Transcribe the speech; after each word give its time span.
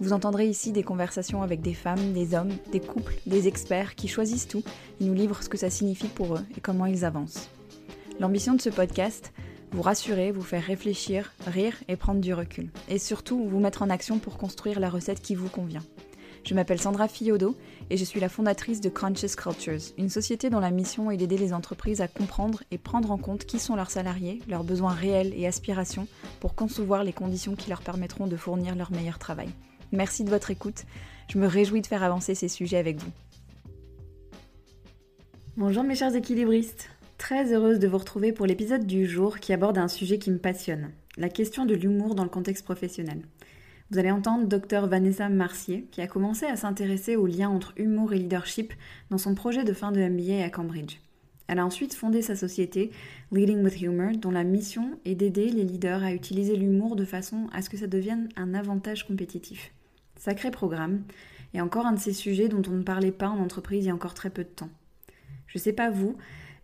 vous 0.00 0.12
entendrez 0.12 0.48
ici 0.48 0.72
des 0.72 0.82
conversations 0.82 1.42
avec 1.42 1.60
des 1.60 1.74
femmes, 1.74 2.12
des 2.12 2.34
hommes, 2.34 2.52
des 2.72 2.80
couples, 2.80 3.14
des 3.26 3.48
experts 3.48 3.94
qui 3.94 4.08
choisissent 4.08 4.48
tout 4.48 4.62
et 5.00 5.04
nous 5.04 5.14
livrent 5.14 5.42
ce 5.42 5.48
que 5.48 5.56
ça 5.56 5.70
signifie 5.70 6.08
pour 6.08 6.34
eux 6.34 6.44
et 6.56 6.60
comment 6.60 6.86
ils 6.86 7.04
avancent. 7.04 7.48
L'ambition 8.20 8.54
de 8.54 8.60
ce 8.60 8.70
podcast, 8.70 9.32
vous 9.72 9.82
rassurer, 9.82 10.30
vous 10.30 10.42
faire 10.42 10.62
réfléchir, 10.62 11.32
rire 11.46 11.74
et 11.88 11.96
prendre 11.96 12.20
du 12.20 12.34
recul. 12.34 12.70
Et 12.88 12.98
surtout, 12.98 13.48
vous 13.48 13.60
mettre 13.60 13.82
en 13.82 13.90
action 13.90 14.18
pour 14.18 14.38
construire 14.38 14.80
la 14.80 14.90
recette 14.90 15.20
qui 15.20 15.34
vous 15.34 15.48
convient. 15.48 15.82
Je 16.44 16.54
m'appelle 16.54 16.80
Sandra 16.80 17.08
Fiodo 17.08 17.56
et 17.88 17.96
je 17.96 18.04
suis 18.04 18.20
la 18.20 18.28
fondatrice 18.28 18.80
de 18.80 18.90
Conscious 18.90 19.34
Cultures, 19.34 19.92
une 19.96 20.10
société 20.10 20.50
dont 20.50 20.60
la 20.60 20.70
mission 20.70 21.10
est 21.10 21.16
d'aider 21.16 21.38
les 21.38 21.54
entreprises 21.54 22.02
à 22.02 22.08
comprendre 22.08 22.62
et 22.70 22.78
prendre 22.78 23.10
en 23.10 23.16
compte 23.16 23.46
qui 23.46 23.58
sont 23.58 23.76
leurs 23.76 23.90
salariés, 23.90 24.40
leurs 24.46 24.64
besoins 24.64 24.92
réels 24.92 25.32
et 25.36 25.46
aspirations 25.46 26.06
pour 26.40 26.54
concevoir 26.54 27.02
les 27.02 27.14
conditions 27.14 27.56
qui 27.56 27.70
leur 27.70 27.80
permettront 27.80 28.26
de 28.26 28.36
fournir 28.36 28.76
leur 28.76 28.92
meilleur 28.92 29.18
travail. 29.18 29.48
Merci 29.94 30.24
de 30.24 30.30
votre 30.30 30.50
écoute. 30.50 30.86
Je 31.32 31.38
me 31.38 31.46
réjouis 31.46 31.80
de 31.80 31.86
faire 31.86 32.02
avancer 32.02 32.34
ces 32.34 32.48
sujets 32.48 32.78
avec 32.78 32.96
vous. 32.96 33.12
Bonjour 35.56 35.84
mes 35.84 35.94
chers 35.94 36.16
équilibristes. 36.16 36.90
Très 37.16 37.52
heureuse 37.52 37.78
de 37.78 37.86
vous 37.86 37.98
retrouver 37.98 38.32
pour 38.32 38.44
l'épisode 38.44 38.86
du 38.86 39.06
jour 39.06 39.38
qui 39.38 39.52
aborde 39.52 39.78
un 39.78 39.86
sujet 39.86 40.18
qui 40.18 40.32
me 40.32 40.38
passionne, 40.38 40.90
la 41.16 41.28
question 41.28 41.64
de 41.64 41.76
l'humour 41.76 42.16
dans 42.16 42.24
le 42.24 42.28
contexte 42.28 42.64
professionnel. 42.64 43.22
Vous 43.90 43.98
allez 43.98 44.10
entendre 44.10 44.48
Dr 44.48 44.88
Vanessa 44.88 45.28
Marcier 45.28 45.86
qui 45.92 46.00
a 46.00 46.08
commencé 46.08 46.44
à 46.46 46.56
s'intéresser 46.56 47.14
au 47.14 47.28
lien 47.28 47.48
entre 47.48 47.72
humour 47.76 48.12
et 48.12 48.18
leadership 48.18 48.72
dans 49.10 49.18
son 49.18 49.36
projet 49.36 49.62
de 49.62 49.72
fin 49.72 49.92
de 49.92 50.00
MBA 50.00 50.44
à 50.44 50.50
Cambridge. 50.50 50.96
Elle 51.46 51.60
a 51.60 51.66
ensuite 51.66 51.94
fondé 51.94 52.20
sa 52.20 52.34
société 52.34 52.90
Leading 53.30 53.62
with 53.62 53.80
Humor, 53.80 54.16
dont 54.16 54.32
la 54.32 54.42
mission 54.42 54.98
est 55.04 55.14
d'aider 55.14 55.50
les 55.50 55.62
leaders 55.62 56.02
à 56.02 56.12
utiliser 56.12 56.56
l'humour 56.56 56.96
de 56.96 57.04
façon 57.04 57.46
à 57.52 57.62
ce 57.62 57.70
que 57.70 57.76
ça 57.76 57.86
devienne 57.86 58.28
un 58.34 58.54
avantage 58.54 59.06
compétitif. 59.06 59.73
Sacré 60.24 60.50
programme, 60.50 61.02
et 61.52 61.60
encore 61.60 61.84
un 61.84 61.92
de 61.92 61.98
ces 61.98 62.14
sujets 62.14 62.48
dont 62.48 62.62
on 62.66 62.76
ne 62.76 62.82
parlait 62.82 63.12
pas 63.12 63.28
en 63.28 63.40
entreprise 63.40 63.84
il 63.84 63.88
y 63.88 63.90
a 63.90 63.94
encore 63.94 64.14
très 64.14 64.30
peu 64.30 64.42
de 64.42 64.48
temps. 64.48 64.70
Je 65.46 65.58
sais 65.58 65.74
pas 65.74 65.90
vous, 65.90 66.16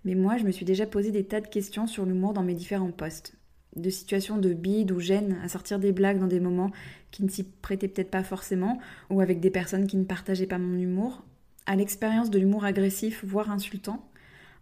mais 0.06 0.14
moi 0.14 0.38
je 0.38 0.44
me 0.44 0.50
suis 0.50 0.64
déjà 0.64 0.86
posé 0.86 1.10
des 1.10 1.24
tas 1.24 1.42
de 1.42 1.46
questions 1.46 1.86
sur 1.86 2.06
l'humour 2.06 2.32
dans 2.32 2.42
mes 2.42 2.54
différents 2.54 2.90
postes. 2.90 3.34
De 3.76 3.90
situations 3.90 4.38
de 4.38 4.54
bide 4.54 4.92
ou 4.92 4.98
gêne 4.98 5.36
à 5.44 5.48
sortir 5.50 5.78
des 5.78 5.92
blagues 5.92 6.20
dans 6.20 6.26
des 6.26 6.40
moments 6.40 6.70
qui 7.10 7.22
ne 7.22 7.28
s'y 7.28 7.44
prêtaient 7.44 7.88
peut-être 7.88 8.10
pas 8.10 8.22
forcément, 8.22 8.78
ou 9.10 9.20
avec 9.20 9.40
des 9.40 9.50
personnes 9.50 9.86
qui 9.86 9.98
ne 9.98 10.04
partageaient 10.04 10.46
pas 10.46 10.56
mon 10.56 10.78
humour, 10.78 11.22
à 11.66 11.76
l'expérience 11.76 12.30
de 12.30 12.38
l'humour 12.38 12.64
agressif, 12.64 13.22
voire 13.26 13.50
insultant, 13.50 14.08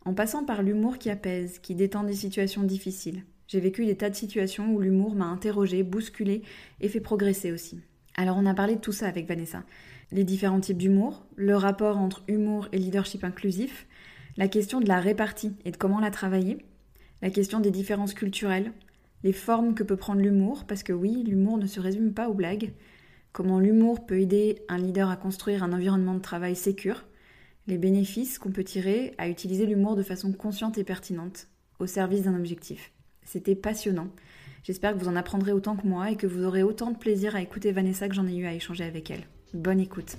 en 0.07 0.13
passant 0.13 0.43
par 0.43 0.65
l'humour 0.65 0.99
qui 0.99 1.09
apaise, 1.09 1.61
qui 1.61 1.77
détend 1.77 2.03
des 2.03 2.15
situations 2.15 2.65
difficiles. 2.65 3.23
J'ai 3.47 3.61
vécu 3.61 3.87
des 3.87 3.97
tas 3.97 4.11
de 4.11 4.17
situations 4.17 4.75
où 4.75 4.81
l'humour 4.81 5.15
m'a 5.15 5.27
interrogé, 5.27 5.85
bousculé 5.85 6.43
et 6.81 6.89
fait 6.89 6.99
progresser 6.99 7.53
aussi. 7.53 7.79
Alors 8.19 8.37
on 8.37 8.47
a 8.47 8.55
parlé 8.55 8.75
de 8.75 8.81
tout 8.81 8.91
ça 8.91 9.07
avec 9.07 9.29
Vanessa. 9.29 9.63
Les 10.11 10.25
différents 10.25 10.59
types 10.59 10.77
d'humour, 10.77 11.25
le 11.37 11.55
rapport 11.55 11.99
entre 11.99 12.25
humour 12.27 12.67
et 12.73 12.79
leadership 12.79 13.23
inclusif, 13.23 13.87
la 14.37 14.49
question 14.49 14.81
de 14.81 14.89
la 14.89 14.99
répartie 14.99 15.55
et 15.65 15.71
de 15.71 15.77
comment 15.77 16.01
la 16.01 16.11
travailler, 16.11 16.67
la 17.23 17.31
question 17.31 17.61
des 17.61 17.71
différences 17.71 18.15
culturelles, 18.15 18.73
les 19.23 19.33
formes 19.33 19.73
que 19.73 19.85
peut 19.85 19.97
prendre 19.97 20.21
l'humour, 20.21 20.65
parce 20.67 20.83
que 20.83 20.93
oui, 20.93 21.23
l'humour 21.25 21.59
ne 21.59 21.69
se 21.69 21.79
résume 21.79 22.13
pas 22.13 22.29
aux 22.29 22.35
blagues, 22.35 22.73
comment 23.31 23.61
l'humour 23.61 24.05
peut 24.05 24.19
aider 24.19 24.63
un 24.69 24.79
leader 24.79 25.11
à 25.11 25.17
construire 25.17 25.63
un 25.63 25.73
environnement 25.73 26.15
de 26.15 26.21
travail 26.21 26.57
sécur, 26.57 27.05
les 27.69 27.79
bénéfices 27.79 28.41
qu'on 28.41 28.51
peut 28.51 28.65
tirer 28.65 29.15
à 29.19 29.29
utiliser 29.29 29.65
l'humour 29.65 29.95
de 29.95 30.03
façon 30.03 30.33
consciente 30.33 30.77
et 30.77 30.83
pertinente, 30.85 31.47
au 31.79 31.87
service 31.87 32.23
d'un 32.23 32.37
objectif. 32.37 32.91
C'était 33.23 33.55
passionnant. 33.55 34.09
J'espère 34.63 34.93
que 34.93 34.99
vous 34.99 35.09
en 35.09 35.17
apprendrez 35.17 35.53
autant 35.53 35.77
que 35.77 35.87
moi 35.87 36.11
et 36.11 36.17
que 36.17 36.27
vous 36.27 36.45
aurez 36.45 36.63
autant 36.63 36.91
de 36.91 36.97
plaisir 36.97 37.37
à 37.37 37.41
écouter 37.41 37.73
Vanessa 37.73 38.09
que 38.09 38.15
j'en 38.15 38.27
ai 38.27 38.37
eu 38.37 38.47
à 38.47 38.53
échanger 38.53 38.85
avec 38.85 39.11
elle. 39.11 39.27
Bonne 39.55 39.81
écoute. 39.81 40.17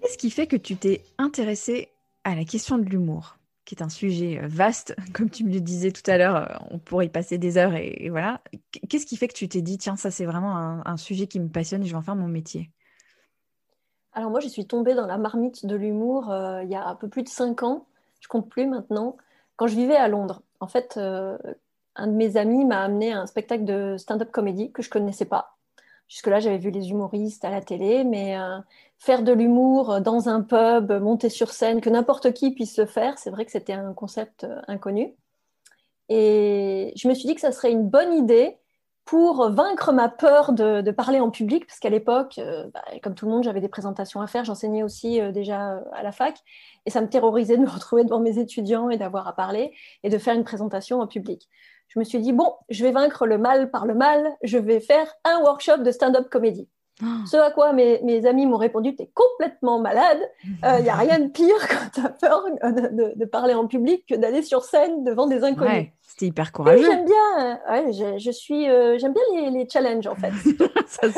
Qu'est-ce 0.00 0.18
qui 0.18 0.30
fait 0.30 0.46
que 0.46 0.56
tu 0.56 0.76
t'es 0.76 1.02
intéressée 1.18 1.90
à 2.24 2.34
la 2.34 2.44
question 2.44 2.78
de 2.78 2.84
l'humour, 2.84 3.36
qui 3.64 3.74
est 3.74 3.82
un 3.82 3.88
sujet 3.88 4.40
euh, 4.42 4.46
vaste, 4.46 4.94
comme 5.12 5.28
tu 5.28 5.44
me 5.44 5.52
le 5.52 5.60
disais 5.60 5.90
tout 5.90 6.08
à 6.10 6.16
l'heure, 6.16 6.36
euh, 6.36 6.66
on 6.70 6.78
pourrait 6.78 7.06
y 7.06 7.10
passer 7.10 7.38
des 7.38 7.58
heures 7.58 7.74
et, 7.74 8.08
voilà. 8.10 8.40
Qu'est-ce 8.88 9.06
qui 9.06 9.16
fait 9.16 9.28
que 9.28 9.34
tu 9.34 9.48
t'es 9.48 9.62
dit, 9.62 9.78
tiens, 9.78 9.96
ça 9.96 10.10
c'est 10.10 10.24
vraiment 10.24 10.56
un, 10.56 10.96
sujet 10.96 11.26
qui 11.26 11.40
me 11.40 11.48
passionne 11.48 11.82
et 11.82 11.86
je 11.86 11.92
vais 11.92 11.98
en 11.98 12.02
faire 12.02 12.16
mon 12.16 12.28
métier? 12.28 12.70
Alors 14.12 14.30
moi, 14.30 14.40
je 14.40 14.48
suis 14.48 14.66
tombée 14.66 14.94
dans 14.94 15.06
la 15.06 15.18
marmite 15.18 15.66
de 15.66 15.74
l'humour 15.74 16.30
euh, 16.30 16.62
il 16.62 16.70
y 16.70 16.74
a 16.74 16.86
un 16.86 16.94
peu 16.94 17.08
plus 17.08 17.22
de 17.22 17.28
cinq 17.28 17.62
ans, 17.62 17.86
je 18.20 18.28
compte 18.28 18.48
plus 18.48 18.66
maintenant 18.66 19.16
quand 19.62 19.68
je 19.68 19.76
vivais 19.76 19.94
à 19.94 20.08
Londres. 20.08 20.42
En 20.58 20.66
fait, 20.66 20.94
euh, 20.96 21.38
un 21.94 22.08
de 22.08 22.14
mes 22.14 22.36
amis 22.36 22.64
m'a 22.64 22.82
amené 22.82 23.12
à 23.12 23.20
un 23.20 23.26
spectacle 23.26 23.64
de 23.64 23.96
stand-up 23.96 24.32
comédie 24.32 24.72
que 24.72 24.82
je 24.82 24.90
connaissais 24.90 25.24
pas. 25.24 25.56
Jusque-là, 26.08 26.40
j'avais 26.40 26.58
vu 26.58 26.72
les 26.72 26.90
humoristes 26.90 27.44
à 27.44 27.50
la 27.50 27.60
télé, 27.60 28.02
mais 28.02 28.36
euh, 28.36 28.58
faire 28.98 29.22
de 29.22 29.30
l'humour 29.30 30.00
dans 30.00 30.28
un 30.28 30.40
pub, 30.40 30.90
monter 30.90 31.28
sur 31.28 31.52
scène, 31.52 31.80
que 31.80 31.90
n'importe 31.90 32.32
qui 32.32 32.50
puisse 32.50 32.76
le 32.76 32.86
faire, 32.86 33.18
c'est 33.18 33.30
vrai 33.30 33.44
que 33.44 33.52
c'était 33.52 33.72
un 33.72 33.92
concept 33.92 34.42
euh, 34.42 34.60
inconnu. 34.66 35.14
Et 36.08 36.92
je 36.96 37.06
me 37.06 37.14
suis 37.14 37.28
dit 37.28 37.36
que 37.36 37.40
ça 37.40 37.52
serait 37.52 37.70
une 37.70 37.88
bonne 37.88 38.14
idée 38.14 38.58
pour 39.04 39.50
vaincre 39.50 39.92
ma 39.92 40.08
peur 40.08 40.52
de, 40.52 40.90
parler 40.90 41.20
en 41.20 41.30
public, 41.30 41.66
parce 41.66 41.80
qu'à 41.80 41.90
l'époque, 41.90 42.40
bah, 42.72 42.82
comme 43.02 43.14
tout 43.14 43.26
le 43.26 43.32
monde, 43.32 43.44
j'avais 43.44 43.60
des 43.60 43.68
présentations 43.68 44.20
à 44.20 44.26
faire, 44.26 44.44
j'enseignais 44.44 44.82
aussi 44.82 45.20
déjà 45.32 45.82
à 45.92 46.02
la 46.02 46.12
fac, 46.12 46.38
et 46.86 46.90
ça 46.90 47.00
me 47.00 47.08
terrorisait 47.08 47.56
de 47.56 47.62
me 47.62 47.68
retrouver 47.70 48.04
devant 48.04 48.20
mes 48.20 48.38
étudiants 48.38 48.90
et 48.90 48.96
d'avoir 48.96 49.26
à 49.26 49.34
parler 49.34 49.72
et 50.02 50.08
de 50.08 50.18
faire 50.18 50.34
une 50.34 50.44
présentation 50.44 51.00
en 51.00 51.06
public. 51.06 51.48
Je 51.88 51.98
me 51.98 52.04
suis 52.04 52.20
dit, 52.20 52.32
bon, 52.32 52.54
je 52.70 52.84
vais 52.84 52.92
vaincre 52.92 53.26
le 53.26 53.36
mal 53.36 53.70
par 53.70 53.84
le 53.84 53.94
mal, 53.94 54.26
je 54.42 54.56
vais 54.56 54.80
faire 54.80 55.12
un 55.24 55.40
workshop 55.40 55.78
de 55.78 55.90
stand-up 55.90 56.30
comédie. 56.30 56.68
Oh. 57.02 57.06
Ce 57.26 57.36
à 57.36 57.50
quoi 57.50 57.72
mes, 57.72 58.26
amis 58.26 58.46
m'ont 58.46 58.56
répondu, 58.56 58.94
tu 58.94 59.02
es 59.02 59.10
complètement 59.12 59.80
malade, 59.80 60.20
il 60.44 60.56
euh, 60.64 60.80
n'y 60.80 60.88
a 60.88 60.94
rien 60.94 61.18
de 61.18 61.28
pire 61.28 61.56
quand 61.68 61.90
tu 61.92 62.00
as 62.00 62.10
peur 62.10 62.44
de, 62.62 63.24
parler 63.24 63.54
en 63.54 63.66
public 63.66 64.04
que 64.08 64.14
d'aller 64.14 64.42
sur 64.42 64.64
scène 64.64 65.02
devant 65.02 65.26
des 65.26 65.42
inconnus. 65.42 65.72
Ouais, 65.72 65.92
C'était 66.02 66.26
hyper 66.26 66.52
courageux. 66.52 66.84
J'aime 66.84 67.04
bien, 67.04 67.60
ouais, 67.68 68.18
je, 68.18 68.30
suis, 68.30 68.68
euh, 68.68 68.98
j'aime 68.98 69.14
bien 69.14 69.50
les, 69.50 69.68
challenges 69.68 70.06
en 70.06 70.14
fait. 70.14 70.32
Ça, 70.86 71.08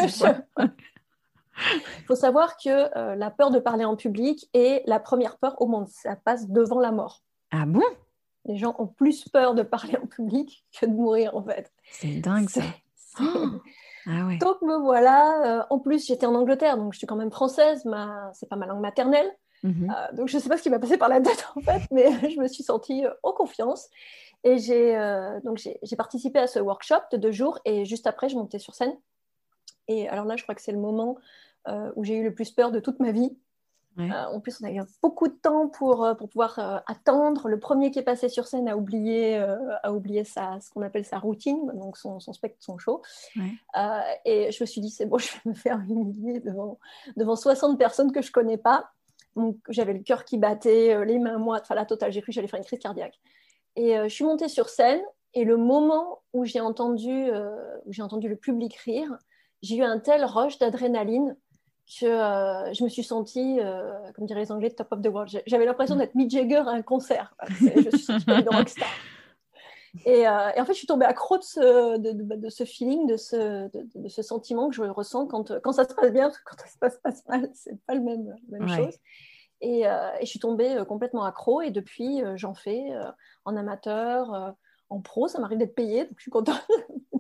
Il 0.67 0.71
faut 2.07 2.15
savoir 2.15 2.57
que 2.57 2.97
euh, 2.97 3.15
la 3.17 3.31
peur 3.31 3.51
de 3.51 3.59
parler 3.59 3.85
en 3.85 3.97
public 3.97 4.49
est 4.55 4.83
la 4.87 5.01
première 5.01 5.37
peur 5.37 5.61
au 5.61 5.67
monde. 5.67 5.89
Ça 5.89 6.17
passe 6.17 6.49
devant 6.49 6.81
la 6.81 6.93
mort. 6.93 7.23
Ah 7.51 7.67
bon? 7.67 7.83
Les 8.47 8.57
gens 8.57 8.75
ont 8.79 8.87
plus 8.87 9.29
peur 9.29 9.55
de 9.55 9.63
parler 9.63 9.97
en 10.03 10.07
public 10.07 10.65
que 10.79 10.87
de 10.87 10.93
mourir, 10.93 11.35
en 11.37 11.43
fait. 11.43 11.73
C'est 11.91 12.21
dingue, 12.21 12.49
ça. 12.49 12.63
Ah 14.07 14.27
ouais. 14.27 14.39
Donc 14.39 14.61
me 14.63 14.77
voilà. 14.77 15.61
Euh, 15.61 15.63
en 15.71 15.79
plus, 15.79 16.07
j'étais 16.07 16.27
en 16.27 16.35
Angleterre, 16.35 16.77
donc 16.77 16.93
je 16.93 16.99
suis 16.99 17.07
quand 17.07 17.17
même 17.17 17.31
française. 17.31 17.85
Ma... 17.85 18.31
C'est 18.35 18.49
pas 18.49 18.57
ma 18.57 18.67
langue 18.67 18.81
maternelle. 18.81 19.31
Mhm. 19.63 19.91
Euh, 19.91 20.17
donc 20.17 20.29
je 20.29 20.37
ne 20.37 20.43
sais 20.43 20.49
pas 20.49 20.59
ce 20.59 20.63
qui 20.63 20.71
m'a 20.71 20.79
passé 20.79 20.99
par 20.99 21.09
la 21.09 21.21
tête, 21.21 21.47
en 21.57 21.61
fait, 21.61 21.83
mais 21.91 22.07
je 22.31 22.41
me 22.41 22.49
suis 22.49 22.63
sentie 22.63 23.05
en 23.23 23.33
confiance. 23.33 23.89
Et 24.43 24.59
j'ai 24.59 24.95
donc 25.43 25.59
j'ai 25.59 25.97
participé 25.97 26.39
à 26.39 26.47
ce 26.47 26.59
workshop 26.59 27.01
de 27.13 27.17
deux 27.17 27.33
jours. 27.33 27.59
Et 27.65 27.87
juste 27.87 28.07
après, 28.07 28.29
je 28.29 28.37
montais 28.37 28.59
sur 28.59 28.75
scène. 28.75 28.95
Et 29.89 30.09
alors 30.09 30.25
là, 30.25 30.37
je 30.37 30.43
crois 30.43 30.55
que 30.55 30.63
c'est 30.63 30.73
le 30.73 30.79
moment 30.79 31.17
euh, 31.69 31.91
où 31.97 32.05
j'ai 32.05 32.17
eu 32.17 32.23
le 32.23 32.35
plus 32.35 32.51
peur 32.51 32.71
de 32.73 32.81
toute 32.81 33.01
ma 33.01 33.11
vie. 33.11 33.37
Euh, 33.99 34.11
en 34.11 34.41
plus, 34.41 34.61
on 34.61 34.67
a 34.67 34.73
eu 34.73 34.81
beaucoup 35.03 35.29
de 35.29 35.35
temps 35.35 35.69
pour, 35.69 36.05
euh, 36.05 36.15
pour 36.15 36.29
pouvoir 36.29 36.83
attendre. 36.87 37.49
Le 37.49 37.59
premier 37.59 37.91
qui 37.91 37.99
est 37.99 38.05
passé 38.05 38.29
sur 38.29 38.47
scène 38.47 38.69
a 38.69 38.77
oublié, 38.77 39.37
a 39.83 39.93
oublié 39.93 40.25
sa, 40.25 40.61
ce 40.61 40.71
qu'on 40.71 40.83
appelle 40.83 41.05
sa 41.05 41.19
routine, 41.19 41.71
donc 41.75 41.97
son, 41.97 42.21
son 42.21 42.33
spectre, 42.33 42.59
son 42.61 42.79
show. 42.79 43.03
et 43.37 44.51
je 44.51 44.63
me 44.63 44.67
suis 44.67 44.81
dit, 44.81 44.91
c'est 44.91 45.07
bon, 45.07 45.19
je 45.19 45.29
vais 45.33 45.51
me 45.51 45.55
faire 45.55 45.79
humilier 45.89 46.41
devant, 46.41 46.79
devant 47.17 47.37
60 47.37 47.79
personnes 47.79 48.13
que 48.13 48.23
je 48.23 48.29
ne 48.29 48.33
connais 48.33 48.59
pas. 48.59 48.91
Donc, 49.37 49.59
j'avais 49.69 49.93
le 49.93 50.03
cœur 50.03 50.25
qui 50.25 50.39
battait, 50.39 51.05
les 51.05 51.19
mains 51.19 51.39
moites, 51.39 51.63
enfin 51.65 51.75
la 51.75 51.87
totale, 51.87 52.13
j'ai 52.13 52.21
cru 52.21 52.31
que 52.31 52.35
j'allais 52.35 52.49
faire 52.49 52.59
une 52.59 52.67
crise 52.67 52.79
cardiaque. 52.79 53.19
Et 53.77 53.97
je 53.97 54.09
suis 54.09 54.25
montée 54.25 54.49
sur 54.49 54.69
scène, 54.69 55.03
et 55.35 55.45
le 55.45 55.57
moment 55.57 56.23
où 56.33 56.45
j'ai 56.45 56.61
entendu, 56.61 57.31
où 57.87 57.93
j'ai 57.93 58.03
entendu 58.03 58.29
le 58.29 58.37
public 58.37 58.77
rire, 58.77 59.19
j'ai 59.65 59.77
eu 59.77 59.83
un 59.83 59.99
tel 59.99 60.25
rush 60.25 60.59
d'adrénaline 60.59 61.37
que 61.87 62.07
euh, 62.07 62.73
je 62.73 62.83
me 62.83 62.89
suis 62.89 63.05
sentie, 63.05 63.59
euh, 63.61 63.93
comme 64.15 64.27
diraient 64.27 64.41
les 64.41 64.53
Anglais, 64.53 64.71
top 64.71 64.93
of 64.93 65.03
the 65.03 65.09
world. 65.09 65.43
J'avais 65.47 65.67
l'impression 65.67 65.97
d'être 65.97 66.15
Mick 66.15 66.31
Jagger 66.31 66.63
à 66.67 66.71
un 66.71 66.83
concert. 66.83 67.35
Je 67.49 67.97
suis 67.97 68.13
une 68.13 68.49
rockstar. 68.49 68.89
Et, 70.07 70.27
en 70.27 70.65
fait, 70.65 70.73
je 70.73 70.79
suis 70.79 70.89
tombée 70.89 71.05
accro 71.05 71.39
de 71.39 71.45
ce, 71.45 71.99
de, 71.99 72.49
ce 72.49 72.65
feeling, 72.65 73.07
de 73.07 73.17
ce, 73.17 73.71
de, 73.95 74.09
ce 74.09 74.23
sentiment 74.23 74.69
que 74.69 74.75
je 74.75 74.83
ressens 74.83 75.27
quand, 75.27 75.61
quand 75.61 75.71
ça 75.71 75.89
se 75.89 75.95
passe 75.95 76.11
bien, 76.11 76.33
quand 76.45 76.57
ça 76.59 76.91
se 76.91 76.99
passe 76.99 77.25
mal, 77.29 77.49
c'est 77.55 77.81
pas 77.87 77.95
le 77.95 78.01
même, 78.01 78.35
la 78.51 78.59
même 78.59 78.69
chose. 78.69 78.99
Et, 79.61 79.83
et, 79.83 80.21
je 80.21 80.27
suis 80.27 80.41
tombée 80.41 80.83
complètement 80.89 81.23
accro 81.23 81.61
et 81.61 81.71
depuis, 81.71 82.23
j'en 82.35 82.55
fais 82.55 82.83
en 83.45 83.57
amateur, 83.57 84.57
en 84.89 85.01
pro. 85.01 85.29
Ça 85.29 85.39
m'arrive 85.39 85.59
d'être 85.59 85.77
payée, 85.77 86.07
donc 86.07 86.15
je 86.17 86.23
suis 86.23 86.31
contente 86.33 86.61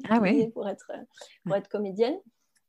ah 0.08 0.19
pour, 0.55 0.69
être, 0.69 0.90
pour 1.44 1.55
être 1.55 1.69
comédienne. 1.69 2.19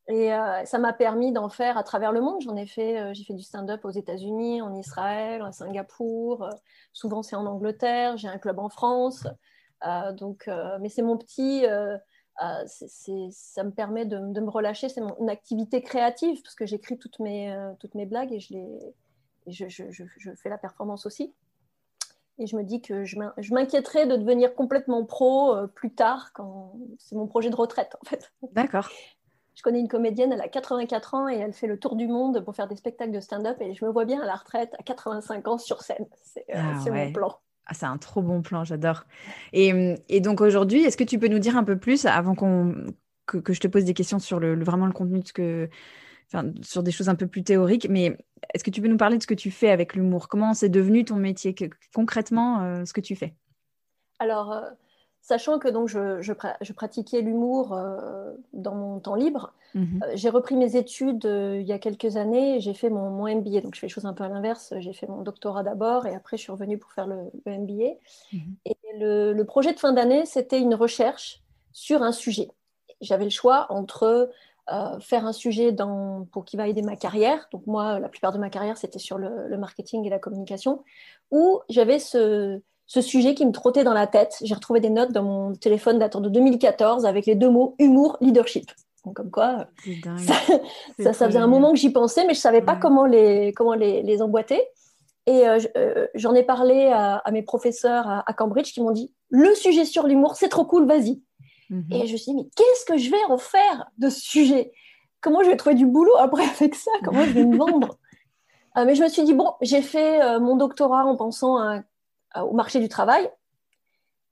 Et 0.07 0.31
euh, 0.33 0.63
ça 0.65 0.77
m'a 0.77 0.93
permis 0.93 1.31
d'en 1.31 1.49
faire 1.49 1.77
à 1.77 1.83
travers 1.83 2.11
le 2.11 2.21
monde. 2.21 2.41
J'en 2.41 2.55
ai 2.55 2.67
fait, 2.67 2.99
euh, 2.99 3.13
j'ai 3.13 3.23
fait 3.23 3.33
du 3.33 3.41
stand-up 3.41 3.83
aux 3.85 3.91
États-Unis, 3.91 4.61
en 4.61 4.73
Israël, 4.75 5.41
à 5.41 5.51
Singapour. 5.51 6.43
Euh, 6.43 6.49
souvent, 6.93 7.23
c'est 7.23 7.35
en 7.35 7.45
Angleterre. 7.45 8.15
J'ai 8.17 8.27
un 8.27 8.37
club 8.37 8.59
en 8.59 8.69
France. 8.69 9.27
donc, 10.13 10.49
mais 10.79 10.89
c'est 10.89 11.01
mon 11.01 11.17
petit. 11.17 11.65
ça 12.37 13.63
me 13.63 13.71
permet 13.71 14.05
de, 14.05 14.17
me 14.19 14.49
relâcher. 14.49 14.89
C'est 14.89 15.01
mon 15.01 15.27
activité 15.27 15.81
créative 15.81 16.41
parce 16.43 16.55
que 16.55 16.65
j'écris 16.65 16.99
toutes 16.99 17.19
mes, 17.19 17.55
toutes 17.79 17.95
mes 17.95 18.05
blagues 18.05 18.31
et 18.31 18.39
je, 18.39 18.53
les, 18.53 18.95
je, 19.47 19.67
je, 19.67 20.35
fais 20.35 20.49
la 20.49 20.57
performance 20.59 21.07
aussi. 21.07 21.33
Et 22.37 22.47
je 22.47 22.55
me 22.57 22.63
dis 22.63 22.81
que 22.81 23.05
je 23.05 23.53
m'inquiéterais 23.53 24.05
de 24.05 24.17
devenir 24.17 24.53
complètement 24.53 25.03
pro 25.05 25.55
plus 25.73 25.93
tard, 25.93 26.31
quand 26.33 26.73
c'est 26.99 27.15
mon 27.15 27.27
projet 27.27 27.49
de 27.49 27.55
retraite 27.55 27.95
en 28.01 28.05
fait. 28.05 28.31
D'accord. 28.51 28.89
Je 29.55 29.61
connais 29.61 29.79
une 29.79 29.87
comédienne, 29.87 30.33
elle 30.33 30.41
a 30.41 30.49
84 30.49 31.13
ans 31.13 31.29
et 31.29 31.35
elle 31.35 31.53
fait 31.53 31.67
le 31.67 31.79
tour 31.79 31.95
du 31.95 32.07
monde 32.07 32.43
pour 32.43 32.55
faire 32.55 32.67
des 32.67 32.75
spectacles 32.75 33.11
de 33.11 33.21
stand-up. 33.21 33.57
Et 33.61 33.73
je 33.73 33.85
me 33.85 33.89
vois 33.89 34.05
bien 34.05 34.21
à 34.21 34.25
la 34.25 34.35
retraite 34.35 34.73
à 34.77 34.83
85 34.83 35.47
ans 35.47 35.57
sur 35.57 35.81
scène. 35.81 36.05
C'est 36.23 36.45
euh, 36.53 36.59
ah 36.61 36.91
mon 36.91 37.11
plan. 37.13 37.39
Ah, 37.67 37.73
c'est 37.73 37.85
un 37.85 37.97
trop 37.97 38.21
bon 38.21 38.41
plan, 38.41 38.63
j'adore. 38.63 39.05
Et, 39.53 39.95
et, 40.09 40.19
donc 40.19 40.41
aujourd'hui, 40.41 40.83
est-ce 40.83 40.97
que 40.97 41.03
tu 41.03 41.17
peux 41.17 41.29
nous 41.29 41.39
dire 41.39 41.57
un 41.57 41.63
peu 41.63 41.77
plus, 41.77 42.05
avant 42.05 42.35
qu'on 42.35 42.75
que, 43.25 43.37
que, 43.37 43.53
je 43.53 43.59
te 43.59 43.67
pose 43.67 43.85
des 43.85 43.93
questions 43.93 44.19
sur 44.19 44.39
le, 44.39 44.61
vraiment 44.63 44.85
le 44.85 44.91
contenu 44.91 45.19
de 45.19 45.27
ce 45.27 45.33
que, 45.33 45.69
enfin, 46.27 46.51
sur 46.61 46.83
des 46.83 46.91
choses 46.91 47.09
un 47.09 47.15
peu 47.15 47.25
plus 47.25 47.43
théoriques, 47.43 47.87
mais 47.89 48.17
est-ce 48.53 48.63
que 48.63 48.69
tu 48.69 48.81
peux 48.81 48.87
nous 48.87 48.97
parler 48.97 49.17
de 49.17 49.21
ce 49.21 49.27
que 49.27 49.33
tu 49.33 49.51
fais 49.51 49.71
avec 49.71 49.95
l'humour? 49.95 50.27
Comment 50.27 50.53
c'est 50.53 50.69
devenu 50.69 51.05
ton 51.05 51.15
métier? 51.15 51.55
Concrètement, 51.93 52.61
euh, 52.61 52.85
ce 52.85 52.93
que 52.93 53.01
tu 53.01 53.15
fais? 53.15 53.33
Alors, 54.19 54.51
euh, 54.51 54.69
Sachant 55.25 55.57
que 55.57 55.67
donc 55.67 55.87
je, 55.87 56.21
je, 56.21 56.73
pratiquais 56.73 57.19
l'humour 57.21 57.73
euh, 57.73 58.31
dans 58.53 58.75
mon 58.75 58.99
temps 58.99 59.15
libre, 59.15 59.53
mhm. 59.73 60.03
euh, 60.03 60.11
j'ai 60.13 60.29
repris 60.29 60.55
mes 60.55 60.75
études 60.75 61.25
euh, 61.25 61.57
il 61.59 61.65
y 61.65 61.73
a 61.73 61.79
quelques 61.79 62.15
années. 62.15 62.59
J'ai 62.59 62.75
fait 62.75 62.91
mon, 62.91 63.09
mon, 63.09 63.35
MBA, 63.35 63.61
donc 63.61 63.73
je 63.73 63.79
fais 63.79 63.87
les 63.87 63.91
choses 63.91 64.05
un 64.05 64.13
peu 64.13 64.23
à 64.23 64.29
l'inverse. 64.29 64.75
J'ai 64.77 64.93
fait 64.93 65.07
mon 65.07 65.23
doctorat 65.23 65.63
d'abord 65.63 66.05
et 66.05 66.13
après 66.13 66.37
je 66.37 66.43
suis 66.43 66.51
revenue 66.51 66.77
pour 66.77 66.91
faire 66.91 67.07
le, 67.07 67.31
MBA. 67.47 67.95
Mhm. 68.33 68.55
Et 68.65 68.77
le, 68.99 69.33
le, 69.33 69.45
projet 69.45 69.73
de 69.73 69.79
fin 69.79 69.93
d'année, 69.93 70.27
c'était 70.27 70.59
une 70.59 70.75
recherche 70.75 71.41
sur 71.71 72.03
un 72.03 72.11
sujet. 72.11 72.51
J'avais 73.01 73.23
le 73.23 73.31
choix 73.31 73.65
entre 73.69 74.29
faire 74.99 75.25
un 75.25 75.33
sujet 75.33 75.71
dans, 75.71 76.27
pour 76.31 76.45
qui 76.45 76.55
va 76.55 76.67
aider 76.67 76.83
ma 76.83 76.95
carrière. 76.95 77.47
Donc 77.51 77.65
moi, 77.65 77.99
la 77.99 78.09
plupart 78.09 78.31
de 78.31 78.37
ma 78.37 78.51
carrière, 78.51 78.77
c'était 78.77 78.99
sur 78.99 79.17
le, 79.17 79.47
le 79.47 79.57
marketing 79.57 80.05
et 80.05 80.09
la 80.09 80.19
communication, 80.19 80.83
ou 81.31 81.61
j'avais 81.67 81.97
ce 81.97 82.61
ce 82.87 83.01
sujet 83.01 83.33
qui 83.33 83.45
me 83.45 83.51
trottait 83.51 83.83
dans 83.83 83.93
la 83.93 84.07
tête. 84.07 84.37
J'ai 84.43 84.53
retrouvé 84.53 84.79
des 84.79 84.89
notes 84.89 85.11
dans 85.11 85.23
mon 85.23 85.53
téléphone 85.53 85.99
datant 85.99 86.21
de 86.21 86.29
2014 86.29 87.05
avec 87.05 87.25
les 87.25 87.35
deux 87.35 87.49
mots 87.49 87.75
humour, 87.79 88.17
leadership. 88.21 88.71
Donc, 89.05 89.15
comme 89.15 89.29
quoi, 89.29 89.67
ça, 90.17 91.13
ça, 91.13 91.27
faisait 91.27 91.37
un 91.37 91.47
moment 91.47 91.71
que 91.71 91.77
j'y 91.77 91.91
pensais, 91.91 92.21
mais 92.21 92.33
je 92.33 92.39
ne 92.39 92.41
savais 92.41 92.61
pas 92.61 92.75
comment, 92.75 93.05
les, 93.05 93.53
comment 93.53 93.75
les, 93.75 94.01
les 94.01 94.21
emboîter. 94.21 94.61
Et 95.27 95.47
euh, 95.47 95.59
euh, 95.75 96.07
j'en 96.13 96.33
ai 96.35 96.43
parlé 96.43 96.91
à, 96.93 97.23
mes 97.31 97.41
professeurs 97.41 98.07
à, 98.07 98.33
Cambridge 98.33 98.73
qui 98.73 98.81
m'ont 98.81 98.91
dit 98.91 99.11
le 99.29 99.53
sujet 99.55 99.85
sur 99.85 100.07
l'humour, 100.07 100.35
c'est 100.35 100.49
trop 100.49 100.65
cool, 100.65 100.87
vas-y. 100.87 101.21
Mhm. 101.69 101.85
Et 101.91 102.07
je 102.07 102.13
me 102.13 102.17
suis 102.17 102.31
dit 102.31 102.35
mais 102.35 102.49
qu'est-ce 102.55 102.85
que 102.85 102.97
je 102.97 103.09
vais 103.09 103.23
en 103.29 103.37
faire 103.37 103.89
de 103.97 104.09
ce 104.09 104.21
sujet? 104.21 104.71
Comment 105.21 105.41
je 105.41 105.49
vais 105.49 105.57
trouver 105.57 105.75
du 105.75 105.87
boulot 105.87 106.15
après 106.17 106.43
avec 106.43 106.75
ça? 106.75 106.91
Comment 107.03 107.23
je 107.23 107.31
vais 107.31 107.45
me 107.45 107.57
vendre? 107.57 107.97
Euh, 108.77 108.85
Mais 108.85 108.93
je 108.93 109.03
me 109.03 109.09
suis 109.09 109.23
dit 109.23 109.33
bon, 109.33 109.53
j'ai 109.61 109.81
fait 109.81 110.39
mon 110.39 110.55
doctorat 110.57 111.05
en 111.05 111.15
pensant 111.15 111.57
à 111.57 111.77
euh, 111.77 111.79
au 112.43 112.53
marché 112.53 112.79
du 112.79 112.89
travail. 112.89 113.29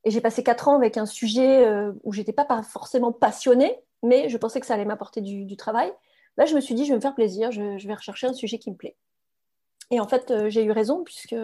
Et 0.06 0.12
j'ai 0.12 0.22
passé 0.22 0.44
quatre 0.44 0.68
ans 0.68 0.76
avec 0.76 0.98
un 0.98 1.06
sujet 1.06 1.66
euh, 1.66 1.94
où 2.04 2.12
j'étais 2.12 2.34
pas, 2.34 2.46
forcément 2.64 3.12
passionnée, 3.12 3.80
mais 4.02 4.30
je 4.30 4.38
pensais 4.38 4.60
que 4.60 4.66
ça 4.66 4.74
allait 4.74 4.86
m'apporter 4.86 5.22
du, 5.22 5.56
travail. 5.56 5.92
Là, 6.38 6.46
je 6.46 6.56
me 6.56 6.60
suis 6.60 6.76
dit, 6.76 6.86
je 6.86 6.90
vais 6.90 6.98
me 6.98 7.02
faire 7.02 7.16
plaisir, 7.16 7.52
je, 7.52 7.88
vais 7.88 7.94
rechercher 7.94 8.28
un 8.28 8.34
sujet 8.34 8.58
qui 8.58 8.70
me 8.72 8.76
plaît. 8.76 8.96
Et 9.92 10.00
en 10.00 10.08
fait, 10.08 10.32
euh, 10.32 10.50
j'ai 10.50 10.64
eu 10.64 10.72
raison, 10.72 11.04
puisque 11.04 11.36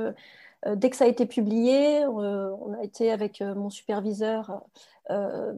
dès 0.75 0.89
que 0.89 0.97
ça 0.97 1.06
a 1.06 1.07
été 1.07 1.25
publié, 1.25 2.06
on 2.06 2.73
a 2.73 2.83
été 2.83 3.11
avec 3.11 3.39
mon 3.39 3.69
superviseur 3.69 4.61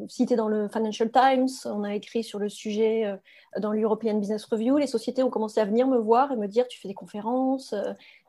cité 0.08 0.36
dans 0.36 0.48
le 0.48 0.70
Financial 0.70 1.10
Times, 1.12 1.50
on 1.66 1.84
a 1.84 1.96
écrit 1.96 2.24
sur 2.24 2.38
le 2.38 2.50
sujet 2.50 3.12
dans 3.58 3.72
l'European 3.72 4.20
Business 4.20 4.46
Review. 4.46 4.78
Les 4.78 4.86
sociétés 4.86 5.24
ont 5.24 5.32
commencé 5.32 5.60
à 5.60 5.66
venir 5.66 5.88
me 5.88 5.98
voir 5.98 6.32
et 6.32 6.36
me 6.36 6.48
dire, 6.48 6.68
tu 6.68 6.80
fais 6.80 6.88
des 6.88 6.94
conférences, 6.94 7.74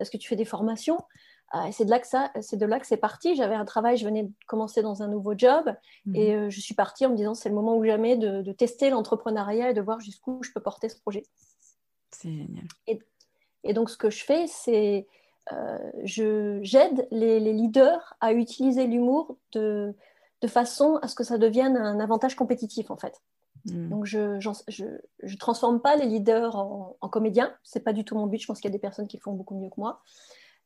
est-ce 0.00 0.10
que 0.10 0.16
tu 0.16 0.26
fais 0.26 0.34
des 0.34 0.46
formations? 0.46 0.96
C'est 1.70 1.84
de 1.84 1.90
là 1.90 1.99
que 1.99 2.06
ça, 2.06 2.31
c'est 2.40 2.56
de 2.56 2.64
là 2.64 2.81
que 2.81 2.87
c'est 2.87 2.96
parti. 2.96 3.34
J'avais 3.37 3.54
un 3.54 3.64
travail, 3.64 3.96
je 3.96 4.04
venais 4.04 4.22
de 4.25 4.32
commencer 4.46 4.82
dans 4.82 5.02
un 5.02 5.08
nouveau 5.08 5.34
job 5.37 5.75
mhm. 6.06 6.16
et 6.16 6.34
euh, 6.34 6.50
je 6.50 6.60
suis 6.60 6.75
partie 6.75 7.04
en 7.04 7.10
me 7.10 7.16
disant 7.16 7.34
c'est 7.34 7.50
le 7.50 7.54
moment 7.54 7.76
ou 7.76 7.84
jamais 7.84 8.16
de, 8.16 8.52
tester 8.52 8.90
l'entrepreneuriat 8.90 9.70
et 9.70 9.75
de 9.75 9.81
voir 9.81 10.00
jusqu'où 10.00 10.43
je 10.43 10.50
peux 10.52 10.60
porter 10.60 10.88
ce 10.88 10.99
projet. 10.99 11.25
C'est 12.10 12.31
génial. 12.31 12.64
Et, 12.87 13.75
donc 13.75 13.90
ce 13.90 13.96
que 13.96 14.10
je 14.10 14.25
fais, 14.25 14.46
c'est 14.46 15.06
euh, 15.52 15.78
je 16.04 16.58
j'aide 16.62 17.06
les, 17.10 17.38
leaders 17.40 18.14
à 18.20 18.32
utiliser 18.32 18.87
l'humour 18.87 19.37
de, 19.52 19.94
de 20.40 20.46
façon 20.46 20.98
à 21.02 21.08
ce 21.08 21.14
que 21.14 21.25
ça 21.25 21.38
devienne 21.38 21.76
un 21.76 22.00
avantage 22.00 22.34
compétitif 22.34 22.90
en 22.90 22.96
fait. 22.96 23.20
Mhm. 23.66 23.90
Donc 23.90 24.06
je 24.06 24.38
ne 24.38 25.37
transforme 25.37 25.81
pas 25.81 25.96
les 25.96 26.06
leaders 26.06 26.56
en, 26.56 26.96
en 27.00 27.08
comédiens, 27.08 27.55
c'est 27.62 27.81
pas 27.84 27.93
du 27.93 28.05
tout 28.05 28.16
mon 28.16 28.26
but. 28.26 28.40
Je 28.40 28.46
pense 28.46 28.58
qu'il 28.58 28.70
y 28.70 28.72
a 28.72 28.76
des 28.76 28.81
personnes 28.81 29.06
qui 29.06 29.19
font 29.19 29.32
beaucoup 29.32 29.55
mieux 29.55 29.69
que 29.69 29.78
moi. 29.78 30.02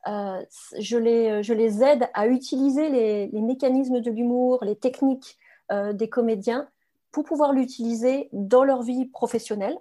Euh, 0.09 0.45
je, 0.79 0.97
les, 0.97 1.43
je, 1.43 1.53
les, 1.53 1.83
aide 1.83 2.09
à 2.15 2.29
utiliser 2.29 2.89
les, 2.91 3.41
mécanismes 3.41 4.01
de 4.01 4.11
l'humour, 4.11 4.63
les 4.63 4.77
techniques 4.77 5.37
euh, 5.73 5.93
des 5.93 6.09
comédiens 6.09 6.69
pour 7.11 7.25
pouvoir 7.25 7.53
l'utiliser 7.53 8.29
dans 8.33 8.63
leur 8.63 8.83
vie 8.83 9.07
professionnelle. 9.07 9.77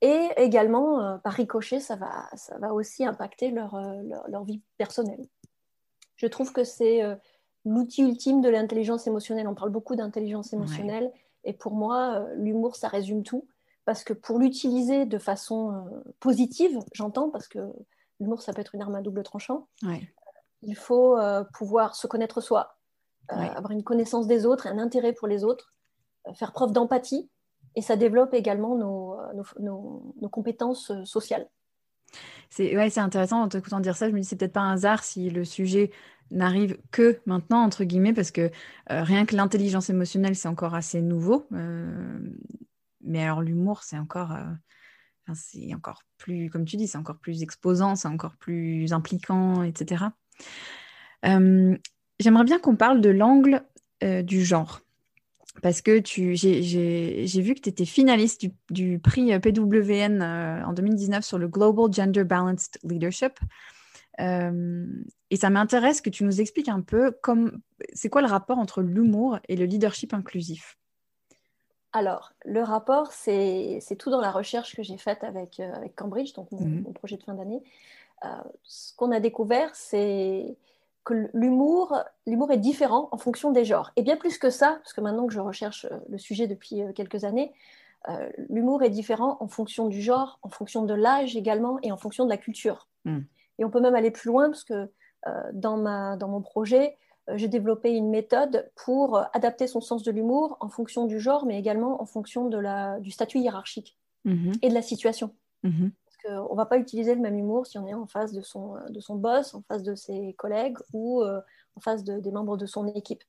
Et 0.00 0.28
également, 0.36 1.00
euh, 1.00 1.18
par 1.18 1.34
ricochet, 1.34 1.78
ça 1.78 1.94
va, 1.94 2.28
ça 2.34 2.58
va 2.58 2.72
aussi 2.72 3.04
impacter 3.04 3.50
leur, 3.50 3.80
leur, 4.28 4.44
vie 4.44 4.62
personnelle. 4.78 5.24
Je 6.16 6.26
trouve 6.26 6.52
que 6.52 6.64
c'est 6.64 7.02
l'outil 7.64 8.02
ultime 8.02 8.40
de 8.40 8.48
l'intelligence 8.48 9.06
émotionnelle. 9.06 9.46
On 9.46 9.54
parle 9.54 9.70
beaucoup 9.70 9.94
d'intelligence 9.94 10.52
émotionnelle. 10.52 11.12
Et 11.44 11.52
pour 11.52 11.72
moi, 11.72 12.26
l'humour, 12.34 12.76
ça 12.76 12.88
résume 12.88 13.22
tout. 13.22 13.46
Parce 13.84 14.04
que 14.04 14.12
pour 14.12 14.38
l'utiliser 14.38 15.06
de 15.06 15.18
façon 15.18 15.84
positive, 16.18 16.78
j'entends, 16.92 17.30
parce 17.30 17.48
que 17.48 17.60
l'humour, 18.20 18.42
ça 18.42 18.52
peut 18.52 18.60
être 18.60 18.74
une 18.74 18.82
arme 18.82 18.94
à 18.94 19.00
double 19.00 19.22
tranchant. 19.22 19.66
Il 20.62 20.76
faut 20.76 21.18
euh, 21.18 21.42
pouvoir 21.54 21.96
se 21.96 22.06
connaître 22.06 22.40
soi, 22.40 22.76
euh, 23.32 23.36
avoir 23.36 23.72
une 23.72 23.82
connaissance 23.82 24.26
des 24.26 24.46
autres, 24.46 24.66
un 24.66 24.78
intérêt 24.78 25.14
pour 25.14 25.26
les 25.26 25.42
autres, 25.42 25.72
euh, 26.28 26.34
faire 26.34 26.52
preuve 26.52 26.72
d'empathie, 26.72 27.30
et 27.76 27.82
ça 27.82 27.96
développe 27.96 28.34
également 28.34 28.76
nos, 28.76 30.28
compétences 30.30 30.92
sociales. 31.04 31.48
C'est 32.50 32.76
ouais, 32.76 32.98
intéressant 32.98 33.42
en 33.42 33.48
t'écoutant 33.48 33.80
dire 33.80 33.96
ça. 33.96 34.08
Je 34.08 34.14
me 34.14 34.20
dis 34.20 34.26
c'est 34.26 34.36
peut-être 34.36 34.52
pas 34.52 34.60
un 34.60 34.72
hasard 34.72 35.04
si 35.04 35.30
le 35.30 35.44
sujet 35.44 35.92
n'arrive 36.32 36.76
que 36.90 37.20
maintenant 37.26 37.62
entre 37.62 37.84
guillemets 37.84 38.12
parce 38.12 38.32
que 38.32 38.50
rien 38.88 39.24
que 39.24 39.36
l'intelligence 39.36 39.88
émotionnelle 39.88 40.34
c'est 40.34 40.48
encore 40.48 40.74
assez 40.74 41.00
nouveau. 41.00 41.46
mais 43.00 43.22
alors 43.22 43.40
l'humour 43.40 43.84
c'est 43.84 43.98
encore 43.98 44.32
c'est 45.34 45.74
encore 45.74 46.02
plus, 46.18 46.50
comme 46.50 46.64
tu 46.64 46.76
dis, 46.76 46.86
c'est 46.86 46.98
encore 46.98 47.18
plus 47.18 47.42
exposant, 47.42 47.96
c'est 47.96 48.08
encore 48.08 48.36
plus 48.36 48.92
impliquant, 48.92 49.62
etc. 49.62 50.06
Euh, 51.26 51.76
j'aimerais 52.18 52.44
bien 52.44 52.58
qu'on 52.58 52.76
parle 52.76 53.00
de 53.00 53.10
l'angle 53.10 53.62
euh, 54.02 54.22
du 54.22 54.44
genre. 54.44 54.80
Parce 55.62 55.82
que 55.82 56.00
j'ai 56.04 57.42
vu 57.42 57.54
que 57.54 57.60
tu 57.60 57.68
étais 57.68 57.84
finaliste 57.84 58.46
du, 58.70 58.98
prix 58.98 59.38
PWN 59.38 60.22
euh, 60.22 60.64
en 60.64 60.72
2019 60.72 61.24
sur 61.24 61.38
le 61.38 61.48
Global 61.48 61.92
Gender 61.92 62.24
Balanced 62.24 62.78
Leadership. 62.84 63.38
et 64.18 65.36
ça 65.36 65.50
m'intéresse 65.50 66.00
que 66.00 66.10
tu 66.10 66.24
nous 66.24 66.40
expliques 66.40 66.68
un 66.68 66.82
peu 66.82 67.12
c'est 67.92 68.08
quoi 68.08 68.22
le 68.22 68.28
rapport 68.28 68.58
entre 68.58 68.80
l'humour 68.82 69.38
et 69.48 69.56
le 69.56 69.64
leadership 69.64 70.14
inclusif? 70.14 70.78
Alors, 71.92 72.32
le 72.44 72.62
rapport, 72.62 73.12
c'est 73.12 73.80
tout 73.98 74.10
dans 74.10 74.20
la 74.20 74.30
recherche 74.30 74.76
que 74.76 74.82
j'ai 74.82 74.96
faite 74.96 75.24
avec, 75.24 75.58
euh, 75.58 75.72
avec, 75.74 75.96
Cambridge, 75.96 76.34
donc 76.34 76.50
mon, 76.52 76.60
mhm. 76.60 76.92
projet 76.94 77.16
de 77.16 77.22
fin 77.22 77.34
d'année. 77.34 77.62
Euh, 78.24 78.28
ce 78.62 78.94
qu'on 78.94 79.10
a 79.10 79.18
découvert, 79.18 79.74
c'est 79.74 80.56
que 81.04 81.28
l'humour 81.32 81.96
est 82.26 82.56
différent 82.58 83.08
en 83.10 83.16
fonction 83.16 83.50
des 83.50 83.64
genres. 83.64 83.90
Et 83.96 84.02
bien 84.02 84.16
plus 84.16 84.38
que 84.38 84.50
ça, 84.50 84.78
parce 84.82 84.92
que 84.92 85.00
maintenant 85.00 85.26
que 85.26 85.32
je 85.32 85.40
recherche 85.40 85.86
euh, 85.86 85.98
le 86.08 86.18
sujet 86.18 86.46
depuis 86.46 86.82
quelques 86.94 87.24
années, 87.24 87.52
l'humour 88.48 88.82
est 88.82 88.88
différent 88.88 89.36
en 89.40 89.48
fonction 89.48 89.86
du 89.86 90.00
genre, 90.00 90.38
en 90.40 90.48
fonction 90.48 90.84
de 90.84 90.94
l'âge 90.94 91.36
également, 91.36 91.78
et 91.82 91.92
en 91.92 91.98
fonction 91.98 92.24
de 92.24 92.30
la 92.30 92.38
culture. 92.38 92.88
Mhm. 93.04 93.26
Et 93.58 93.64
on 93.64 93.70
peut 93.70 93.80
même 93.80 93.94
aller 93.94 94.10
plus 94.10 94.28
loin, 94.28 94.48
parce 94.48 94.64
que 94.64 94.90
dans, 95.52 95.76
ma, 95.76 96.16
dans 96.16 96.28
mon 96.28 96.40
projet, 96.40 96.96
j'ai 97.36 97.48
développé 97.48 97.90
une 97.92 98.10
méthode 98.10 98.70
pour 98.74 99.22
adapter 99.32 99.66
son 99.66 99.80
sens 99.80 100.02
de 100.02 100.10
l'humour 100.10 100.56
en 100.60 100.68
fonction 100.68 101.06
du 101.06 101.20
genre, 101.20 101.46
mais 101.46 101.58
également 101.58 102.00
en 102.02 102.06
fonction 102.06 102.48
de 102.48 102.58
la, 102.58 103.00
du 103.00 103.10
statut 103.10 103.38
hiérarchique 103.38 103.96
mhm. 104.24 104.52
et 104.62 104.68
de 104.68 104.74
la 104.74 104.82
situation. 104.82 105.32
Mhm. 105.62 105.92
On 106.28 106.52
ne 106.52 106.56
va 106.56 106.66
pas 106.66 106.76
utiliser 106.76 107.14
le 107.14 107.20
même 107.20 107.38
humour 107.38 107.66
si 107.66 107.78
on 107.78 107.86
est 107.86 107.94
en 107.94 108.06
face 108.06 108.32
de 108.32 108.42
son, 108.42 108.74
de 108.90 109.00
son 109.00 109.16
boss, 109.16 109.54
en 109.54 109.62
face 109.62 109.82
de 109.82 109.94
ses 109.94 110.34
collègues 110.34 110.76
ou 110.92 111.22
en 111.22 111.80
face 111.80 112.04
des 112.04 112.30
membres 112.30 112.58
de 112.58 112.66
son 112.66 112.86
équipe. 112.88 113.24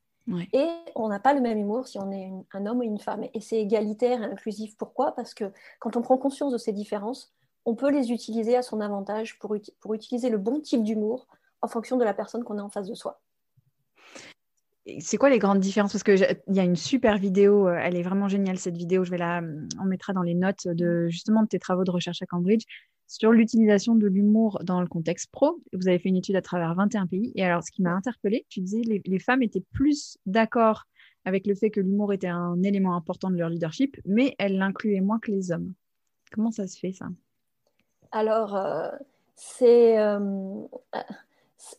Et 0.54 0.70
on 0.96 1.10
n'a 1.10 1.20
pas 1.20 1.34
le 1.34 1.42
même 1.42 1.58
humour 1.58 1.88
si 1.88 1.98
on 2.00 2.12
est 2.12 2.32
un 2.54 2.66
homme 2.66 2.80
ou 2.80 2.84
une 2.84 3.00
femme. 3.00 3.26
Et 3.34 3.42
c'est 3.42 3.58
égalitaire 3.58 4.22
et 4.22 4.26
inclusif. 4.26 4.78
Pourquoi? 4.78 5.14
Parce 5.14 5.34
que 5.34 5.52
quand 5.80 5.98
on 5.98 6.02
prend 6.02 6.18
conscience 6.18 6.54
de 6.54 6.58
ces 6.58 6.72
différences, 6.72 7.34
on 7.66 7.76
peut 7.76 7.90
les 7.90 8.12
utiliser 8.12 8.56
à 8.56 8.62
son 8.62 8.82
avantage 8.82 9.40
pour, 9.40 9.56
pour 9.80 9.94
utiliser 9.94 10.30
le 10.30 10.38
bon 10.38 10.60
type 10.60 10.84
d'humour 10.84 11.28
en 11.62 11.68
fonction 11.68 11.98
de 11.98 12.04
la 12.04 12.14
personne 12.14 12.44
qu'on 12.44 12.58
a 12.58 12.64
en 12.64 12.70
face 12.70 12.88
de 12.88 12.96
soi. 12.96 13.20
C'est 15.00 15.18
quoi 15.18 15.30
les 15.30 15.40
grandes 15.40 15.60
différences? 15.60 15.92
Parce 15.92 16.04
qu'il 16.04 16.38
y 16.48 16.60
a 16.60 16.64
une 16.64 16.76
super 16.76 17.18
vidéo, 17.18 17.68
euh, 17.68 17.78
elle 17.80 17.96
est 17.96 18.02
vraiment 18.02 18.28
géniale 18.28 18.58
cette 18.58 18.78
vidéo, 18.78 19.04
je 19.04 19.12
vais 19.12 19.18
la, 19.18 19.42
on 19.80 19.86
mettra 19.86 20.14
dans 20.14 20.24
les 20.24 20.34
notes 20.34 20.68
de 20.68 21.08
justement 21.08 21.44
de 21.44 21.48
tes 21.48 21.60
travaux 21.60 21.84
de 21.84 21.92
recherche 21.92 22.22
à 22.22 22.26
Cambridge 22.26 22.64
sur 23.08 23.32
l'utilisation 23.32 23.94
de 23.94 24.08
l'humour 24.08 24.60
dans 24.64 24.82
le 24.82 24.88
contexte 24.88 25.30
pro. 25.32 25.62
Vous 25.74 25.88
avez 25.88 26.00
fait 26.00 26.10
une 26.10 26.16
étude 26.16 26.36
à 26.36 26.42
travers 26.42 26.74
21 26.74 27.08
pays. 27.08 27.32
Et 27.36 27.44
alors, 27.44 27.62
ce 27.64 27.70
qui 27.70 27.82
m'a 27.82 27.92
interpellée, 27.92 28.46
tu 28.50 28.62
disais 28.62 28.82
les, 28.86 29.02
les 29.06 29.20
femmes 29.20 29.44
étaient 29.44 29.64
plus 29.74 30.18
d'accord 30.26 30.86
avec 31.26 31.46
le 31.46 31.56
fait 31.56 31.70
que 31.70 31.80
l'humour 31.80 32.14
était 32.14 32.28
un 32.28 32.62
élément 32.64 32.96
important 32.96 33.30
de 33.30 33.38
leur 33.38 33.50
leadership, 33.50 33.98
mais 34.06 34.36
elles 34.40 34.58
l'incluaient 34.58 35.02
moins 35.02 35.20
que 35.20 35.32
les 35.32 35.52
hommes. 35.52 35.74
Comment 36.32 36.52
ça 36.52 36.68
se 36.68 36.80
fait, 36.80 36.94
ça? 36.94 37.10
Alors, 38.12 38.56
euh, 38.56 38.90
c'est... 39.36 40.00
Euh, 40.00 40.62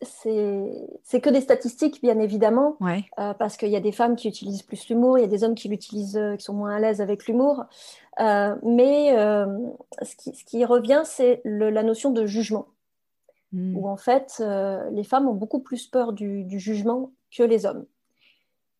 c'est 0.02 1.20
que 1.20 1.30
des 1.30 1.40
statistiques, 1.40 2.00
bien 2.02 2.18
évidemment, 2.18 2.76
euh, 2.82 3.34
parce 3.34 3.56
qu'il 3.56 3.68
y 3.68 3.76
a 3.76 3.80
des 3.80 3.92
femmes 3.92 4.16
qui 4.16 4.28
utilisent 4.28 4.62
plus 4.62 4.88
l'humour, 4.88 5.18
il 5.18 5.22
y 5.22 5.24
a 5.24 5.28
des 5.28 5.44
hommes 5.44 5.54
qui 5.54 5.68
l'utilisent, 5.68 6.16
euh, 6.16 6.36
qui 6.36 6.44
sont 6.44 6.54
moins 6.54 6.74
à 6.74 6.80
l'aise 6.80 7.00
avec 7.00 7.26
l'humour. 7.26 7.64
Euh, 8.20 8.54
mais 8.62 9.12
ce 10.02 10.16
qui, 10.16 10.34
ce, 10.34 10.44
qui, 10.44 10.64
revient, 10.64 11.02
c'est 11.04 11.40
la 11.44 11.82
notion 11.82 12.10
de 12.10 12.26
jugement, 12.26 12.68
hmm. 13.52 13.76
où 13.76 13.88
en 13.88 13.96
fait, 13.96 14.42
les 14.92 15.04
femmes 15.04 15.28
ont 15.28 15.34
beaucoup 15.34 15.60
plus 15.60 15.86
peur 15.86 16.12
du, 16.12 16.44
du, 16.44 16.60
jugement 16.60 17.12
que 17.36 17.42
les 17.42 17.66
hommes. 17.66 17.86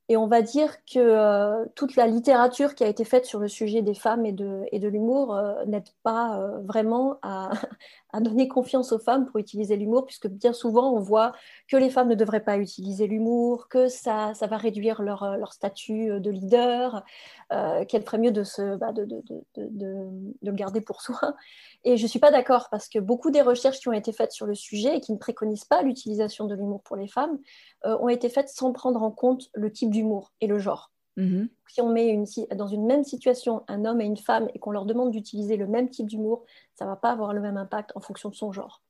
Et 0.09 0.17
on 0.17 0.27
va 0.27 0.43
dire 0.43 0.85
que 0.85 1.67
toute 1.69 1.97
la 1.97 2.07
littérature 2.07 2.75
qui 2.75 2.85
a 2.85 2.89
été 2.89 3.05
faite 3.05 3.25
sur 3.25 3.41
le 3.41 3.49
sujet 3.49 3.81
des 3.81 3.95
femmes 3.95 4.27
et 4.27 4.33
de, 4.33 4.65
et 4.71 4.79
de 4.79 4.89
l'humour 4.89 5.41
n'aide 5.67 5.89
pas 6.03 6.39
vraiment 6.65 7.19
à, 7.23 7.51
à 8.13 8.21
donner 8.21 8.47
confiance 8.49 8.93
aux 8.93 8.99
femmes 8.99 9.27
pour 9.27 9.39
utiliser 9.39 9.77
l'humour, 9.77 10.05
puisque 10.05 10.29
bien 10.29 10.53
souvent 10.53 10.93
on 10.93 11.01
voit 11.01 11.33
que 11.69 11.77
les 11.77 11.91
femmes 11.91 12.09
ne 12.09 12.15
devraient 12.15 12.45
pas 12.45 12.59
utiliser 12.59 13.07
l'humour, 13.07 13.69
que 13.69 13.89
ça, 13.89 14.33
va 14.41 14.57
réduire 14.57 15.03
leur, 15.03 15.23
euh, 15.23 15.37
leur 15.37 15.53
statut 15.53 16.11
euh, 16.11 16.21
de 16.21 16.31
leader, 16.31 17.05
euh, 17.53 17.85
qu'elle 17.87 18.03
ferait 18.03 18.19
mieux 18.19 18.31
de, 18.31 18.45
se, 18.45 18.77
bah, 18.77 18.93
de, 18.93 19.05
de, 19.05 19.23
de, 19.57 20.09
le 20.43 20.53
garder 20.53 20.81
pour 20.81 21.01
soi. 21.01 21.19
Et 21.85 21.97
je 21.97 22.03
ne 22.03 22.09
suis 22.09 22.19
pas 22.19 22.31
d'accord, 22.31 22.69
parce 22.71 22.89
que 22.89 22.99
beaucoup 22.99 23.31
des 23.31 23.43
recherches 23.43 23.81
qui 23.81 23.89
ont 23.89 23.93
été 23.93 24.13
faites 24.13 24.33
sur 24.33 24.47
le 24.47 24.55
sujet 24.55 24.99
et 24.99 25.01
qui 25.01 25.13
ne 25.13 25.19
préconisent 25.19 25.65
pas 25.65 25.83
l'utilisation 25.83 26.47
de 26.47 26.55
l'humour 26.55 26.83
pour 26.83 26.97
les 26.97 27.09
femmes 27.09 27.39
ont 27.85 28.09
été 28.09 28.29
faites 28.29 28.49
sans 28.49 28.73
prendre 28.73 29.03
en 29.03 29.11
compte 29.11 29.49
le 29.55 29.73
type 29.73 29.91
d'humour 29.91 30.33
et 30.41 30.47
le 30.47 30.61
genre. 30.61 30.92
Mhm. 31.17 31.49
Si 31.69 31.81
on 31.81 31.91
met 31.91 32.09
une, 32.09 32.25
dans 32.57 32.67
une 32.67 32.87
même 32.87 33.05
situation 33.05 33.65
un 33.69 33.85
homme 33.85 34.01
et 34.01 34.05
une 34.05 34.17
femme 34.17 34.49
et 34.55 34.59
qu'on 34.59 34.71
leur 34.71 34.87
demande 34.87 35.11
d'utiliser 35.11 35.57
le 35.57 35.67
même 35.67 35.89
type 35.89 36.07
d'humour, 36.07 36.45
ça 36.75 36.85
ne 36.85 36.91
va 36.91 36.97
pas 36.97 37.11
avoir 37.11 37.33
le 37.35 37.41
même 37.41 37.57
impact 37.57 37.93
en 37.95 38.01
fonction 38.01 38.29
de 38.31 38.35
son 38.35 38.53
genre. 38.53 38.83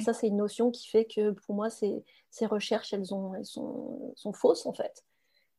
Ça, 0.00 0.14
c'est 0.14 0.28
une 0.28 0.38
notion 0.38 0.70
qui 0.70 0.88
fait 0.88 1.04
que 1.04 1.32
pour 1.32 1.54
moi, 1.54 1.68
ces, 1.68 2.02
ces 2.30 2.46
recherches, 2.46 2.94
elles, 2.94 3.12
ont, 3.12 3.34
elles 3.34 3.44
sont, 3.44 4.14
sont, 4.16 4.32
fausses 4.32 4.64
en 4.64 4.72
fait. 4.72 5.04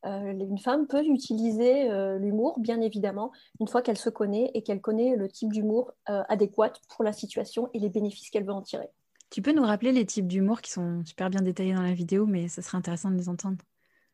Euh, 0.06 0.32
une 0.32 0.58
femme 0.58 0.88
peut 0.88 1.04
utiliser 1.04 1.90
euh, 1.92 2.18
l'humour, 2.18 2.60
bien 2.60 2.82
évidemment, 2.82 3.32
une 3.60 3.68
fois 3.68 3.82
qu'elle 3.82 3.98
se 3.98 4.10
connaît 4.10 4.52
et 4.54 4.64
qu'elle 4.64 4.82
connaît 4.82 5.16
le 5.16 5.28
type 5.28 5.52
d'humour 5.54 5.92
euh, 6.10 6.24
adéquat 6.30 6.74
pour 6.90 7.04
la 7.04 7.14
situation 7.14 7.70
et 7.74 7.80
les 7.80 7.90
bénéfices 7.90 8.30
qu'elle 8.30 8.46
veut 8.46 8.54
en 8.54 8.62
tirer. 8.62 8.90
Tu 9.30 9.42
peux 9.42 9.54
nous 9.54 9.64
rappeler 9.64 9.92
les 9.92 10.06
types 10.06 10.28
d'humour 10.28 10.62
qui 10.62 10.72
sont 10.72 11.04
super 11.06 11.30
bien 11.30 11.42
détaillés 11.42 11.74
dans 11.74 11.82
la 11.82 11.94
vidéo, 11.94 12.26
mais 12.26 12.48
ça 12.48 12.62
serait 12.62 12.78
intéressant 12.78 13.12
de 13.12 13.18
les 13.18 13.30
entendre. 13.30 13.58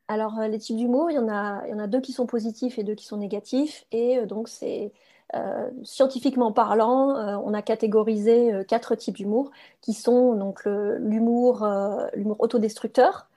Alors, 0.08 0.40
euh, 0.40 0.48
les 0.48 0.60
types 0.60 0.78
d'humour, 0.78 1.10
il, 1.12 1.16
y 1.16 1.20
en 1.20 1.30
a, 1.30 1.64
il 1.66 1.72
y 1.72 1.74
en 1.74 1.80
a 1.80 1.88
deux 1.88 2.02
qui 2.02 2.12
sont 2.12 2.26
positifs 2.26 2.78
et 2.78 2.84
deux 2.84 2.96
qui 2.96 3.06
sont 3.06 3.18
négatifs. 3.18 3.86
Et 3.92 4.18
euh, 4.18 4.26
donc, 4.26 4.50
c'est 4.50 4.92
euh, 5.36 5.70
scientifiquement 5.84 6.52
parlant, 6.52 7.16
on 7.44 7.54
a 7.54 7.62
catégorisé 7.62 8.52
quatre 8.68 8.94
types 8.94 9.16
d'humour 9.16 9.50
qui 9.82 9.94
sont 9.94 10.36
donc 10.36 10.66
l'humour 10.66 11.68
l'humour 12.14 12.36
autodestructeur, 12.40 13.28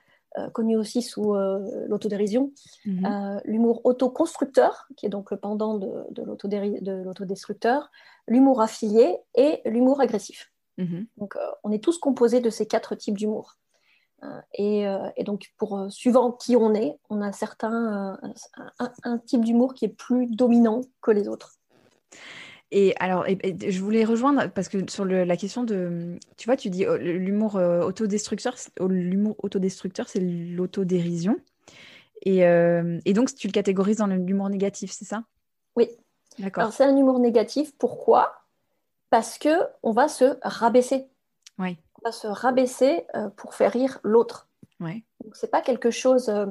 connu 0.53 0.77
aussi 0.77 1.01
sous 1.01 1.35
l'autodérision, 1.87 2.53
mhm. 2.85 3.41
l'humour 3.47 3.81
autoconstructeur, 3.85 4.87
qui 4.95 5.07
est 5.07 5.09
donc 5.09 5.31
le 5.31 5.39
pendant 5.39 5.79
de, 5.79 6.05
de 6.11 6.93
l'autodestructeur, 7.03 7.91
l'humour 8.29 8.61
affilié 8.61 9.17
et 9.35 9.63
l'humour 9.65 10.03
agressif. 10.03 10.53
Mhm. 10.77 11.07
Donc, 11.17 11.35
on 11.65 11.73
est 11.73 11.83
tous 11.83 11.97
composés 11.97 12.41
de 12.41 12.51
ces 12.51 12.67
quatre 12.67 12.95
types 12.95 13.17
d'humour. 13.17 13.57
Euh, 14.23 14.41
euh, 14.59 15.11
et, 15.17 15.25
donc, 15.25 15.53
pour 15.59 15.79
euh, 15.79 15.89
suivant 15.89 16.33
qui 16.33 16.57
on 16.57 16.75
est, 16.75 16.99
on 17.11 17.21
a 17.21 17.33
certains, 17.33 18.19
un, 19.03 19.19
type 19.19 19.45
d'humour 19.45 19.75
qui 19.75 19.85
est 19.85 19.95
plus 19.95 20.27
dominant 20.27 20.81
que 21.03 21.11
les 21.11 21.29
autres. 21.29 21.57
Et 22.73 22.95
alors, 22.99 23.25
je 23.27 23.81
voulais 23.81 24.05
rejoindre 24.05 24.51
parce 24.51 24.69
que 24.69 24.91
sur 24.91 25.05
la 25.05 25.37
question 25.37 25.63
de, 25.63 26.19
tu 26.37 26.47
vois, 26.47 26.57
tu 26.57 26.69
dis 26.69 26.85
oh, 26.87 26.97
l'humour 26.97 27.55
autodestructeur, 27.55 28.57
oh, 28.81 28.89
l'humour 28.89 29.37
autodestructeur, 29.43 30.09
c'est 30.09 30.21
l'autodérision. 30.21 31.37
Et, 32.23 32.39
et, 32.39 33.13
donc, 33.13 33.33
tu 33.35 33.47
le 33.47 33.53
catégorises 33.53 33.99
dans 33.99 34.09
l'humour 34.09 34.49
négatif, 34.49 34.91
c'est 34.91 35.05
ça? 35.05 35.23
Oui. 35.77 35.91
D'accord. 36.41 36.63
Alors, 36.63 36.73
c'est 36.73 36.85
un 36.85 36.97
humour 36.97 37.21
négatif. 37.21 37.73
Pourquoi? 37.79 38.35
Parce 39.11 39.39
que 39.39 39.49
on 39.85 39.93
va 39.93 40.09
se 40.09 40.37
rabaisser. 40.43 41.07
Oui 41.59 41.79
se 42.13 42.27
rabaisser 42.27 43.07
euh, 43.15 43.29
pour 43.37 43.55
faire 43.55 43.73
rire 43.73 43.99
l'autre. 44.03 44.49
Ouais. 44.81 45.05
c'est 45.33 45.51
pas 45.51 45.61
quelque 45.61 45.91
chose. 45.91 46.29
Euh, 46.29 46.47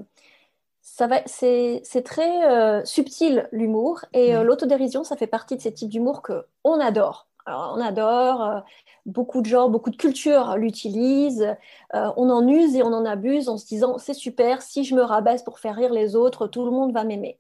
ça 0.82 1.08
va, 1.08 1.22
c'est, 1.26 1.82
très 2.04 2.46
euh, 2.46 2.84
subtil 2.86 3.48
l'humour 3.52 4.06
et 4.14 4.34
l'autodérision, 4.36 5.04
ça 5.04 5.18
fait 5.18 5.28
partie 5.28 5.56
de 5.56 5.62
ces 5.62 5.74
types 5.74 5.90
d'humour 5.90 6.22
que 6.22 6.46
on 6.64 6.80
adore. 6.80 7.28
Alors, 7.48 7.76
on 7.76 7.82
adore. 7.82 8.64
beaucoup 9.06 9.42
de 9.42 9.48
gens, 9.48 9.70
beaucoup 9.70 9.90
de 9.90 9.96
cultures 9.96 10.58
l'utilisent. 10.58 11.56
on 11.94 12.30
en 12.30 12.48
use 12.48 12.76
et 12.76 12.84
on 12.84 12.94
en 12.94 13.06
abuse 13.06 13.50
en 13.50 13.58
se 13.58 13.66
disant 13.66 13.98
c'est 13.98 14.14
super. 14.14 14.62
Si 14.62 14.84
je 14.84 14.94
me 14.94 15.02
rabaisse 15.02 15.42
pour 15.42 15.60
faire 15.60 15.76
rire 15.76 15.92
les 15.92 16.16
autres, 16.16 16.46
tout 16.46 16.66
le 16.66 16.72
monde 16.72 16.94
va 16.94 17.04
m'aimer. 17.04 17.40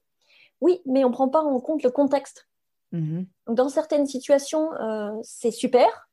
Oui, 0.61 0.81
mais 0.85 1.03
on 1.03 1.11
prend 1.11 1.29
pas 1.29 1.43
en 1.43 1.59
compte 1.59 1.83
le 1.83 1.91
contexte. 1.91 2.47
Mm-hmm. 2.93 3.25
Dans 3.49 3.69
certaines 3.69 4.07
situations, 4.07 4.71
c'est 5.21 5.51
super. 5.51 6.04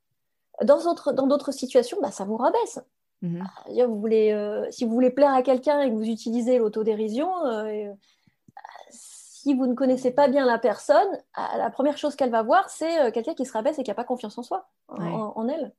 Dans 0.63 0.83
d'autres 0.83 1.13
dans 1.13 1.39
situations, 1.51 1.99
bah, 2.01 2.11
ça 2.11 2.25
vous 2.25 2.37
rabaisse. 2.37 2.81
Mhm. 3.23 3.47
Vous 3.87 4.01
voulez, 4.01 4.33
euh, 4.33 4.67
si 4.71 4.85
vous 4.85 4.93
voulez 4.93 5.11
plaire 5.11 5.33
à 5.33 5.43
quelqu'un 5.43 5.81
et 5.81 5.91
que 5.91 5.95
vous 5.95 6.09
utilisez 6.09 6.59
l'autodérision, 6.59 7.47
euh, 7.47 7.93
si 8.91 9.55
vous 9.55 9.67
ne 9.67 9.75
connaissez 9.75 10.11
pas 10.11 10.29
bien 10.29 10.45
la 10.45 10.59
personne, 10.59 11.09
ah, 11.35 11.57
la 11.57 11.71
première 11.71 11.97
chose 11.97 12.17
qu'elle 12.17 12.31
va 12.31 12.43
voir, 12.43 12.69
c'est 12.69 13.01
euh, 13.01 13.11
quelqu'un 13.11 13.35
qui 13.35 13.47
se 13.47 13.53
rabaisse 13.53 13.79
et 13.79 13.85
qui 13.85 13.91
n'a 13.91 13.95
pas 13.95 14.05
confiance 14.05 14.37
en 14.39 14.43
soi, 14.43 14.69
en, 14.89 15.49
elle. 15.49 15.73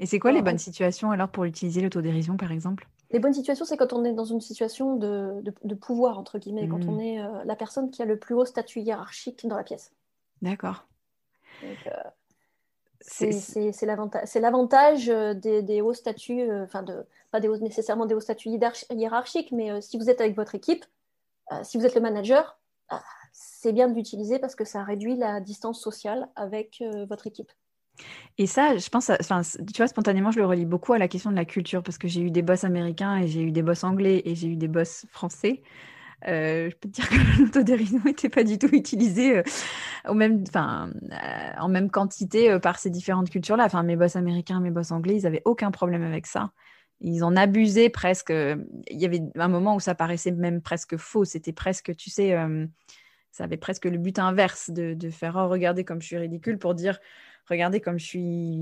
Et 0.00 0.06
c'est 0.06 0.18
quoi 0.18 0.32
les 0.32 0.42
bonnes 0.42 0.58
situations 0.58 1.12
alors 1.12 1.28
pour 1.28 1.44
utiliser 1.44 1.80
l'autodérision, 1.80 2.36
par 2.36 2.50
exemple? 2.50 2.88
Les 3.12 3.20
bonnes 3.20 3.34
situations, 3.34 3.64
c'est 3.64 3.76
quand 3.76 3.92
on 3.92 4.04
est 4.04 4.12
dans 4.12 4.24
une 4.24 4.40
situation 4.40 4.96
de, 4.96 5.42
de, 5.62 5.74
pouvoir, 5.74 6.18
entre 6.18 6.38
guillemets, 6.38 6.66
quand 6.66 6.84
on 6.88 6.94
mhm. 6.94 7.00
est 7.00 7.44
la 7.44 7.56
personne 7.56 7.90
qui 7.90 8.02
a 8.02 8.06
le 8.06 8.18
plus 8.18 8.34
haut 8.34 8.44
statut 8.44 8.80
hiérarchique 8.80 9.46
dans 9.46 9.56
la 9.56 9.62
pièce. 9.62 9.92
D'accord. 10.40 10.84
C'est 13.04 14.40
l'avantage 14.40 15.08
euh, 15.08 15.34
des, 15.34 15.80
hauts 15.80 15.94
statuts, 15.94 16.42
euh, 16.42 16.64
enfin, 16.64 16.82
de, 16.82 17.04
pas 17.30 17.40
des 17.40 17.48
hauts, 17.48 17.56
nécessairement 17.56 18.06
des 18.06 18.14
hauts 18.14 18.20
statuts 18.20 18.50
hiérarchiques, 18.90 19.52
mais 19.52 19.70
euh, 19.70 19.80
si 19.80 19.98
vous 19.98 20.08
êtes 20.10 20.20
avec 20.20 20.36
votre 20.36 20.54
équipe, 20.54 20.84
si 21.64 21.76
vous 21.76 21.84
êtes 21.84 21.94
le 21.94 22.00
manager, 22.00 22.58
c'est 23.32 23.72
bien 23.74 23.86
de 23.86 23.94
l'utiliser 23.94 24.38
parce 24.38 24.54
que 24.54 24.64
ça 24.64 24.82
réduit 24.84 25.16
la 25.16 25.38
distance 25.38 25.78
sociale 25.82 26.30
avec 26.34 26.82
votre 27.10 27.26
équipe. 27.26 27.52
Et 28.38 28.46
ça, 28.46 28.78
je 28.78 28.88
pense, 28.88 29.10
enfin, 29.10 29.42
tu 29.42 29.76
vois, 29.76 29.86
spontanément, 29.86 30.30
je 30.30 30.38
le 30.38 30.46
relie 30.46 30.64
beaucoup 30.64 30.94
à 30.94 30.98
la 30.98 31.08
question 31.08 31.30
de 31.30 31.36
la 31.36 31.44
culture 31.44 31.82
parce 31.82 31.98
que 31.98 32.08
j'ai 32.08 32.22
eu 32.22 32.30
des 32.30 32.40
boss 32.40 32.64
américains 32.64 33.18
et 33.18 33.28
j'ai 33.28 33.42
eu 33.42 33.52
des 33.52 33.60
boss 33.60 33.84
anglais 33.84 34.22
et 34.24 34.34
j'ai 34.34 34.48
eu 34.48 34.56
des 34.56 34.68
boss 34.68 35.04
français. 35.10 35.62
Euh, 36.28 36.70
je 36.70 36.76
peux 36.76 36.88
te 36.88 36.94
dire 36.94 37.08
que 37.08 37.14
l'autodérision 37.42 38.00
n'était 38.04 38.28
pas 38.28 38.44
du 38.44 38.58
tout 38.58 38.68
utilisée 38.68 39.38
euh, 39.38 39.42
euh, 40.06 40.44
en 41.58 41.68
même 41.68 41.90
quantité 41.90 42.58
par 42.60 42.78
ces 42.78 42.90
différentes 42.90 43.30
cultures-là. 43.30 43.64
Enfin, 43.64 43.82
mes 43.82 43.96
boss 43.96 44.16
américains, 44.16 44.60
mes 44.60 44.70
boss 44.70 44.92
anglais, 44.92 45.16
ils 45.16 45.22
n'avaient 45.22 45.42
aucun 45.44 45.70
problème 45.70 46.02
avec 46.02 46.26
ça. 46.26 46.52
Ils 47.00 47.24
en 47.24 47.34
abusaient 47.36 47.90
presque. 47.90 48.30
Il 48.30 49.00
y 49.00 49.04
avait 49.04 49.22
un 49.36 49.48
moment 49.48 49.74
où 49.74 49.80
ça 49.80 49.94
paraissait 49.94 50.30
même 50.30 50.62
presque 50.62 50.96
faux. 50.96 51.24
C'était 51.24 51.52
presque, 51.52 51.96
tu 51.96 52.10
sais, 52.10 52.36
ça 53.32 53.44
avait 53.44 53.56
presque 53.56 53.86
le 53.86 53.98
but 53.98 54.18
inverse 54.20 54.70
de, 54.70 55.10
faire 55.10 55.34
oh, 55.36 55.48
regardez 55.48 55.84
comme 55.84 56.00
je 56.00 56.06
suis 56.06 56.18
ridicule 56.18 56.58
pour 56.58 56.74
dire 56.74 57.00
regardez 57.48 57.80
comme 57.80 57.98
je 57.98 58.04
suis 58.04 58.60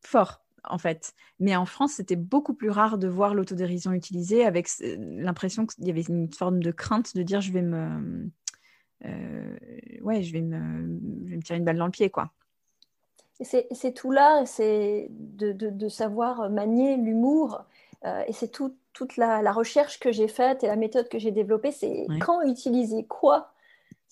fort. 0.00 0.41
En 0.64 0.78
fait. 0.78 1.14
Mais 1.40 1.56
en 1.56 1.66
France, 1.66 1.92
c'était 1.94 2.16
beaucoup 2.16 2.54
plus 2.54 2.70
rare 2.70 2.98
de 2.98 3.08
voir 3.08 3.34
l'autodérision 3.34 3.92
utilisée 3.92 4.44
avec 4.44 4.68
l'impression 4.80 5.66
qu'il 5.66 5.86
y 5.86 5.90
avait 5.90 6.02
une 6.02 6.32
forme 6.32 6.62
de 6.62 6.70
crainte 6.70 7.16
de 7.16 7.22
dire 7.22 7.40
je 7.40 7.52
vais 7.52 7.62
me, 7.62 8.30
euh, 9.04 9.56
ouais, 10.02 10.22
je 10.22 10.32
vais, 10.32 10.40
me, 10.40 11.00
je 11.24 11.30
vais 11.30 11.36
me 11.36 11.42
tirer 11.42 11.58
une 11.58 11.64
balle 11.64 11.78
dans 11.78 11.86
le 11.86 11.92
pied, 11.92 12.10
quoi. 12.10 12.30
C'est 13.40 13.92
tout 13.92 14.12
là, 14.12 14.46
c'est 14.46 15.08
de, 15.10 15.50
de, 15.50 15.68
de, 15.70 15.88
savoir 15.88 16.48
manier 16.48 16.96
l'humour. 16.96 17.64
Euh, 18.04 18.22
et 18.28 18.32
c'est 18.32 18.48
tout, 18.48 18.76
toute 18.92 19.16
la, 19.16 19.42
la, 19.42 19.52
recherche 19.52 19.98
que 19.98 20.12
j'ai 20.12 20.28
faite 20.28 20.62
et 20.62 20.68
la 20.68 20.76
méthode 20.76 21.08
que 21.08 21.18
j'ai 21.18 21.32
développée, 21.32 21.72
c'est 21.72 22.06
quand 22.20 22.42
utiliser 22.42 23.04
quoi 23.04 23.51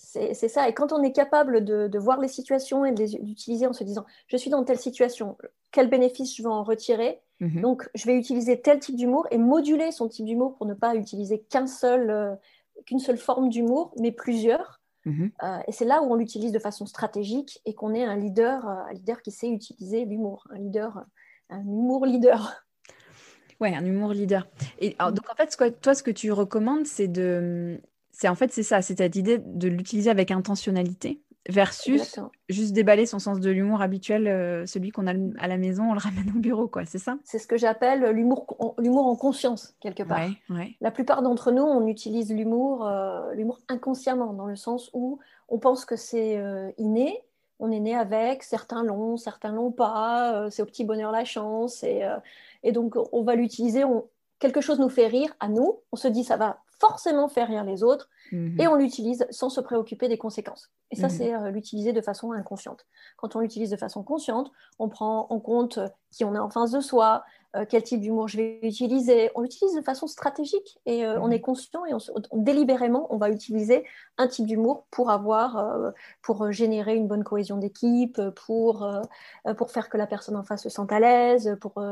c'est 0.03 0.49
ça. 0.49 0.69
Et 0.69 0.75
quand 0.75 0.93
on 0.93 1.03
est 1.03 1.13
capable 1.13 1.65
de, 1.65 1.87
de 1.87 1.99
voir 1.99 2.21
les 2.21 2.29
situations 2.29 2.85
et 2.85 2.93
d'utiliser 2.93 3.67
en 3.67 3.73
se 3.73 3.85
disant, 3.85 4.05
je 4.29 4.37
suis 4.37 4.51
dans 4.51 4.65
telle 4.65 4.79
situation, 4.79 5.37
quel 5.71 5.89
bénéfice 5.89 6.35
je 6.37 6.43
vais 6.43 6.49
en 6.49 6.65
retirer? 6.65 7.21
Mhm. 7.41 7.61
Donc, 7.61 7.89
je 7.95 8.07
vais 8.07 8.17
utiliser 8.17 8.61
tel 8.61 8.81
type 8.81 8.97
d'humour 8.97 9.27
et 9.31 9.39
moduler 9.39 9.93
son 9.93 10.09
type 10.09 10.27
d'humour 10.27 10.57
pour 10.57 10.67
ne 10.67 10.75
pas 10.75 10.95
utiliser 10.95 11.41
qu'un 11.41 11.67
seul, 11.67 12.11
euh, 12.11 12.35
qu'une 12.87 12.99
seule 12.99 13.19
forme 13.19 13.51
d'humour, 13.51 13.93
mais 13.99 14.11
plusieurs. 14.11 14.81
Mhm. 15.05 15.31
Euh, 15.43 15.59
et 15.67 15.73
c'est 15.73 15.85
là 15.85 16.03
où 16.03 16.13
on 16.13 16.17
l'utilise 16.17 16.53
de 16.53 16.59
façon 16.59 16.87
stratégique 16.87 17.61
et 17.65 17.75
qu'on 17.75 17.95
est 17.95 18.05
un 18.05 18.17
leader, 18.17 18.69
euh, 18.69 18.91
un 18.91 18.93
leader 18.93 19.23
qui 19.23 19.31
sait 19.31 19.49
utiliser 19.49 20.05
l'humour, 20.07 20.47
un 20.51 20.59
leader, 20.59 21.05
un 21.51 21.61
humour 21.61 22.05
leader. 22.07 22.65
Ouais, 23.61 23.75
un 23.75 23.85
humour 23.85 24.13
leader. 24.13 24.49
Et 24.79 24.97
donc 24.99 25.31
en 25.31 25.35
fait, 25.35 25.55
toi, 25.83 25.95
ce 25.95 26.03
que 26.03 26.11
tu 26.11 26.33
recommandes, 26.33 26.87
c'est 26.87 27.09
de, 27.09 27.79
c'est 28.21 28.29
en 28.29 28.35
fait 28.35 28.53
c'est 28.53 28.63
ça, 28.63 28.83
c'est 28.83 28.99
cette 28.99 29.17
idée 29.17 29.39
de 29.39 29.67
l'utiliser 29.67 30.11
avec 30.11 30.31
intentionnalité 30.31 31.23
versus 31.49 32.21
juste 32.51 32.75
déballer 32.75 33.07
son 33.07 33.19
sens 33.19 33.41
de 33.41 33.51
l'humour 33.51 33.81
habituel, 33.81 34.29
euh, 34.29 34.67
celui 34.67 34.91
qu'on 34.91 35.07
a 35.07 35.15
à 35.39 35.49
la 35.49 35.57
maison, 35.57 35.85
on 35.91 35.95
le 35.95 36.01
ramène 36.01 36.31
au 36.37 36.39
bureau, 36.39 36.69
quoi. 36.69 36.85
C'est 36.85 36.99
ça? 36.99 37.17
C'est 37.25 37.39
ce 37.39 37.47
que 37.47 37.57
j'appelle 37.57 38.05
l'humour, 38.11 38.75
l'humour 38.77 39.07
en 39.07 39.17
conscience 39.17 39.75
quelque 39.81 40.03
part. 40.03 40.21
La 40.83 40.91
plupart 40.91 41.23
d'entre 41.23 41.51
nous, 41.51 41.63
on 41.63 41.87
utilise 41.87 42.31
l'humour, 42.31 42.87
euh, 42.87 43.33
l'humour 43.33 43.59
inconsciemment, 43.69 44.35
dans 44.35 44.47
le 44.47 44.57
sens 44.57 44.91
où 44.93 45.19
on 45.49 45.59
pense 45.59 45.87
que 45.87 45.97
c'est 45.97 46.37
euh, 46.37 46.71
inné. 46.77 47.23
On 47.59 47.71
est 47.71 47.81
né 47.81 47.97
avec, 47.97 48.43
certains 48.43 48.85
l'ont, 48.85 49.17
certains 49.17 49.53
l'ont 49.53 49.73
pas. 49.73 50.51
c'est 50.51 50.61
au 50.61 50.67
petit 50.67 50.85
bonheur 50.85 51.11
la 51.11 51.25
chance, 51.25 51.83
et, 51.85 52.03
et 52.63 52.73
donc 52.73 52.97
on 53.13 53.23
va 53.23 53.35
l'utiliser. 53.35 53.83
quelque 54.39 54.61
chose 54.61 54.79
nous 54.79 54.91
fait 54.91 55.07
rire 55.07 55.35
à 55.41 55.49
nous. 55.49 55.79
On 55.91 55.97
se 55.97 56.09
dit 56.09 56.25
ça 56.25 56.37
va 56.37 56.59
forcément 56.81 57.29
faire 57.29 57.49
rire 57.49 57.65
les 57.65 57.83
autres 57.83 58.09
et 58.33 58.37
mhm. 58.37 58.69
on 58.69 58.75
l'utilise 58.75 59.27
sans 59.31 59.51
se 59.51 59.61
préoccuper 59.61 60.09
des 60.09 60.19
conséquences. 60.19 60.71
Et 60.91 60.97
ça, 60.97 61.09
mhm. 61.09 61.15
c'est 61.15 61.35
euh, 61.35 61.51
l'utiliser 61.51 61.93
de 61.93 62.01
façon 62.01 62.33
inconsciente. 62.33 62.87
Quand 63.17 63.37
on 63.37 63.41
l'utilise 63.41 63.71
de 63.71 63.77
façon 63.77 64.03
consciente, 64.03 64.51
on 64.79 64.89
prend 64.89 65.27
en 65.31 65.41
compte 65.41 65.79
qui 66.11 66.25
on 66.25 66.35
est 66.35 66.39
en 66.39 66.51
face 66.51 66.71
de 66.71 66.81
soi, 66.81 67.23
quel 67.69 67.83
type 67.83 68.01
d'humour 68.01 68.29
je 68.29 68.37
vais 68.37 68.61
utiliser. 68.63 69.31
On 69.35 69.43
l'utilise 69.43 69.75
de 69.75 69.83
façon 69.83 70.07
stratégique 70.07 70.79
et 70.87 71.07
on 71.07 71.27
mhm. 71.27 71.33
est 71.33 71.41
conscient 71.41 71.85
et 71.85 71.93
délibérément, 72.33 73.07
on 73.11 73.17
va 73.17 73.31
utiliser 73.31 73.85
un 74.19 74.29
type 74.29 74.47
d'humour 74.47 74.87
pour 74.91 75.11
avoir, 75.11 75.93
pour 76.23 76.53
générer 76.53 76.95
une 76.95 77.09
bonne 77.09 77.25
cohésion 77.25 77.57
d'équipe, 77.57 78.21
pour, 78.47 78.89
pour 79.57 79.71
faire 79.71 79.89
que 79.89 79.97
la 79.97 80.07
personne 80.07 80.37
en 80.37 80.45
face 80.45 80.63
se 80.63 80.69
sente 80.69 80.93
à 80.93 81.01
l'aise, 81.01 81.57
pour 81.61 81.83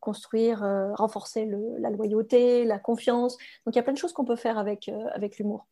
construire, 0.00 0.60
renforcer 0.94 1.48
la 1.78 1.90
loyauté, 1.90 2.64
la 2.64 2.78
confiance. 2.78 3.36
Donc 3.66 3.74
il 3.74 3.76
y 3.76 3.80
a 3.80 3.82
plein 3.82 3.92
de 3.92 3.98
choses 3.98 4.12
qu'on 4.12 4.24
peut 4.24 4.36
faire 4.36 4.58
avec, 4.58 4.90
avec 5.14 5.38
l'humour. 5.38 5.66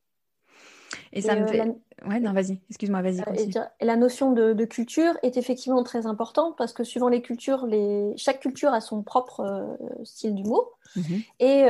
Et 1.12 1.22
ça 1.22 1.34
me 1.34 1.42
euh, 1.42 1.46
fait. 1.46 1.60
Ouais, 2.06 2.20
non, 2.20 2.32
vas-y, 2.32 2.58
excuse-moi, 2.70 3.02
vas-y. 3.02 3.20
Euh, 3.20 3.64
et, 3.80 3.84
la 3.84 3.96
notion 3.96 4.32
de, 4.32 4.64
culture 4.64 5.14
est 5.22 5.36
effectivement 5.36 5.82
très 5.82 6.06
importante 6.06 6.56
parce 6.56 6.72
que 6.72 6.84
suivant 6.84 7.08
les 7.08 7.20
cultures, 7.20 7.66
les... 7.66 8.12
chaque 8.16 8.40
culture 8.40 8.72
a 8.72 8.80
son 8.80 9.02
propre 9.02 9.40
euh, 9.40 10.04
style 10.04 10.34
d'humour. 10.34 10.78
Mhm. 10.96 11.22
Et 11.38 11.64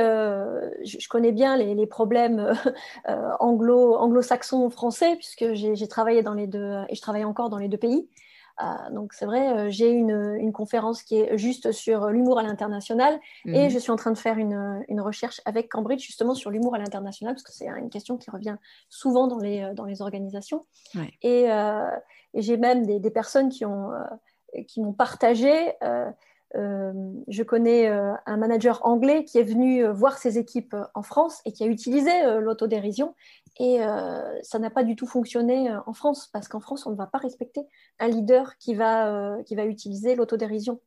je, 0.83 1.07
connais 1.07 1.31
bien 1.31 1.55
les, 1.57 1.85
problèmes 1.85 2.53
anglo, 3.39 3.95
anglo-saxons 3.95 4.69
français 4.71 5.15
puisque 5.15 5.53
j'ai 5.53 5.87
travaillé 5.87 6.23
dans 6.23 6.33
les 6.33 6.47
deux 6.47 6.73
et 6.89 6.95
je 6.95 7.01
travaille 7.01 7.25
encore 7.25 7.49
dans 7.49 7.59
les 7.59 7.67
deux 7.67 7.77
pays. 7.77 8.07
Ah, 8.63 8.89
donc 8.91 9.13
c'est 9.13 9.25
vrai, 9.25 9.49
euh, 9.49 9.69
j'ai 9.71 9.89
une, 9.89 10.35
une, 10.39 10.51
conférence 10.51 11.01
qui 11.01 11.15
est 11.15 11.35
juste 11.35 11.71
sur 11.71 12.09
l'humour 12.09 12.37
à 12.37 12.43
l'international 12.43 13.19
et 13.45 13.63
mhm. 13.63 13.69
je 13.71 13.79
suis 13.79 13.89
en 13.89 13.95
train 13.95 14.11
de 14.11 14.17
faire 14.19 14.37
une, 14.37 14.83
une, 14.87 15.01
recherche 15.01 15.41
avec 15.45 15.67
Cambridge 15.67 16.05
justement 16.05 16.35
sur 16.35 16.51
l'humour 16.51 16.75
à 16.75 16.77
l'international 16.77 17.33
parce 17.33 17.41
que 17.41 17.51
c'est 17.51 17.65
une 17.65 17.89
question 17.89 18.17
qui 18.17 18.29
revient 18.29 18.57
souvent 18.87 19.25
dans 19.25 19.39
les, 19.39 19.63
euh, 19.63 19.73
dans 19.73 19.85
les 19.85 20.03
organisations. 20.03 20.67
Et, 21.23 21.51
euh, 21.51 21.89
et 22.35 22.43
j'ai 22.43 22.57
même 22.57 22.85
des, 22.85 22.99
des, 22.99 23.09
personnes 23.09 23.49
qui 23.49 23.65
ont 23.65 23.89
qui 24.67 24.81
m'ont 24.81 24.93
partagé 24.93 25.73
euh, 25.83 26.09
je 26.53 27.43
connais 27.43 27.87
euh, 27.87 28.13
un 28.25 28.37
manager 28.37 28.85
anglais 28.85 29.23
qui 29.23 29.37
est 29.37 29.43
venu 29.43 29.85
euh, 29.85 29.93
voir 29.93 30.17
ses 30.17 30.37
équipes 30.37 30.75
en 30.93 31.03
France 31.03 31.41
et 31.45 31.51
qui 31.51 31.63
a 31.63 31.67
utilisé 31.67 32.11
l'autodérision. 32.39 33.15
Et 33.59 33.79
ça 34.43 34.59
n'a 34.59 34.69
pas 34.69 34.83
du 34.83 34.95
tout 34.95 35.05
fonctionné 35.05 35.69
en 35.85 35.93
France 35.93 36.29
parce 36.31 36.47
qu'en 36.47 36.61
France, 36.61 36.85
on 36.85 36.91
ne 36.91 36.95
va 36.95 37.05
pas 37.05 37.17
respecter 37.19 37.61
un 37.99 38.07
leader 38.07 38.57
qui 38.57 38.73
va, 38.73 39.37
qui 39.45 39.55
va 39.55 39.65
utiliser 39.65 40.15
l'autodérision. 40.15 40.79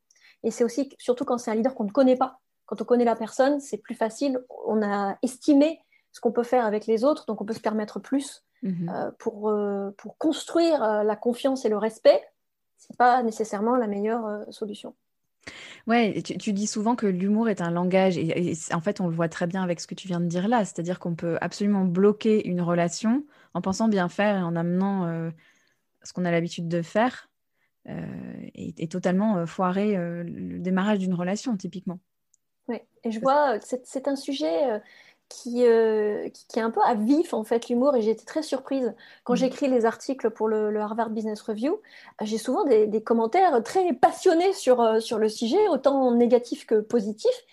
Et 0.42 0.50
c'est 0.50 0.64
aussi, 0.64 0.88
surtout 0.98 1.24
quand 1.24 1.38
c'est 1.38 1.50
un 1.50 1.54
leader 1.54 1.74
qu'on 1.74 1.84
ne 1.84 1.92
connaît 1.92 2.16
pas. 2.16 2.40
Quand 2.66 2.80
on 2.80 2.84
connaît 2.84 3.04
la 3.04 3.14
personne, 3.14 3.60
c'est 3.60 3.76
plus 3.76 3.94
facile. 3.94 4.42
On 4.66 4.82
a 4.82 5.16
estimé 5.22 5.78
ce 6.10 6.20
qu'on 6.20 6.32
peut 6.32 6.42
faire 6.42 6.64
avec 6.64 6.86
les 6.86 7.04
autres, 7.04 7.26
donc 7.26 7.42
on 7.42 7.44
peut 7.44 7.54
se 7.54 7.60
permettre 7.60 8.00
plus 8.00 8.42
mhm. 8.62 9.12
pour, 9.18 9.54
pour 9.98 10.18
construire 10.18 11.04
la 11.04 11.16
confiance 11.16 11.64
et 11.66 11.68
le 11.68 11.76
respect. 11.76 12.20
Ce 12.78 12.86
n'est 12.90 12.96
pas 12.96 13.22
nécessairement 13.22 13.76
la 13.76 13.86
meilleure 13.86 14.46
solution. 14.50 14.94
Ouais, 15.86 16.22
tu, 16.22 16.52
dis 16.52 16.66
souvent 16.66 16.96
que 16.96 17.06
l'humour 17.06 17.48
est 17.48 17.60
un 17.60 17.70
langage, 17.70 18.16
et, 18.16 18.54
en 18.72 18.80
fait, 18.80 19.00
on 19.00 19.08
le 19.08 19.14
voit 19.14 19.28
très 19.28 19.46
bien 19.46 19.62
avec 19.62 19.80
ce 19.80 19.86
que 19.86 19.94
tu 19.94 20.08
viens 20.08 20.20
de 20.20 20.26
dire 20.26 20.48
là, 20.48 20.64
c'est-à-dire 20.64 20.98
qu'on 20.98 21.14
peut 21.14 21.36
absolument 21.40 21.84
bloquer 21.84 22.46
une 22.48 22.62
relation 22.62 23.24
en 23.52 23.60
pensant 23.60 23.88
bien 23.88 24.08
faire 24.08 24.36
et 24.36 24.42
en 24.42 24.56
amenant 24.56 25.06
euh, 25.06 25.30
ce 26.02 26.12
qu'on 26.12 26.24
a 26.24 26.30
l'habitude 26.30 26.68
de 26.68 26.80
faire, 26.80 27.28
euh, 27.88 28.06
et, 28.54 28.88
totalement 28.88 29.36
euh, 29.36 29.46
foirer 29.46 29.94
le 29.96 30.58
démarrage 30.58 30.98
d'une 30.98 31.14
relation, 31.14 31.56
typiquement. 31.56 32.00
Oui, 32.68 32.78
et 33.02 33.10
je 33.10 33.20
vois 33.20 33.58
que 33.58 33.66
c'est 33.84 34.08
un 34.08 34.16
sujet 34.16 34.80
euh, 35.46 36.28
qui, 36.28 36.46
qui, 36.48 36.58
est 36.58 36.62
un 36.62 36.70
peu 36.70 36.80
à 36.84 36.94
vif 36.94 37.34
en 37.34 37.44
fait 37.44 37.68
l'humour 37.68 37.96
et 37.96 38.02
j'ai 38.02 38.10
été 38.10 38.24
très 38.24 38.42
surprise. 38.42 38.94
Quand 39.24 39.34
mm. 39.34 39.36
j'écris 39.36 39.68
les 39.68 39.84
articles 39.84 40.30
pour 40.30 40.48
le, 40.48 40.74
Harvard 40.80 41.10
Business 41.10 41.40
Review 41.42 41.80
j'ai 42.22 42.38
souvent 42.38 42.64
des, 42.64 43.02
commentaires 43.02 43.62
très 43.62 43.92
passionnés 43.94 44.52
sur, 44.52 44.80
euh, 44.80 45.00
sur 45.00 45.18
le 45.18 45.28
sujet 45.28 45.68
autant 45.68 46.12
négatifs 46.12 46.66
que 46.66 46.80
positifs. 46.80 47.44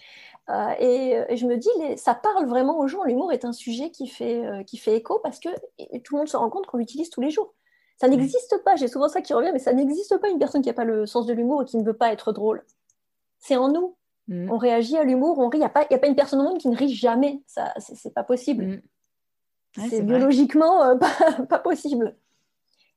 Euh, 0.50 0.74
et, 0.80 1.36
je 1.38 1.46
me 1.46 1.58
dis 1.58 1.70
ça 1.98 2.14
parle 2.14 2.46
vraiment 2.46 2.80
aux 2.80 2.88
gens. 2.88 3.04
L'humour 3.04 3.32
est 3.32 3.46
un 3.46 3.54
sujet 3.54 3.90
qui 3.90 4.08
fait, 4.08 4.44
qui 4.68 4.78
fait 4.78 4.96
écho 4.96 5.20
parce 5.24 5.40
que 5.40 5.50
tout 6.04 6.16
le 6.16 6.20
monde 6.20 6.28
se 6.28 6.38
rend 6.38 6.50
compte 6.50 6.68
qu'on 6.68 6.78
l'utilise 6.78 7.10
tous 7.10 7.22
les 7.22 7.32
jours. 7.32 7.54
Ça 7.98 8.08
mm. 8.08 8.12
n'existe 8.12 8.64
pas. 8.64 8.76
J'ai 8.76 8.88
souvent 8.88 9.10
ça 9.10 9.22
qui 9.22 9.34
revient 9.34 9.52
mais 9.54 9.60
ça 9.60 9.74
n'existe 9.74 10.18
pas 10.18 10.30
une 10.30 10.40
personne 10.40 10.62
qui 10.62 10.70
n'a 10.70 10.74
pas 10.74 10.86
le 10.86 11.06
sens 11.06 11.26
de 11.26 11.34
l'humour 11.34 11.64
et 11.64 11.66
qui 11.66 11.78
ne 11.78 11.84
veut 11.84 11.98
pas 11.98 12.12
être 12.12 12.32
drôle. 12.32 12.64
C'est 13.40 13.58
en 13.58 13.70
nous 13.70 13.96
Mm. 14.28 14.52
On 14.52 14.58
réagit 14.58 14.98
à 14.98 15.04
l'humour, 15.04 15.40
on 15.40 15.50
rit. 15.50 15.58
Il 15.58 15.62
n'y 15.62 15.66
a, 15.66 15.70
pas, 15.70 15.86
a 15.90 15.98
pas 15.98 16.08
une 16.08 16.16
personne 16.16 16.40
au 16.40 16.44
monde 16.44 16.58
qui 16.58 16.70
ne 16.70 16.76
rit 16.76 16.94
jamais. 16.94 17.42
Ça, 17.48 17.74
c'est 17.80 18.14
pas 18.14 18.24
possible. 18.24 18.82
Mm. 19.78 19.88
c'est 19.90 20.02
biologiquement 20.02 20.84
euh, 20.84 20.96
pas, 21.50 21.60
possible. 21.60 22.16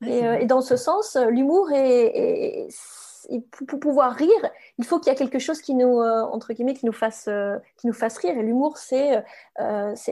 Euh, 0.03 0.35
et, 0.35 0.47
dans 0.47 0.61
ce 0.61 0.77
sens, 0.77 1.17
l'humour 1.17 1.71
est, 1.73 2.69
pour 3.69 3.81
pouvoir 3.81 4.15
rire, 4.15 4.51
il 4.79 4.85
faut 4.85 4.99
qu'il 4.99 5.11
y 5.11 5.15
ait 5.15 5.19
quelque 5.19 5.39
chose 5.39 5.61
qui 5.61 5.75
nous, 5.75 6.01
euh, 6.01 6.23
entre 6.23 6.53
guillemets, 6.53 6.75
qui 6.75 6.85
nous 6.85 6.93
fasse, 6.93 7.29
qui 7.79 7.87
nous 7.87 7.95
fasse 7.95 8.19
rire. 8.19 8.37
Et 8.39 8.43
l'humour, 8.43 8.77
c'est 8.77 9.25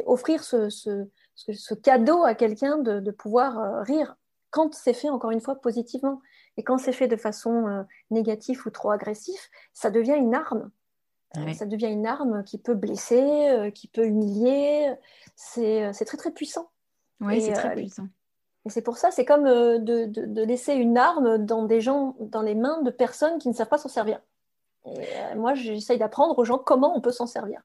offrir 0.07 0.43
ce, 0.43 0.71
ce, 0.71 1.75
cadeau 1.75 2.25
à 2.25 2.35
quelqu'un 2.35 2.79
de, 2.79 3.01
de, 3.01 3.11
pouvoir 3.11 3.85
rire 3.85 4.17
quand 4.51 4.75
c'est 4.75 4.95
fait, 4.95 5.11
encore 5.11 5.31
une 5.31 5.41
fois, 5.41 5.57
positivement. 5.57 6.21
Et 6.57 6.63
quand 6.63 6.79
c'est 6.79 6.93
fait 6.93 7.09
de 7.09 7.17
façon 7.17 7.85
négative 8.11 8.63
ou 8.67 8.71
trop 8.71 8.91
agressive, 8.91 9.41
ça 9.75 9.91
devient 9.91 10.17
une 10.17 10.35
arme. 10.35 10.71
Euh, 11.37 11.53
ça 11.55 11.67
devient 11.67 11.87
une 11.87 12.07
arme 12.07 12.45
qui 12.45 12.59
peut 12.59 12.75
blesser, 12.75 13.49
euh, 13.49 13.71
qui 13.71 13.89
peut 13.89 14.05
humilier. 14.05 14.93
C'est 15.35 15.85
euh, 15.85 16.05
très 16.05 16.17
très 16.17 16.31
puissant. 16.31 16.71
Oui, 17.21 17.41
c'est 17.41 17.53
très 17.53 17.75
puissant. 17.75 18.07
Et 18.65 18.71
c'est 18.71 18.83
pour 18.83 18.97
ça, 18.97 19.11
c'est 19.11 19.25
comme 19.25 19.45
de, 19.45 20.07
de, 20.07 20.43
laisser 20.45 20.75
une 20.75 20.97
arme 20.97 21.39
dans 21.39 21.65
des 21.65 21.81
gens, 21.81 22.15
dans 22.21 22.43
les 22.43 22.55
mains 22.55 22.81
de 22.83 22.91
personnes 22.91 23.39
qui 23.39 23.49
ne 23.49 23.55
savent 23.55 23.69
pas 23.69 23.79
s'en 23.79 23.89
servir. 23.89 24.21
Et 24.87 25.35
moi, 25.35 25.55
j'essaye 25.55 25.99
d'apprendre 25.99 26.39
aux 26.39 26.45
gens 26.45 26.59
comment 26.59 26.97
on 26.97 27.01
peut 27.01 27.11
s'en 27.11 27.27
servir. 27.27 27.61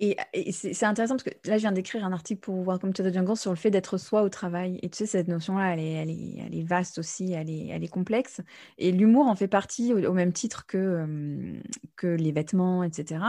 Et, 0.00 0.16
c'est 0.52 0.84
intéressant 0.84 1.16
parce 1.16 1.24
que 1.24 1.48
là, 1.48 1.56
je 1.56 1.62
viens 1.62 1.72
d'écrire 1.72 2.04
un 2.04 2.12
article 2.12 2.40
pour 2.40 2.64
Welcome 2.64 2.92
to 2.92 3.02
the 3.02 3.12
Jungle 3.12 3.36
sur 3.36 3.50
le 3.50 3.56
fait 3.56 3.70
d'être 3.70 3.98
soi 3.98 4.22
au 4.22 4.28
travail. 4.28 4.78
Et 4.82 4.88
tu 4.88 4.98
sais, 4.98 5.06
cette 5.06 5.26
notion-là, 5.26 5.72
elle 5.72 5.80
est, 5.80 5.92
elle, 5.92 6.10
est, 6.10 6.44
elle 6.46 6.54
est, 6.54 6.62
vaste 6.62 6.98
aussi, 6.98 7.32
elle 7.32 7.50
est, 7.50 7.66
elle 7.68 7.82
est 7.82 7.88
complexe. 7.88 8.40
Et 8.78 8.92
l'humour 8.92 9.26
en 9.26 9.34
fait 9.34 9.48
partie 9.48 9.92
au, 9.92 10.12
même 10.12 10.32
titre 10.32 10.66
que, 10.66 10.78
euh, 10.78 11.60
que 11.96 12.06
les 12.06 12.30
vêtements, 12.30 12.84
etc. 12.84 13.24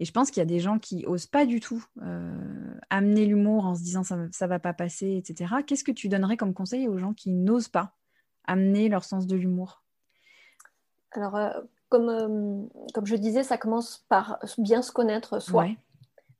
Et 0.00 0.04
je 0.04 0.10
pense 0.10 0.32
qu'il 0.32 0.40
y 0.40 0.42
a 0.42 0.46
des 0.46 0.58
gens 0.58 0.80
qui 0.80 1.06
osent 1.06 1.26
pas 1.26 1.46
du 1.46 1.60
tout 1.60 1.84
euh, 2.02 2.34
amener 2.90 3.24
l'humour 3.24 3.66
en 3.66 3.76
se 3.76 3.82
disant 3.82 4.02
ça, 4.02 4.18
ça 4.32 4.48
va 4.48 4.58
pas 4.58 4.72
passer, 4.72 5.16
etc. 5.16 5.54
Qu'est-ce 5.66 5.84
que 5.84 5.92
tu 5.92 6.08
donnerais 6.08 6.36
comme 6.36 6.52
conseil 6.52 6.88
aux 6.88 6.98
gens 6.98 7.14
qui 7.14 7.30
n'osent 7.30 7.68
pas 7.68 7.92
amener 8.44 8.88
leur 8.88 9.04
sens 9.04 9.28
de 9.28 9.36
l'humour? 9.36 9.84
Alors, 11.12 11.36
euh, 11.36 11.50
comme, 11.90 12.68
comme 12.92 13.06
je 13.06 13.14
disais, 13.14 13.44
ça 13.44 13.56
commence 13.56 14.04
par 14.08 14.40
bien 14.58 14.82
se 14.82 14.90
connaître 14.90 15.40
soi. 15.40 15.68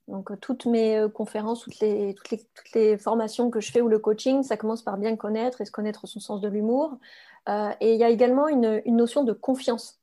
Donc, 0.08 0.38
toutes 0.40 0.66
mes 0.66 1.06
conférences, 1.14 1.60
toutes 1.60 1.78
les, 1.80 2.14
toutes, 2.14 2.30
les, 2.30 2.38
toutes 2.38 2.72
les, 2.74 2.98
formations 2.98 3.50
que 3.50 3.60
je 3.60 3.70
fais 3.70 3.80
ou 3.80 3.88
le 3.88 3.98
coaching, 3.98 4.42
ça 4.42 4.56
commence 4.56 4.82
par 4.82 4.96
bien 4.96 5.16
connaître 5.16 5.60
et 5.60 5.64
se 5.64 5.70
connaître 5.70 6.06
son 6.06 6.18
sens 6.18 6.40
de 6.40 6.48
l'humour. 6.48 6.98
et 7.46 7.94
il 7.94 7.98
y 7.98 8.04
a 8.04 8.08
également 8.08 8.48
une, 8.48 8.82
une 8.84 8.96
notion 8.96 9.22
de 9.22 9.32
confiance 9.32 9.98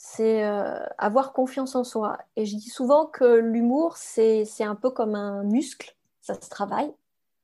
c'est 0.00 0.44
euh, 0.44 0.78
avoir 0.96 1.32
confiance 1.32 1.74
en 1.74 1.82
soi. 1.82 2.18
Et 2.36 2.46
je 2.46 2.54
dis 2.54 2.70
souvent 2.70 3.04
que 3.06 3.24
l'humour, 3.24 3.96
c'est 3.96 4.46
un 4.60 4.76
peu 4.76 4.90
comme 4.90 5.16
un 5.16 5.42
muscle, 5.42 5.96
ça 6.20 6.40
se 6.40 6.48
travaille. 6.48 6.94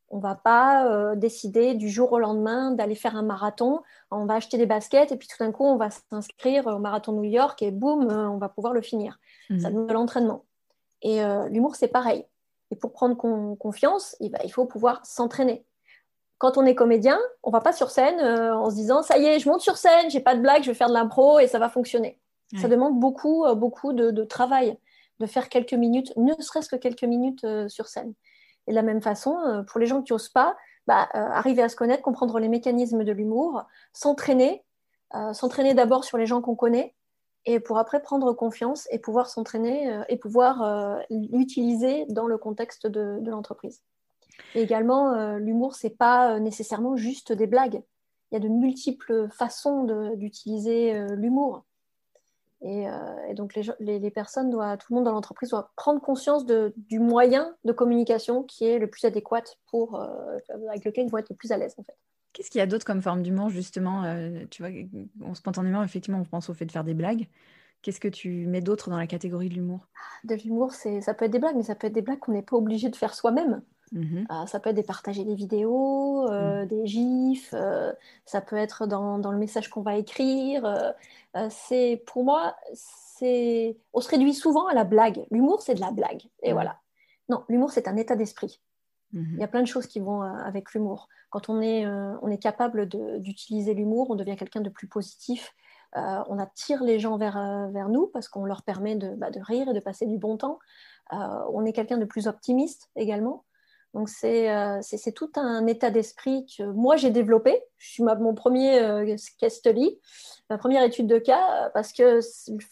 On 0.08 0.18
ne 0.18 0.22
va 0.22 0.36
pas 0.36 0.86
euh, 0.86 1.16
décider 1.16 1.74
du 1.74 1.88
jour 1.88 2.12
au 2.12 2.20
lendemain 2.20 2.70
d'aller 2.70 2.94
faire 2.94 3.16
un 3.16 3.24
marathon, 3.24 3.82
on 4.12 4.24
va 4.24 4.34
acheter 4.34 4.56
des 4.56 4.66
baskets 4.66 5.10
et 5.10 5.16
puis 5.16 5.26
tout 5.26 5.36
d'un 5.40 5.50
coup, 5.50 5.64
on 5.64 5.76
va 5.76 5.90
s'inscrire 5.90 6.68
au 6.68 6.78
marathon 6.78 7.12
New 7.14 7.24
York 7.24 7.60
et 7.60 7.72
boum, 7.72 8.08
euh, 8.08 8.28
on 8.28 8.38
va 8.38 8.48
pouvoir 8.48 8.72
le 8.72 8.82
finir. 8.82 9.18
Mmh. 9.50 9.58
Ça 9.58 9.70
demande 9.70 9.88
de 9.88 9.92
l'entraînement. 9.92 10.44
Et 11.02 11.20
l'humour, 11.50 11.76
c'est 11.76 11.88
pareil. 11.88 12.24
Et 12.70 12.76
pour 12.76 12.92
prendre 12.92 13.16
confiance, 13.56 14.16
il, 14.20 14.32
il 14.42 14.50
faut 14.50 14.64
pouvoir 14.64 15.04
s'entraîner 15.04 15.66
quand 16.38 16.58
on 16.58 16.66
est 16.66 16.74
comédien, 16.74 17.18
on 17.42 17.50
va 17.50 17.60
pas 17.60 17.72
sur 17.72 17.90
scène 17.90 18.20
en 18.20 18.68
se 18.68 18.74
disant 18.74 19.02
ça 19.02 19.16
y 19.16 19.24
est, 19.24 19.38
je 19.38 19.48
monte 19.48 19.60
sur 19.62 19.76
scène, 19.78 20.10
j'ai 20.10 20.20
pas 20.20 20.34
de 20.34 20.40
blague, 20.40 20.62
je 20.62 20.70
vais 20.70 20.74
faire 20.74 20.88
de 20.88 20.92
l'impro 20.92 21.38
et 21.38 21.46
ça 21.46 21.58
va 21.58 21.70
fonctionner. 21.70 22.20
Ça 22.60 22.68
demande 22.68 22.98
beaucoup, 23.00 23.44
euh, 23.44 23.54
beaucoup 23.54 23.92
de, 23.92 24.24
travail, 24.24 24.78
de 25.20 25.26
faire 25.26 25.48
quelques 25.48 25.74
minutes, 25.74 26.12
ne 26.16 26.34
serait-ce 26.38 26.68
que 26.68 26.76
quelques 26.76 27.04
minutes 27.04 27.44
euh, 27.44 27.68
sur 27.68 27.88
scène. 27.88 28.14
Et 28.66 28.70
de 28.70 28.76
la 28.76 28.82
même 28.82 29.02
façon, 29.02 29.36
euh, 29.38 29.62
pour 29.62 29.80
les 29.80 29.86
gens 29.86 30.02
qui 30.02 30.12
n'osent 30.12 30.28
pas, 30.28 30.56
bah, 30.86 31.08
arriver 31.12 31.62
à 31.62 31.68
se 31.68 31.76
connaître, 31.76 32.02
comprendre 32.02 32.38
les 32.38 32.48
mécanismes 32.48 33.04
de 33.04 33.12
l'humour, 33.12 33.64
s'entraîner, 33.94 34.62
s'entraîner 35.32 35.72
d'abord 35.72 36.04
sur 36.04 36.18
les 36.18 36.26
gens 36.26 36.42
qu'on 36.42 36.56
connaît, 36.56 36.94
et 37.46 37.60
pour 37.60 37.78
après 37.78 38.00
prendre 38.00 38.32
confiance 38.32 38.88
et 38.90 38.98
pouvoir 38.98 39.28
s'entraîner 39.28 40.02
et 40.08 40.16
pouvoir 40.16 40.98
l'utiliser 41.10 42.06
dans 42.08 42.26
le 42.26 42.38
contexte 42.38 42.86
de, 42.86 43.20
l'entreprise. 43.28 43.82
Et 44.54 44.62
également, 44.62 45.36
l'humour, 45.36 45.74
c'est 45.74 45.96
pas 45.96 46.40
nécessairement 46.40 46.96
juste 46.96 47.32
des 47.32 47.46
blagues. 47.46 47.82
Il 48.30 48.34
y 48.34 48.36
a 48.36 48.40
de 48.40 48.48
multiples 48.48 49.28
façons 49.30 49.84
d'utiliser 50.14 51.06
l'humour. 51.16 51.64
Euh, 52.64 53.26
et, 53.28 53.34
donc, 53.34 53.54
les, 53.54 54.10
personnes 54.10 54.50
tout 54.50 54.86
le 54.90 54.94
monde 54.94 55.04
dans 55.04 55.12
l'entreprise 55.12 55.50
doit 55.50 55.72
prendre 55.76 56.00
conscience 56.00 56.46
du 56.46 56.98
moyen 56.98 57.54
de 57.64 57.72
communication 57.72 58.42
qui 58.42 58.64
est 58.64 58.78
le 58.78 58.88
plus 58.88 59.04
adéquat 59.04 59.42
pour, 59.66 60.00
euh, 60.00 60.38
avec 60.68 60.84
lequel 60.84 61.06
ils 61.06 61.10
vont 61.10 61.18
être 61.18 61.30
le 61.30 61.36
plus 61.36 61.52
à 61.52 61.58
l'aise, 61.58 61.74
en 61.78 61.82
fait. 61.82 61.96
Qu'est-ce 62.34 62.50
qu'il 62.50 62.58
y 62.58 62.62
a 62.62 62.66
d'autre 62.66 62.84
comme 62.84 63.00
forme 63.00 63.22
d'humour, 63.22 63.48
justement 63.48 64.04
euh, 64.04 64.44
Tu 64.50 64.62
vois, 64.62 64.70
on, 65.22 65.34
spontanément, 65.34 65.82
effectivement, 65.82 66.20
on 66.20 66.24
pense 66.24 66.50
au 66.50 66.54
fait 66.54 66.66
de 66.66 66.72
faire 66.72 66.84
des 66.84 66.92
blagues. 66.92 67.26
Qu'est-ce 67.80 68.00
que 68.00 68.08
tu 68.08 68.46
mets 68.46 68.60
d'autre 68.60 68.90
dans 68.90 68.98
la 68.98 69.06
catégorie 69.06 69.48
de 69.48 69.54
l'humour? 69.54 69.86
De 70.24 70.34
l'humour, 70.34 70.72
ça 70.72 71.14
peut 71.14 71.24
être 71.24 71.30
des 71.30 71.38
blagues, 71.38 71.56
mais 71.56 71.62
ça 71.62 71.74
peut 71.74 71.86
être 71.86 71.94
des 71.94 72.02
blagues 72.02 72.18
qu'on 72.18 72.32
n'est 72.32 72.42
pas 72.42 72.56
obligé 72.56 72.90
de 72.90 72.96
faire 72.96 73.14
soi-même. 73.14 73.62
Mmh 73.92 74.24
ça 74.48 74.58
peut 74.58 74.70
être 74.70 74.76
des 74.76 74.82
partager 74.82 75.24
des 75.24 75.34
vidéos, 75.36 76.26
mmh. 76.28 76.66
des 76.66 76.86
gifs, 76.86 77.54
ça 78.24 78.40
peut 78.40 78.56
être 78.56 78.86
dans, 78.86 79.18
dans 79.18 79.30
le 79.30 79.38
message 79.38 79.68
qu'on 79.68 79.82
va 79.82 79.96
écrire, 79.96 80.66
euh, 81.36 81.48
c'est 81.50 82.02
pour 82.06 82.24
moi, 82.24 82.56
c'est 82.74 83.76
on 83.92 84.00
se 84.00 84.08
réduit 84.08 84.34
souvent 84.34 84.66
à 84.66 84.74
la 84.74 84.84
blague. 84.84 85.26
L'humour, 85.30 85.62
c'est 85.62 85.74
de 85.74 85.80
la 85.80 85.90
blague. 85.90 86.22
Et 86.42 86.52
voilà. 86.52 86.78
Non, 87.28 87.44
l'humour, 87.48 87.70
c'est 87.70 87.88
un 87.88 87.96
état 87.96 88.16
d'esprit. 88.16 88.60
Mhm. 89.14 89.30
Il 89.32 89.40
y 89.40 89.44
a 89.44 89.48
plein 89.48 89.62
de 89.62 89.66
choses 89.66 89.86
qui 89.86 90.00
vont 90.00 90.22
euh, 90.22 90.26
avec 90.26 90.74
l'humour. 90.74 91.08
Quand 91.30 91.48
on 91.48 91.62
est, 91.62 91.86
euh, 91.86 92.14
on 92.20 92.28
est 92.28 92.38
capable 92.38 92.86
d'utiliser 92.86 93.72
l'humour, 93.72 94.10
on 94.10 94.14
devient 94.14 94.36
quelqu'un 94.36 94.60
de 94.60 94.70
plus 94.70 94.86
positif. 94.86 95.54
on 95.94 96.38
attire 96.38 96.82
les 96.82 96.98
gens 96.98 97.16
vers, 97.16 97.38
vers 97.72 97.88
nous 97.88 98.08
parce 98.08 98.28
qu'on 98.28 98.44
leur 98.44 98.62
permet 98.62 98.96
de, 98.96 99.14
bah, 99.14 99.30
de, 99.30 99.40
rire 99.40 99.68
et 99.68 99.72
de 99.72 99.80
passer 99.80 100.06
du 100.06 100.18
bon 100.18 100.36
temps. 100.36 100.58
on 101.10 101.64
est 101.64 101.72
quelqu'un 101.72 101.98
de 101.98 102.04
plus 102.04 102.26
optimiste 102.26 102.90
également. 102.96 103.44
Donc 103.94 104.08
euh, 104.24 104.78
c'est 104.82 105.12
tout 105.12 105.30
un 105.36 105.66
état 105.68 105.90
d'esprit 105.90 106.46
que 106.46 106.64
moi 106.64 106.96
j'ai 106.96 107.10
développé. 107.10 107.62
Je 107.78 107.90
suis 107.90 108.02
mon 108.02 108.34
premier 108.34 108.80
euh, 108.80 109.16
case 109.38 109.54
study, 109.54 110.00
ma 110.50 110.58
première 110.58 110.82
étude 110.82 111.06
de 111.06 111.18
cas, 111.18 111.70
parce 111.74 111.92
que 111.92 112.18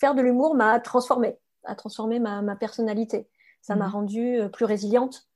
faire 0.01 0.17
de 0.17 0.21
l'humour 0.21 0.57
m'a 0.57 0.81
transformé, 0.81 1.39
a 1.65 1.77
transformé 1.77 2.19
ma, 2.19 2.43
ma 2.43 2.57
personnalité. 2.57 3.29
Ça 3.61 3.77
m'a 3.77 3.87
mhm. 3.87 3.93
rendue 3.93 4.41
euh, 4.41 4.49
plus 4.49 4.65
résiliente, 4.65 5.29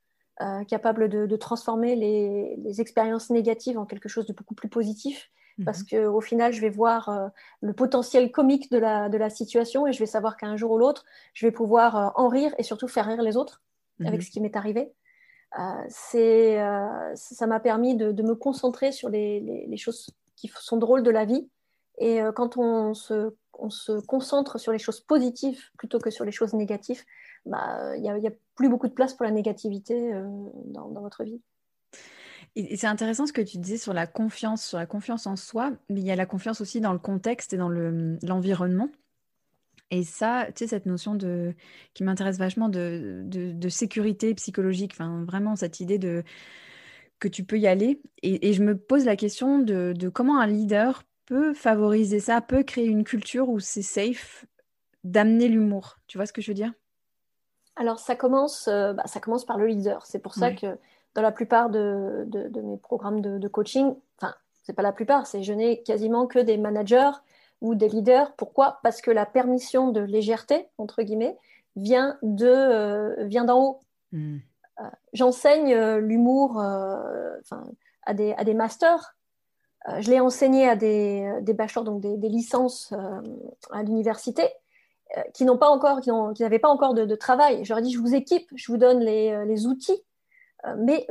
capable 0.69 1.09
de, 1.09 1.37
transformer 1.37 1.97
les, 1.97 2.57
les, 2.57 2.81
expériences 2.81 3.31
négatives 3.31 3.79
en 3.79 3.87
quelque 3.87 4.09
chose 4.09 4.27
de 4.27 4.33
beaucoup 4.33 4.55
plus 4.55 4.69
positif. 4.69 5.31
Parce 5.65 5.81
mhm. 5.81 6.11
qu'au 6.11 6.21
final, 6.21 6.53
je 6.53 6.61
vais 6.61 6.69
voir 6.69 7.31
le 7.63 7.73
potentiel 7.73 8.31
comique 8.31 8.71
de 8.71 8.77
la, 8.77 9.09
de 9.09 9.17
la 9.17 9.31
situation 9.31 9.87
et 9.87 9.93
je 9.95 9.99
vais 9.99 10.07
savoir 10.07 10.37
qu'un 10.37 10.57
jour 10.57 10.73
ou 10.73 10.79
l'autre, 10.79 11.05
je 11.33 11.47
vais 11.47 11.53
pouvoir 11.53 12.13
en 12.17 12.29
rire 12.29 12.55
et 12.59 12.63
surtout 12.63 12.89
faire 12.89 13.07
rire 13.07 13.23
les 13.23 13.39
autres 13.39 13.63
avec 14.01 14.21
mhm. 14.21 14.21
ce 14.21 14.31
qui 14.31 14.41
m'est 14.41 14.57
arrivé. 14.57 14.93
Euh, 15.59 15.89
euh, 16.15 17.13
ça 17.15 17.47
m'a 17.47 17.61
permis 17.61 17.97
de, 17.97 18.23
me 18.23 18.35
concentrer 18.35 18.93
sur 18.93 19.09
les, 19.09 19.77
choses 19.77 20.11
qui 20.37 20.51
sont 20.61 20.77
drôles 20.77 21.03
de 21.03 21.11
la 21.11 21.25
vie. 21.25 21.49
Et 21.99 22.21
euh, 22.21 22.33
quand 22.33 22.57
on 22.57 22.95
se, 22.95 23.33
concentre 24.07 24.59
sur 24.59 24.73
les 24.73 24.79
choses 24.79 25.01
positives 25.01 25.63
plutôt 25.79 25.99
que 25.99 26.11
sur 26.11 26.25
les 26.25 26.33
choses 26.33 26.53
négatives, 26.53 27.03
bah, 27.47 27.97
il 27.97 28.03
n'y 28.03 28.27
a, 28.27 28.33
plus 28.55 28.69
beaucoup 28.69 28.89
de 28.89 28.93
place 28.93 29.15
pour 29.15 29.25
la 29.25 29.33
négativité 29.33 30.13
dans, 30.67 30.89
votre 30.89 31.25
vie. 31.25 31.41
C'est 32.75 32.87
intéressant 32.87 33.27
ce 33.27 33.35
que 33.35 33.43
tu 33.43 33.59
disais 33.59 33.77
sur 33.77 33.93
la 33.93 34.07
confiance, 34.07 34.65
sur 34.65 34.79
la 34.79 34.87
confiance 34.87 35.27
en 35.27 35.37
soi, 35.37 35.73
mais 35.91 36.01
il 36.01 36.07
y 36.07 36.11
a 36.11 36.17
la 36.17 36.25
confiance 36.25 36.63
aussi 36.63 36.81
dans 36.81 36.95
le 36.95 36.99
contexte 36.99 37.53
et 37.53 37.59
dans 37.59 37.69
l'environnement. 37.69 38.89
Et 39.91 40.03
ça, 40.03 40.47
tu 40.49 40.65
sais, 40.65 40.67
cette 40.67 40.87
notion 40.87 41.15
de, 41.15 41.55
qui 41.95 42.03
m'intéresse 42.03 42.39
vachement 42.39 42.69
de, 42.69 43.69
sécurité 43.69 44.35
psychologique, 44.35 44.93
enfin, 44.95 45.25
vraiment 45.25 45.55
cette 45.55 45.81
idée 45.81 45.99
de 45.99 46.25
que 47.19 47.29
tu 47.29 47.45
peux 47.45 47.59
y 47.59 47.67
aller. 47.67 48.01
Et, 48.23 48.49
et 48.49 48.53
je 48.53 48.63
me 48.63 48.77
pose 48.77 49.05
la 49.05 49.17
question 49.17 49.59
de, 49.59 49.95
de, 49.97 50.09
comment 50.09 50.41
un 50.41 50.47
leader 50.47 51.03
peut 51.27 51.55
favoriser 51.55 52.21
ça, 52.21 52.41
peut 52.41 52.63
créer 52.63 52.87
une 52.87 53.05
culture 53.05 53.49
où 53.49 53.61
c'est 53.61 53.83
safe 53.83 54.47
d'amener 55.05 55.49
l'humour. 55.49 55.99
Tu 56.07 56.19
vois 56.19 56.27
ce 56.27 56.33
que 56.33 56.43
je 56.43 56.49
veux 56.51 56.55
dire? 56.55 56.73
Alors, 57.77 57.99
ça 57.99 58.17
commence, 58.17 58.69
euh, 58.69 58.95
bah, 58.95 59.03
ça 59.07 59.21
commence 59.21 59.45
par 59.45 59.59
le 59.59 59.67
leader. 59.67 60.05
C'est 60.07 60.19
pour 60.19 60.35
ça 60.35 60.53
que 60.53 60.79
dans 61.15 61.23
la 61.23 61.33
plupart 61.33 61.71
de, 61.71 62.25
de 62.27 62.61
mes 62.61 62.79
programmes 62.79 63.21
de, 63.21 63.49
coaching, 63.49 63.95
enfin, 64.19 64.35
c'est 64.65 64.73
pas 64.73 64.83
la 64.83 64.93
plupart, 64.93 65.27
c'est 65.27 65.43
je 65.43 65.53
n'ai 65.53 65.83
quasiment 65.83 66.27
que 66.27 66.39
des 66.39 66.57
managers 66.57 67.11
ou 67.61 67.75
des 67.75 67.89
leaders. 67.89 68.33
Pourquoi? 68.37 68.81
Parce 68.83 69.01
que 69.01 69.11
la 69.11 69.27
permission 69.27 69.91
de 69.91 70.01
légèreté, 70.01 70.69
entre 70.79 71.03
guillemets, 71.03 71.37
vient 71.77 72.19
de 72.23 72.47
euh, 72.47 73.25
vient 73.25 73.45
d'en 73.45 73.63
haut. 73.63 73.81
Hmm. 74.13 74.39
Euh, 74.81 74.85
j'enseigne 75.13 75.75
l'humour 75.97 76.61
à, 76.61 78.15
des, 78.15 78.35
à 78.35 78.45
des 78.45 78.55
masters. 78.55 79.17
je 80.01 80.11
l'ai 80.11 80.21
enseigné 80.21 80.69
à 80.69 80.77
des, 80.77 81.31
des 81.43 81.55
bachelors, 81.55 81.85
donc 81.85 82.01
des, 82.01 82.17
des 82.17 82.29
licences 82.29 82.93
à 83.71 83.83
l'université, 83.83 84.51
qui 85.35 85.45
n'ont 85.45 85.59
pas 85.59 85.69
encore, 85.69 86.01
qui 86.01 86.11
n'avaient 86.43 86.59
pas 86.59 86.69
encore 86.69 86.95
de, 86.95 87.05
de, 87.05 87.15
travail. 87.15 87.65
Je 87.65 87.71
leur 87.71 87.79
ai 87.79 87.83
dit, 87.83 87.93
je 87.93 88.01
vous 88.01 88.15
équipe, 88.15 88.49
je 88.55 88.71
vous 88.71 88.79
donne 88.79 89.01
les, 89.01 89.45
les 89.47 89.67
outils, 89.67 90.03
mais 90.79 91.07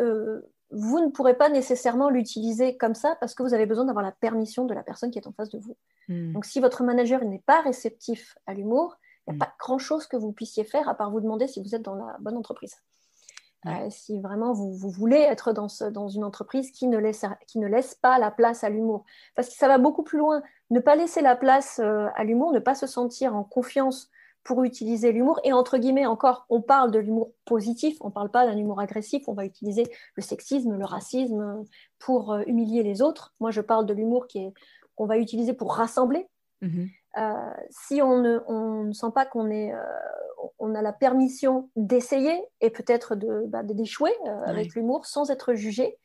vous 0.71 0.99
ne 0.99 1.09
pourrez 1.09 1.35
pas 1.35 1.49
nécessairement 1.49 2.09
l'utiliser 2.09 2.75
comme 2.77 2.95
ça 2.95 3.15
parce 3.19 3.33
que 3.33 3.43
vous 3.43 3.53
avez 3.53 3.65
besoin 3.65 3.85
d'avoir 3.85 4.03
la 4.03 4.11
permission 4.11 4.65
de 4.65 4.73
la 4.73 4.83
personne 4.83 5.11
qui 5.11 5.19
est 5.19 5.27
en 5.27 5.31
face 5.31 5.49
de 5.49 5.59
vous. 5.59 5.77
Hmm. 6.09 6.33
Donc, 6.33 6.45
si 6.45 6.59
votre 6.59 6.83
manager 6.83 7.23
n'est 7.23 7.43
pas 7.45 7.61
réceptif 7.61 8.37
à 8.45 8.53
l'humour, 8.53 8.97
il 9.27 9.31
n'y 9.31 9.33
a 9.33 9.35
hmm. 9.35 9.39
pas 9.39 9.53
grand-chose 9.59 10.07
que 10.07 10.17
vous 10.17 10.31
puissiez 10.31 10.63
faire 10.63 10.89
à 10.89 10.95
part 10.95 11.11
vous 11.11 11.21
demander 11.21 11.47
si 11.47 11.61
vous 11.61 11.75
êtes 11.75 11.81
dans 11.81 11.95
la 11.95 12.17
bonne 12.19 12.37
entreprise. 12.37 12.75
Euh, 13.67 13.87
si 13.89 14.19
vraiment 14.19 14.53
vous, 14.53 14.89
voulez 14.89 15.17
être 15.17 15.51
dans, 15.51 15.67
dans, 15.91 16.07
une 16.07 16.23
entreprise 16.23 16.71
qui 16.71 16.87
ne, 16.87 16.97
laisse, 16.97 17.25
qui 17.47 17.57
ne 17.57 17.67
laisse 17.67 17.95
pas 17.95 18.19
la 18.19 18.29
place 18.29 18.63
à 18.63 18.69
l'humour. 18.69 19.05
Parce 19.35 19.49
que 19.49 19.55
ça 19.55 19.67
va 19.67 19.79
beaucoup 19.79 20.03
plus 20.03 20.19
loin. 20.19 20.43
Ne 20.69 20.79
pas 20.79 20.95
laisser 20.95 21.21
la 21.21 21.35
place 21.35 21.79
euh, 21.83 22.07
à 22.15 22.23
l'humour, 22.23 22.51
ne 22.53 22.59
pas 22.59 22.75
se 22.75 22.85
sentir 22.85 23.35
en 23.35 23.43
confiance 23.43 24.11
pour 24.43 24.63
utiliser 24.63 25.11
l'humour. 25.11 25.39
Et 25.43 25.51
entre 25.51 25.77
guillemets, 25.79 26.05
encore, 26.05 26.45
on 26.49 26.61
parle 26.61 26.91
de 26.91 26.99
l'humour 26.99 27.31
positif, 27.45 27.97
on 28.01 28.07
ne 28.07 28.13
parle 28.13 28.29
pas 28.29 28.45
d'un 28.45 28.55
humour 28.55 28.79
agressif, 28.79 29.27
on 29.27 29.33
va 29.33 29.45
utiliser 29.45 29.83
le 30.13 30.21
sexisme, 30.21 30.77
le 30.77 30.85
racisme 30.85 31.63
pour 31.97 32.33
euh, 32.33 32.43
humilier 32.45 32.83
les 32.83 33.01
autres. 33.01 33.33
Moi, 33.39 33.49
je 33.49 33.61
parle 33.61 33.87
de 33.87 33.93
l'humour 33.93 34.27
qu'on 34.95 35.05
va 35.07 35.17
utiliser 35.17 35.53
pour 35.53 35.73
rassembler. 35.73 36.27
Mhm. 36.61 36.89
Euh, 37.17 37.49
si 37.69 38.01
on 38.01 38.19
ne, 38.19 38.39
on 38.47 38.83
ne, 38.83 38.91
sent 38.93 39.11
pas 39.13 39.25
qu'on 39.25 39.49
est, 39.49 39.73
euh, 39.73 39.83
on 40.59 40.75
a 40.75 40.81
la 40.81 40.93
permission 40.93 41.69
d'essayer 41.75 42.43
et 42.61 42.69
peut-être 42.69 43.15
bah, 43.47 43.63
d'échouer 43.63 44.11
avec 44.45 44.75
l'humour 44.75 45.05
sans 45.05 45.31
être 45.31 45.53
jugé, 45.53 45.97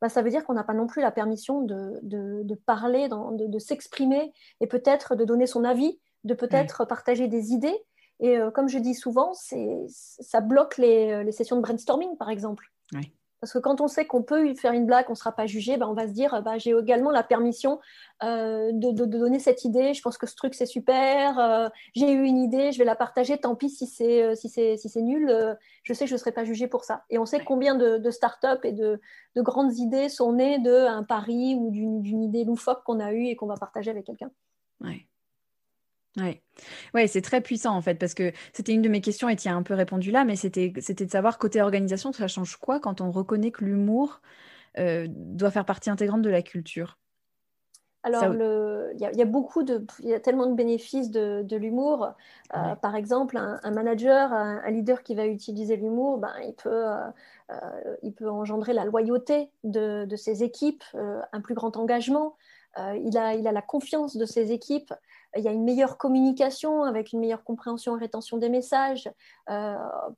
bah, 0.00 0.08
ça 0.08 0.22
veut 0.22 0.30
dire 0.30 0.44
qu'on 0.44 0.54
n'a 0.54 0.64
pas 0.64 0.74
non 0.74 0.86
plus 0.86 1.00
la 1.00 1.10
permission 1.10 1.62
de, 1.62 1.98
de, 2.02 2.42
de 2.42 2.54
parler, 2.54 3.08
de, 3.08 3.46
de 3.46 3.58
s'exprimer 3.58 4.32
et 4.60 4.66
peut-être 4.66 5.16
de 5.16 5.24
donner 5.24 5.46
son 5.46 5.64
avis 5.64 5.98
de 6.24 6.34
peut-être 6.34 6.84
partager 6.84 7.28
des 7.28 7.52
idées. 7.52 7.76
Et 8.20 8.36
euh, 8.36 8.50
comme 8.50 8.68
je 8.68 8.78
dis 8.78 8.94
souvent, 8.94 9.32
ça 9.34 10.40
bloque 10.40 10.76
les, 10.76 11.10
euh, 11.10 11.22
les, 11.22 11.32
sessions 11.32 11.56
de 11.56 11.62
brainstorming, 11.62 12.16
par 12.16 12.30
exemple. 12.30 12.72
Parce 13.40 13.52
que 13.52 13.58
quand 13.58 13.80
on 13.80 13.86
sait 13.86 14.04
qu'on 14.04 14.22
peut 14.22 14.54
faire 14.54 14.72
une 14.72 14.86
blague, 14.86 15.06
on 15.08 15.12
ne 15.12 15.16
sera 15.16 15.32
pas 15.32 15.46
jugé, 15.46 15.76
ben 15.76 15.86
on 15.86 15.94
va 15.94 16.08
se 16.08 16.12
dire 16.12 16.42
bah, 16.42 16.58
j'ai 16.58 16.70
également 16.70 17.10
la 17.10 17.22
permission 17.22 17.78
euh, 18.24 18.70
de, 18.72 19.04
donner 19.04 19.38
cette 19.38 19.64
idée. 19.64 19.94
Je 19.94 20.02
pense 20.02 20.18
que 20.18 20.26
ce 20.26 20.34
truc 20.34 20.54
c'est 20.54 20.66
super. 20.66 21.38
Euh, 21.38 21.68
j'ai 21.94 22.10
eu 22.10 22.24
une 22.24 22.38
idée, 22.38 22.72
je 22.72 22.78
vais 22.78 22.84
la 22.84 22.96
partager. 22.96 23.38
Tant 23.38 23.54
pis 23.54 23.70
si 23.70 23.86
c'est 23.86 24.22
euh, 24.22 24.34
si 24.34 24.48
si 24.48 25.02
nul. 25.02 25.56
je 25.84 25.92
sais 25.92 26.04
que 26.04 26.08
je 26.08 26.14
ne 26.14 26.18
serai 26.18 26.32
pas 26.32 26.44
jugé 26.44 26.66
pour 26.66 26.84
ça. 26.84 27.04
Et 27.10 27.18
on 27.18 27.26
sait 27.26 27.40
combien 27.44 27.76
de, 27.76 27.98
de 27.98 28.10
start-up 28.10 28.64
et 28.64 28.72
de, 28.72 29.00
grandes 29.36 29.76
idées 29.78 30.08
sont 30.08 30.32
nées 30.32 30.58
d'un 30.58 31.04
pari 31.04 31.54
ou 31.54 31.70
d'une 31.70 32.22
idée 32.22 32.44
loufoque 32.44 32.82
qu'on 32.82 32.98
a 32.98 33.12
eue 33.12 33.26
et 33.26 33.36
qu'on 33.36 33.46
va 33.46 33.56
partager 33.56 33.90
avec 33.90 34.04
quelqu'un. 34.04 34.30
Ouais. 34.80 35.06
Oui, 36.16 36.40
ouais, 36.94 37.06
c'est 37.06 37.20
très 37.20 37.40
puissant 37.40 37.76
en 37.76 37.82
fait, 37.82 37.94
parce 37.94 38.14
que 38.14 38.32
c'était 38.52 38.72
une 38.72 38.82
de 38.82 38.88
mes 38.88 39.00
questions 39.00 39.28
et 39.28 39.36
tu 39.36 39.48
as 39.48 39.54
un 39.54 39.62
peu 39.62 39.74
répondu 39.74 40.10
là, 40.10 40.24
mais 40.24 40.36
c'était 40.36 40.70
de 40.70 41.10
savoir 41.10 41.38
côté 41.38 41.62
organisation, 41.62 42.12
ça 42.12 42.26
change 42.26 42.56
quoi 42.56 42.80
quand 42.80 43.00
on 43.00 43.10
reconnaît 43.10 43.50
que 43.50 43.64
l'humour 43.64 44.20
euh, 44.78 45.06
doit 45.08 45.50
faire 45.50 45.64
partie 45.64 45.90
intégrante 45.90 46.22
de 46.22 46.30
la 46.30 46.42
culture? 46.42 46.98
Alors, 48.04 48.32
il 48.32 49.00
y, 49.00 49.22
a 49.22 49.24
beaucoup 49.26 49.64
de, 49.64 49.84
il 49.98 50.08
y 50.08 50.14
a 50.14 50.20
tellement 50.20 50.46
de 50.46 50.54
bénéfices 50.54 51.10
de, 51.10 51.56
l'humour. 51.56 52.14
Euh, 52.56 52.74
par 52.76 52.94
exemple, 52.94 53.36
un, 53.36 53.70
manager, 53.70 54.32
un, 54.32 54.70
leader 54.70 55.02
qui 55.02 55.14
va 55.14 55.26
utiliser 55.26 55.76
l'humour, 55.76 56.18
ben, 56.18 56.32
il, 56.46 56.54
peut, 56.54 56.86
euh, 57.50 57.96
il 58.02 58.14
peut 58.14 58.30
engendrer 58.30 58.72
la 58.72 58.84
loyauté 58.84 59.50
de, 59.64 60.06
de 60.06 60.16
ses 60.16 60.42
équipes, 60.42 60.84
un 60.94 61.40
plus 61.40 61.54
grand 61.54 61.76
engagement. 61.76 62.36
il, 62.78 63.18
a, 63.18 63.34
il 63.34 63.46
a 63.46 63.52
la 63.52 63.62
confiance 63.62 64.16
de 64.16 64.24
ses 64.24 64.52
équipes 64.52 64.94
il 65.36 65.42
y 65.42 65.48
a 65.48 65.52
une 65.52 65.64
meilleure 65.64 65.98
communication 65.98 66.84
avec 66.84 67.12
une 67.12 67.20
meilleure 67.20 67.44
compréhension 67.44 67.96
et 67.96 68.00
rétention 68.00 68.38
des 68.38 68.48
messages. 68.48 69.10
Euh, 69.50 69.76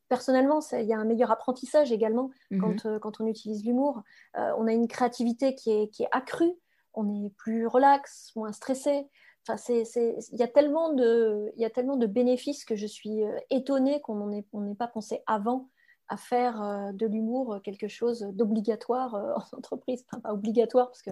personnellement, 0.09 0.61
il 0.73 0.87
y 0.87 0.93
a 0.93 0.99
un 0.99 1.05
meilleur 1.05 1.31
apprentissage 1.31 1.93
également 1.93 2.31
mhm. 2.51 2.77
euh, 2.87 2.99
quand, 2.99 3.21
on 3.21 3.27
utilise 3.27 3.65
l'humour. 3.65 4.03
Euh, 4.37 4.53
on 4.59 4.67
a 4.67 4.73
une 4.73 4.89
créativité 4.89 5.55
qui 5.55 5.73
est, 5.73 5.89
qui 5.89 6.05
est, 6.05 6.09
accrue, 6.13 6.53
on 6.95 7.25
est 7.25 7.31
plus 7.37 7.67
relax, 7.67 8.33
moins 8.37 8.53
stressé. 8.53 9.09
Enfin, 9.49 9.61
il, 9.69 10.39
y 10.39 10.43
a 10.43 10.49
tellement 10.49 10.93
de, 10.93 11.51
il 11.57 11.63
y 11.63 11.65
a 11.65 11.71
tellement 11.71 11.97
de 11.97 12.07
bénéfices 12.07 12.65
que 12.65 12.77
je 12.77 12.87
suis 12.87 13.23
étonnée 13.49 14.01
qu'on 14.03 14.27
n'ait 14.27 14.75
pas 14.75 14.87
pensé 14.87 15.23
avant 15.27 15.69
à 16.11 16.17
faire 16.17 16.93
de 16.93 17.07
l'humour 17.07 17.61
quelque 17.63 17.89
chose 17.89 18.29
d'obligatoire 18.33 19.15
en 19.53 19.57
entreprise. 19.57 20.05
Enfin, 20.07 20.21
pas 20.21 20.33
obligatoire, 20.33 20.89
parce 20.89 21.03
que 21.03 21.11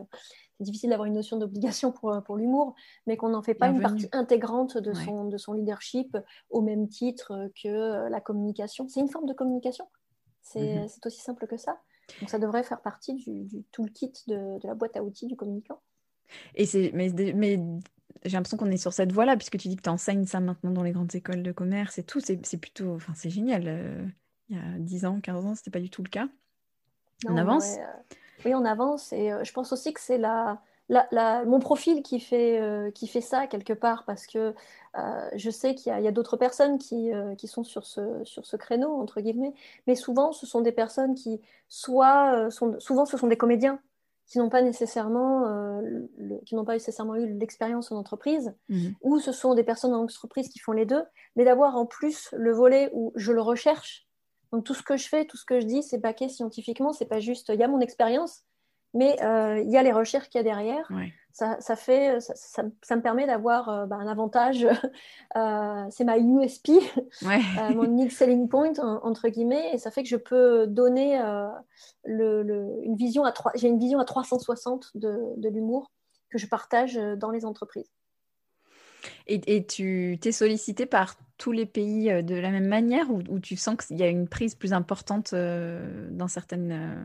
c'est 0.59 0.65
difficile 0.65 0.91
d'avoir 0.91 1.07
une 1.07 1.15
notion 1.15 1.37
d'obligation 1.37 1.93
pour, 1.93 2.13
euh, 2.13 2.21
pour 2.21 2.37
l'humour, 2.37 2.75
mais 3.07 3.17
qu'on 3.17 3.29
n'en 3.29 3.43
fait 3.43 3.55
pas 3.55 3.69
une 3.69 3.81
partie 3.81 4.09
intégrante 4.13 4.77
de, 4.77 4.93
son, 4.93 5.27
de 5.27 5.39
son 5.39 5.53
leadership 5.53 6.17
au 6.51 6.63
même 6.63 6.89
titre 6.89 7.51
que 7.63 7.69
euh, 7.69 8.09
la 8.09 8.21
communication. 8.21 8.89
C'est 8.89 9.01
une 9.01 9.09
forme 9.09 9.27
de 9.27 9.33
communication. 9.33 9.87
C'est 10.43 10.81
mhm. 10.81 10.89
aussi 11.05 11.21
simple 11.21 11.47
que 11.47 11.57
ça. 11.57 11.81
Donc 12.21 12.31
ça 12.31 12.39
devrait 12.39 12.65
faire 12.65 12.81
partie 12.81 13.15
du, 13.15 13.45
du 13.45 13.63
toolkit 13.71 14.13
de, 14.27 14.59
de, 14.59 14.67
la 14.67 14.75
boîte 14.75 14.97
à 14.97 15.05
outils 15.05 15.27
du 15.27 15.37
communicant. 15.37 15.81
Et 16.55 16.67
c'est, 16.67 16.91
mais, 16.93 17.11
mais 17.35 17.61
j'ai 18.25 18.33
l'impression 18.33 18.57
qu'on 18.57 18.71
est 18.71 18.79
sur 18.79 18.93
cette 18.93 19.13
voie-là, 19.13 19.37
puisque 19.37 19.59
tu 19.59 19.69
dis 19.69 19.77
que 19.77 19.83
tu 19.83 19.91
enseignes 19.91 20.27
ça 20.27 20.41
maintenant 20.41 20.71
dans 20.71 20.83
les 20.83 20.93
grandes 20.93 21.15
écoles 21.15 21.43
de 21.43 21.53
commerce 21.53 21.99
et 21.99 22.03
tout. 22.03 22.21
C'est, 22.21 22.57
plutôt, 22.57 22.95
enfin, 22.95 23.13
c'est 23.15 23.31
génial. 23.31 24.13
Euh, 24.51 24.55
il 24.55 24.57
y 24.57 24.61
a 24.61 24.79
10 24.79 25.05
ans, 25.07 25.21
15 25.21 25.47
ans, 25.47 25.55
ce 25.55 25.61
n'était 25.61 25.71
pas 25.71 25.81
du 25.81 25.91
tout 25.91 26.03
le 26.03 26.09
cas. 26.09 26.29
on 27.27 27.37
avance? 27.37 27.77
oui, 28.45 28.55
on 28.55 28.65
avance. 28.65 29.13
Et 29.13 29.33
euh, 29.33 29.45
je 29.45 29.53
pense 29.53 29.73
aussi 29.73 29.93
que 29.93 30.01
c'est 30.01 30.19
la, 30.19 30.61
mon 31.45 31.59
profil 31.59 32.03
qui 32.03 32.21
fait, 32.21 32.61
euh, 32.61 32.91
qui 32.91 33.09
fait 33.09 33.21
ça 33.21 33.47
quelque 33.47 33.73
part, 33.73 34.05
parce 34.05 34.27
que 34.27 34.55
euh, 34.97 35.31
je 35.37 35.51
sais 35.51 35.75
qu'il 35.75 35.93
y 35.93 36.09
a, 36.09 36.13
d'autres 36.13 36.37
personnes 36.37 36.79
qui, 36.79 37.11
qui, 37.37 37.49
sont 37.49 37.65
sur 37.65 37.85
ce, 37.85 38.25
sur 38.25 38.47
ce 38.47 38.57
créneau, 38.57 38.95
entre 38.95 39.21
guillemets, 39.21 39.55
mais 39.87 39.95
souvent, 39.95 40.33
ce 40.33 40.47
sont 40.47 40.61
des 40.61 40.73
personnes 40.73 41.15
qui, 41.15 41.41
soit, 41.69 42.51
sont, 42.51 42.79
souvent, 42.81 43.05
ce 43.05 43.17
sont 43.17 43.29
des 43.29 43.37
comédiens 43.37 43.81
qui 44.27 44.39
n'ont 44.39 44.51
pas 44.51 44.61
nécessairement, 44.61 45.81
qui 46.45 46.55
n'ont 46.55 46.67
pas 46.67 46.75
nécessairement 46.75 47.17
eu 47.17 47.33
l'expérience 47.39 47.91
en 47.93 47.97
entreprise, 47.97 48.55
mmh 48.69 48.89
ou 49.03 49.21
ce 49.21 49.33
sont 49.33 49.55
des 49.55 49.65
personnes 49.65 49.95
en 49.95 50.03
entreprise 50.03 50.49
qui 50.49 50.59
font 50.59 50.73
les 50.73 50.85
deux, 50.85 51.03
mais 51.37 51.45
d'avoir 51.45 51.77
en 51.77 51.87
plus 51.87 52.29
le 52.33 52.53
volet 52.53 52.91
où 52.93 53.13
je 53.15 53.33
le 53.33 53.41
recherche, 53.41 54.08
donc 54.53 54.65
tout 54.65 54.75
ce 54.75 54.83
que 54.83 54.97
je 54.97 55.09
fais, 55.09 55.25
tout 55.25 55.37
ce 55.37 55.45
que 55.45 55.61
je 55.61 55.67
dis, 55.67 55.83
c'est 55.83 55.99
baqué 55.99 56.29
scientifiquement. 56.29 56.93
C'est 56.93 57.07
pas 57.07 57.21
juste, 57.21 57.51
il 57.53 57.61
y 57.61 57.63
a 57.63 57.69
mon 57.69 57.81
expérience, 57.81 58.45
mais 58.95 59.23
euh, 59.23 59.61
il 59.61 59.71
y 59.71 59.77
a 59.77 59.83
les 59.83 59.93
recherches 59.93 60.29
qu'il 60.29 60.39
y 60.39 60.41
a 60.41 60.45
derrière. 60.45 60.89
Ça, 61.33 61.77
fait, 61.77 62.19
ça, 62.21 62.65
me 62.65 63.01
permet 63.01 63.25
d'avoir 63.25 63.69
euh, 63.69 63.87
bah, 63.87 63.97
un 63.97 64.09
avantage. 64.09 64.67
Euh, 65.37 65.85
c'est 65.91 66.05
ma 66.05 66.17
USP, 66.17 66.71
mon 67.23 67.85
unique 67.85 68.13
selling 68.13 68.49
point 68.49 68.73
entre 68.79 69.29
guillemets, 69.29 69.75
et 69.75 69.79
ça 69.79 69.91
fait 69.91 70.03
que 70.03 70.09
je 70.09 70.17
peux 70.17 70.67
donner 70.67 71.17
une 72.07 72.97
vision 72.97 73.25
à 73.27 73.35
j'ai 73.55 73.69
une 73.69 73.79
vision 73.79 73.99
à 73.99 74.07
360 74.07 74.93
de 74.95 75.49
l'humour 75.51 75.93
que 76.31 76.39
je 76.39 76.47
partage 76.47 76.95
dans 77.19 77.31
les 77.31 77.45
entreprises. 77.45 77.91
Et, 79.27 79.67
tu 79.67 80.19
t'es 80.21 80.33
sollicité 80.33 80.87
par 80.87 81.17
tous 81.37 81.53
les 81.53 81.67
pays 81.67 82.11
euh, 82.11 82.23
de 82.23 82.35
la 82.35 82.51
même 82.51 82.67
manière 82.67 83.07
ou, 83.11 83.39
tu 83.39 83.57
sens 83.57 83.77
qu'il 83.77 83.99
y 83.99 84.03
a 84.03 84.09
une 84.09 84.29
prise 84.29 84.55
plus 84.55 84.73
importante 84.73 85.33
euh, 85.33 86.09
dans, 86.11 86.29
certaines, 86.29 86.73
euh, 86.73 87.05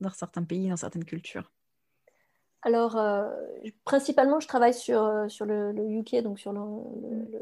dans 0.00 0.10
certains 0.10 0.42
pays, 0.42 0.68
dans 0.68 0.76
certaines 0.76 1.04
cultures? 1.04 1.50
Alors, 2.62 3.00
principalement, 3.84 4.40
je 4.40 4.48
travaille 4.48 4.74
sur, 4.74 5.26
sur 5.28 5.44
le, 5.44 5.72
UK, 5.72 6.16
donc 6.22 6.40
sur 6.40 6.52
le, 6.52 6.60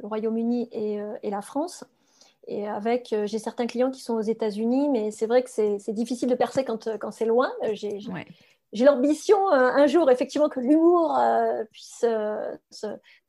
Royaume-Uni 0.02 0.68
et, 0.70 0.98
et, 1.22 1.30
la 1.30 1.40
France. 1.40 1.84
Et 2.46 2.68
avec, 2.68 3.14
j'ai 3.24 3.38
certains 3.38 3.66
clients 3.66 3.90
qui 3.90 4.02
sont 4.02 4.12
aux 4.12 4.20
États-Unis, 4.20 4.90
mais 4.90 5.12
c'est 5.12 5.24
vrai 5.24 5.42
que 5.42 5.48
c'est 5.48 5.92
difficile 5.94 6.28
de 6.28 6.34
percer 6.34 6.62
quand, 6.62 6.98
quand 6.98 7.10
c'est 7.10 7.24
loin. 7.24 7.50
J'ai 7.72 8.00
j'ai 8.74 8.84
l'ambition 8.84 9.38
euh, 9.52 9.70
un 9.70 9.86
jour 9.86 10.10
effectivement 10.10 10.48
que 10.48 10.58
l'humour 10.58 11.16
euh, 11.16 11.64
puisse 11.70 12.04
euh, 12.04 12.56
se, 12.70 12.88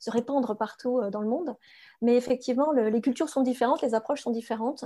répandre 0.10 0.58
partout 0.58 1.00
dans 1.12 1.22
le 1.22 1.30
monde. 1.30 1.56
Mais 2.02 2.18
effectivement, 2.18 2.72
les 2.72 3.02
cultures 3.02 3.30
sont 3.30 3.42
différentes, 3.42 3.82
les 3.82 3.94
approches 3.94 4.22
sont 4.22 4.32
différentes. 4.32 4.86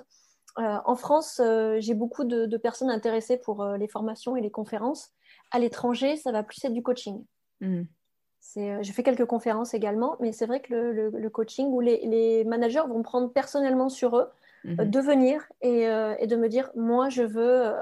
en 0.56 0.96
France, 0.96 1.42
j'ai 1.80 1.94
beaucoup 1.94 2.24
de, 2.24 2.58
personnes 2.58 2.90
intéressées 2.90 3.38
pour 3.38 3.66
les 3.66 3.88
formations 3.88 4.38
et 4.38 4.42
les 4.42 4.52
conférences. 4.52 5.12
À 5.52 5.60
l'étranger, 5.60 6.16
ça 6.16 6.32
va 6.32 6.44
plus 6.44 6.64
être 6.64 6.74
du 6.74 6.84
coaching. 6.84 7.26
Je 7.60 8.92
fais 8.94 9.04
quelques 9.04 9.26
conférences 9.26 9.74
également, 9.74 10.16
mais 10.22 10.32
c'est 10.32 10.46
vrai 10.46 10.62
que 10.62 10.74
le, 10.74 11.30
coaching 11.30 11.68
où 11.68 11.82
les, 11.82 12.46
managers 12.46 12.88
vont 12.88 13.02
prendre 13.02 13.34
personnellement 13.34 13.90
sur 13.90 14.16
eux 14.16 14.30
hmm. 14.64 14.86
de 14.86 15.00
venir 15.00 15.44
et, 15.62 15.82
et, 16.20 16.28
de 16.28 16.36
me 16.38 16.48
dire, 16.48 16.72
moi, 16.76 17.10
je 17.10 17.24
veux 17.24 17.74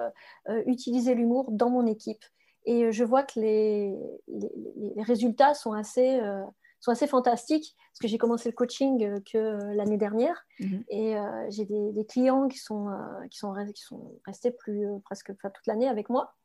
utiliser 0.65 1.13
l'humour 1.13 1.51
dans 1.51 1.69
mon 1.69 1.85
équipe. 1.85 2.23
Et 2.67 2.83
euh, 2.83 2.91
je 2.91 3.05
vois 3.05 3.23
que 3.23 3.39
les, 3.39 3.97
les, 4.27 5.01
résultats 5.03 5.53
sont 5.53 5.71
assez, 5.71 6.19
euh, 6.19 6.43
sont 6.81 6.91
assez 6.91 7.07
fantastiques, 7.07 7.75
parce 7.93 7.99
que 8.01 8.09
j'ai 8.09 8.17
commencé 8.17 8.49
le 8.49 8.55
coaching 8.55 9.03
euh, 9.05 9.19
que 9.31 9.73
l'année 9.73 9.95
dernière, 9.97 10.45
mhm. 10.59 10.83
et 10.89 11.15
j'ai 11.49 11.65
des, 11.65 12.05
clients 12.05 12.49
qui 12.49 12.59
sont, 12.59 12.89
qui, 13.31 13.37
sont, 13.37 13.55
qui 13.73 13.81
sont 13.81 14.11
restés 14.25 14.51
plus, 14.51 14.85
presque 15.05 15.31
toute 15.37 15.65
l'année 15.65 15.87
avec 15.87 16.09
moi. 16.09 16.35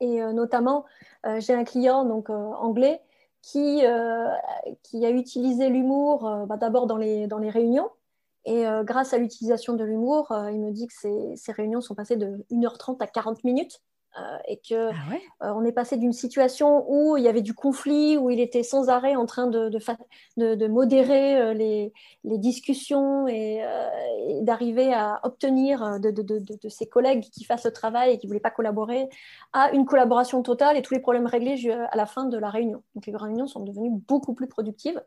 Et 0.00 0.20
notamment, 0.32 0.84
j'ai 1.38 1.54
un 1.54 1.64
client 1.64 2.04
donc, 2.04 2.28
anglais 2.28 3.00
qui, 3.42 3.82
qui 4.82 5.06
a 5.06 5.10
utilisé 5.10 5.68
l'humour 5.68 6.46
bah, 6.46 6.56
d'abord 6.56 6.86
dans 6.86 6.96
les, 6.96 7.26
dans 7.26 7.38
les 7.38 7.50
réunions, 7.50 7.90
et 8.44 8.64
grâce 8.82 9.14
à 9.14 9.18
l'utilisation 9.18 9.74
de 9.74 9.84
l'humour, 9.84 10.32
il 10.52 10.60
me 10.60 10.70
dit 10.70 10.86
que 10.86 10.94
ces, 10.94 11.36
ces, 11.36 11.52
réunions 11.52 11.80
sont 11.80 11.94
passées 11.94 12.16
de 12.16 12.44
1h30 12.50 13.00
à 13.00 13.06
40 13.06 13.42
minutes. 13.44 13.80
Euh, 14.16 14.38
et 14.46 14.58
que 14.58 14.90
ah 14.90 14.94
euh, 15.42 15.52
on 15.56 15.64
est 15.64 15.72
passé 15.72 15.96
d'une 15.96 16.12
situation 16.12 16.84
où 16.88 17.16
il 17.16 17.24
y 17.24 17.28
avait 17.28 17.42
du 17.42 17.52
conflit, 17.52 18.16
où 18.16 18.30
il 18.30 18.38
était 18.38 18.62
sans 18.62 18.88
arrêt 18.88 19.16
en 19.16 19.26
train 19.26 19.48
de, 19.48 19.68
de, 20.36 20.66
modérer 20.68 21.36
euh, 21.36 21.52
les, 21.52 21.92
les, 22.22 22.38
discussions 22.38 23.26
et, 23.26 23.64
d'arriver 24.42 24.94
à 24.94 25.18
obtenir 25.24 25.98
de, 25.98 26.68
ses 26.68 26.86
collègues 26.86 27.24
qui 27.24 27.44
fassent 27.44 27.64
le 27.64 27.72
travail 27.72 28.12
et 28.12 28.18
qui 28.18 28.26
ne 28.26 28.30
voulaient 28.30 28.40
pas 28.40 28.50
collaborer, 28.50 29.08
à 29.52 29.72
une 29.72 29.84
collaboration 29.84 30.42
totale 30.42 30.76
et 30.76 30.82
tous 30.82 30.94
les 30.94 31.00
problèmes 31.00 31.26
réglés 31.26 31.72
à 31.72 31.96
la 31.96 32.06
fin 32.06 32.26
de 32.26 32.38
la 32.38 32.50
réunion. 32.50 32.84
Donc 32.94 33.06
les 33.06 33.16
réunions 33.16 33.48
sont 33.48 33.64
devenues 33.64 33.90
beaucoup 34.06 34.34
plus 34.34 34.46
productives. 34.46 35.02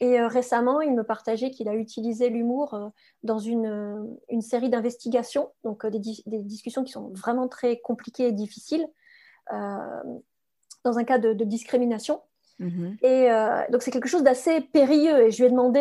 Et 0.00 0.18
euh, 0.18 0.28
récemment, 0.28 0.80
il 0.80 0.94
me 0.94 1.04
partageait 1.04 1.50
qu'il 1.50 1.68
a 1.68 1.74
utilisé 1.74 2.30
l'humour 2.30 2.72
euh, 2.72 2.88
dans 3.22 3.38
une, 3.38 3.66
euh, 3.66 4.02
une 4.30 4.40
série 4.40 4.70
d'investigations, 4.70 5.50
donc 5.62 5.86
des, 5.86 6.00
des, 6.26 6.42
discussions 6.42 6.84
qui 6.84 6.92
sont 6.92 7.10
vraiment 7.10 7.48
très 7.48 7.78
compliquées 7.78 8.28
et 8.28 8.32
difficiles, 8.32 8.86
dans 10.84 10.98
un 10.98 11.04
cas 11.04 11.18
de, 11.18 11.32
discrimination. 11.44 12.22
Mm-hmm. 12.60 13.04
Et 13.04 13.72
donc 13.72 13.82
c'est 13.82 13.90
quelque 13.90 14.08
chose 14.08 14.22
d'assez 14.22 14.60
périlleux. 14.60 15.26
Et 15.26 15.30
je 15.32 15.38
lui 15.38 15.46
ai 15.46 15.50
demandé 15.50 15.80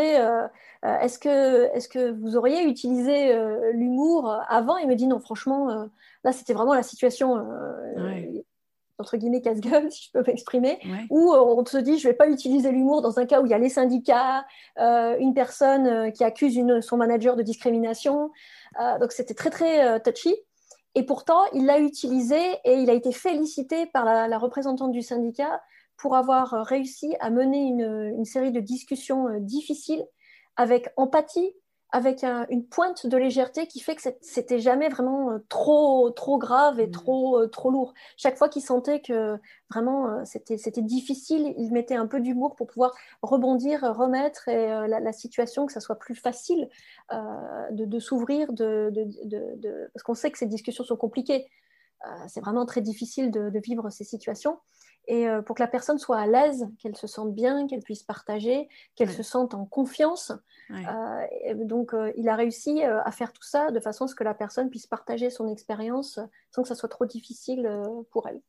est-ce 0.81 1.19
que, 1.19 1.65
est 1.75 1.87
que 1.87 2.11
vous 2.11 2.35
auriez 2.35 2.63
utilisé 2.63 3.31
l'humour 3.73 4.35
avant? 4.49 4.77
Il 4.77 4.87
me 4.87 4.95
dit 4.95 5.05
non, 5.05 5.19
franchement, 5.19 5.87
là 6.23 6.31
c'était 6.31 6.53
vraiment 6.53 6.73
la 6.73 6.81
situation 6.81 7.37
entre 8.99 9.17
guillemets 9.17 9.41
casse-gueule, 9.41 9.91
si 9.91 10.05
je 10.07 10.11
peux 10.11 10.23
m'exprimer, 10.25 10.79
où 11.09 11.33
euh, 11.33 11.39
on 11.39 11.65
se 11.65 11.77
dit 11.77 11.97
je 11.97 12.07
ne 12.07 12.11
vais 12.11 12.17
pas 12.17 12.27
utiliser 12.27 12.71
l'humour 12.71 13.01
dans 13.01 13.19
un 13.19 13.25
cas 13.25 13.41
où 13.41 13.45
il 13.45 13.51
y 13.51 13.53
a 13.53 13.57
les 13.57 13.69
syndicats, 13.69 14.45
euh, 14.79 15.17
une 15.19 15.33
personne 15.33 15.87
euh, 15.87 16.11
qui 16.11 16.23
accuse 16.23 16.55
une, 16.55 16.81
son 16.81 16.97
manager 16.97 17.35
de 17.35 17.43
discrimination. 17.43 18.31
donc 18.99 19.11
c'était 19.11 19.33
très 19.33 19.49
très 19.49 19.99
touchy. 20.01 20.35
Et 20.95 21.03
pourtant, 21.03 21.41
il 21.53 21.65
l'a 21.65 21.79
utilisé 21.79 22.39
et 22.65 22.73
il 22.73 22.89
a 22.89 22.93
été 22.93 23.11
félicité 23.11 23.85
par 23.87 24.05
la, 24.05 24.37
représentante 24.37 24.91
du 24.91 25.01
syndicat 25.01 25.61
pour 25.97 26.15
avoir 26.15 26.65
réussi 26.65 27.15
à 27.19 27.29
mener 27.29 27.67
une 27.67 28.25
série 28.25 28.51
de 28.51 28.59
discussions 28.59 29.27
difficiles 29.39 30.03
avec 30.55 30.89
empathie, 30.97 31.53
avec 31.91 32.23
une 32.23 32.65
pointe 32.65 33.07
de 33.07 33.17
légèreté 33.17 33.65
qui 33.65 33.79
fait 33.79 33.95
que 33.95 34.01
c'était 34.21 34.59
jamais 34.59 34.89
vraiment 34.89 35.31
euh, 35.31 35.39
trop 35.49 36.11
trop 36.11 36.37
grave 36.37 36.79
et 36.79 36.87
mmh. 36.87 36.91
trop 36.91 37.39
euh, 37.39 37.47
trop 37.47 37.71
lourd. 37.71 37.93
Chaque 38.15 38.37
fois 38.37 38.47
qu'il 38.47 38.61
sentait 38.61 39.01
que 39.01 39.37
vraiment 39.71 40.07
euh, 40.07 40.21
c'était 40.23 40.57
c'était 40.57 40.83
difficile, 40.83 41.53
il 41.57 41.71
mettait 41.71 41.95
un 41.95 42.05
peu 42.05 42.19
d'humour 42.19 42.55
pour 42.55 42.67
pouvoir 42.67 42.93
rebondir, 43.23 43.81
remettre 43.81 44.47
et 44.49 44.67
la, 44.87 45.11
situation 45.11 45.65
que 45.65 45.73
ça 45.73 45.79
soit 45.79 45.97
plus 45.97 46.15
facile 46.15 46.69
de, 47.11 47.85
de 47.85 47.99
s'ouvrir, 47.99 48.53
de, 48.53 48.91
de, 48.93 49.55
de, 49.55 49.89
parce 49.93 50.03
qu'on 50.03 50.13
sait 50.13 50.29
que 50.31 50.37
ces 50.37 50.45
discussions 50.45 50.83
sont 50.83 50.95
compliquées. 50.95 51.47
c'est 52.27 52.39
vraiment 52.39 52.65
très 52.65 52.81
difficile 52.81 53.31
de, 53.31 53.59
vivre 53.59 53.89
ces 53.89 54.03
situations 54.03 54.59
et 55.09 55.27
euh, 55.27 55.41
pour 55.41 55.55
que 55.55 55.63
la 55.63 55.67
personne 55.67 55.97
soit 55.97 56.19
à 56.19 56.27
l'aise, 56.27 56.69
qu'elle 56.77 56.95
se 56.95 57.07
sente 57.07 57.33
bien, 57.33 57.65
qu'elle 57.65 57.81
puisse 57.81 58.03
partager, 58.03 58.69
qu'elle 58.95 59.09
se 59.09 59.23
sente 59.23 59.55
en 59.55 59.65
confiance. 59.65 60.31
Euh, 60.69 61.25
donc, 61.55 61.95
euh, 61.95 62.13
il 62.15 62.29
a 62.29 62.35
réussi 62.35 62.83
à 62.83 63.11
faire 63.11 63.33
tout 63.33 63.43
ça 63.43 63.71
de 63.71 63.79
façon 63.79 64.05
à 64.05 64.07
ce 64.07 64.13
que 64.13 64.23
la 64.23 64.35
personne 64.35 64.69
puisse 64.69 64.85
partager 64.85 65.31
son 65.31 65.51
expérience 65.51 66.19
sans 66.51 66.61
que 66.61 66.67
ça 66.67 66.75
soit 66.75 66.89
trop 66.89 67.07
difficile 67.07 67.67
pour 68.11 68.27
elle. 68.27 68.39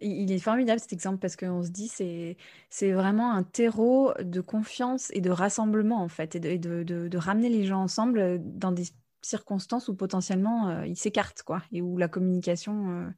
Il 0.00 0.30
est 0.30 0.38
formidable 0.38 0.78
cet 0.78 0.92
exemple 0.92 1.18
parce 1.18 1.34
qu'on 1.34 1.62
se 1.62 1.70
dit 1.70 1.88
c'est 1.88 2.36
c'est 2.68 2.92
vraiment 2.92 3.32
un 3.32 3.42
terreau 3.44 4.12
de 4.20 4.40
confiance 4.40 5.10
et 5.12 5.20
de 5.20 5.30
rassemblement 5.30 6.02
en 6.02 6.08
fait 6.08 6.34
et 6.34 6.40
de, 6.40 6.82
de, 6.82 7.08
de, 7.08 7.18
ramener 7.18 7.48
les 7.48 7.64
gens 7.64 7.80
ensemble 7.80 8.40
dans 8.40 8.72
des 8.72 8.86
circonstances 9.22 9.86
où 9.88 9.94
potentiellement 9.94 10.82
ils 10.82 10.96
s'écartent 10.96 11.44
quoi 11.44 11.62
et 11.70 11.80
où 11.80 11.96
la 11.96 12.08
communication 12.08 13.12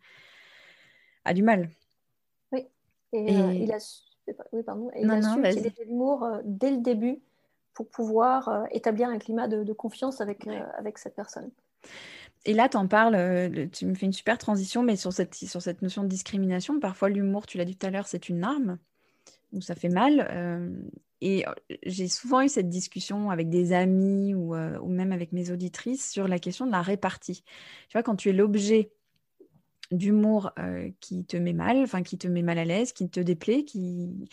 a 1.24 1.32
du 1.32 1.42
mal. 1.42 1.70
Et, 3.16 3.40
euh, 3.40 3.52
il 3.54 3.72
a 3.72 3.80
su, 3.80 4.02
oui, 4.52 4.62
pardon, 4.62 4.90
il 4.98 5.10
a 5.10 5.22
su 5.22 5.38
utiliser 5.38 5.72
l'humour 5.86 6.24
euh, 6.24 6.40
dès 6.44 6.70
le 6.70 6.78
début 6.78 7.20
pour 7.72 7.88
pouvoir 7.88 8.48
euh, 8.48 8.64
établir 8.72 9.08
un 9.08 9.18
climat 9.18 9.48
de, 9.48 9.72
confiance 9.72 10.20
avec, 10.20 10.46
avec 10.78 10.98
cette 10.98 11.14
personne. 11.14 11.50
Et 12.44 12.52
là, 12.52 12.68
tu 12.68 12.76
en 12.76 12.86
parles, 12.86 13.68
tu 13.72 13.86
me 13.86 13.94
fais 13.94 14.06
une 14.06 14.12
super 14.12 14.38
transition, 14.38 14.82
mais 14.82 14.96
sur 14.96 15.12
cette, 15.12 15.34
sur 15.34 15.60
cette 15.60 15.82
notion 15.82 16.04
de 16.04 16.08
discrimination, 16.08 16.78
parfois 16.78 17.08
l'humour, 17.08 17.46
tu 17.46 17.58
l'as 17.58 17.64
dit 17.64 17.76
tout 17.76 17.86
à 17.86 17.90
l'heure, 17.90 18.06
c'est 18.06 18.28
une 18.28 18.44
arme, 18.44 18.78
où 19.52 19.60
ça 19.60 19.74
fait 19.74 19.88
mal. 19.88 20.70
et 21.20 21.44
j'ai 21.84 22.08
souvent 22.08 22.42
eu 22.42 22.48
cette 22.48 22.68
discussion 22.68 23.30
avec 23.30 23.48
des 23.48 23.72
amis 23.72 24.34
ou, 24.34 24.54
ou, 24.54 24.88
même 24.88 25.12
avec 25.12 25.32
mes 25.32 25.50
auditrices 25.50 26.08
sur 26.08 26.28
la 26.28 26.38
question 26.38 26.66
de 26.66 26.72
la 26.72 26.82
répartie. 26.82 27.42
Tu 27.88 27.94
vois, 27.94 28.04
quand 28.04 28.16
tu 28.16 28.30
es 28.30 28.32
l'objet 28.32 28.92
d'humour 29.90 30.52
qui 31.00 31.24
te 31.24 31.36
met 31.36 31.52
mal, 31.52 31.78
enfin 31.78 32.02
qui 32.02 32.18
te 32.18 32.28
met 32.28 32.42
mal 32.42 32.58
à 32.58 32.64
l'aise, 32.64 32.92
qui 32.92 33.08
te 33.08 33.20
déplaît, 33.20 33.64
qui 33.64 34.28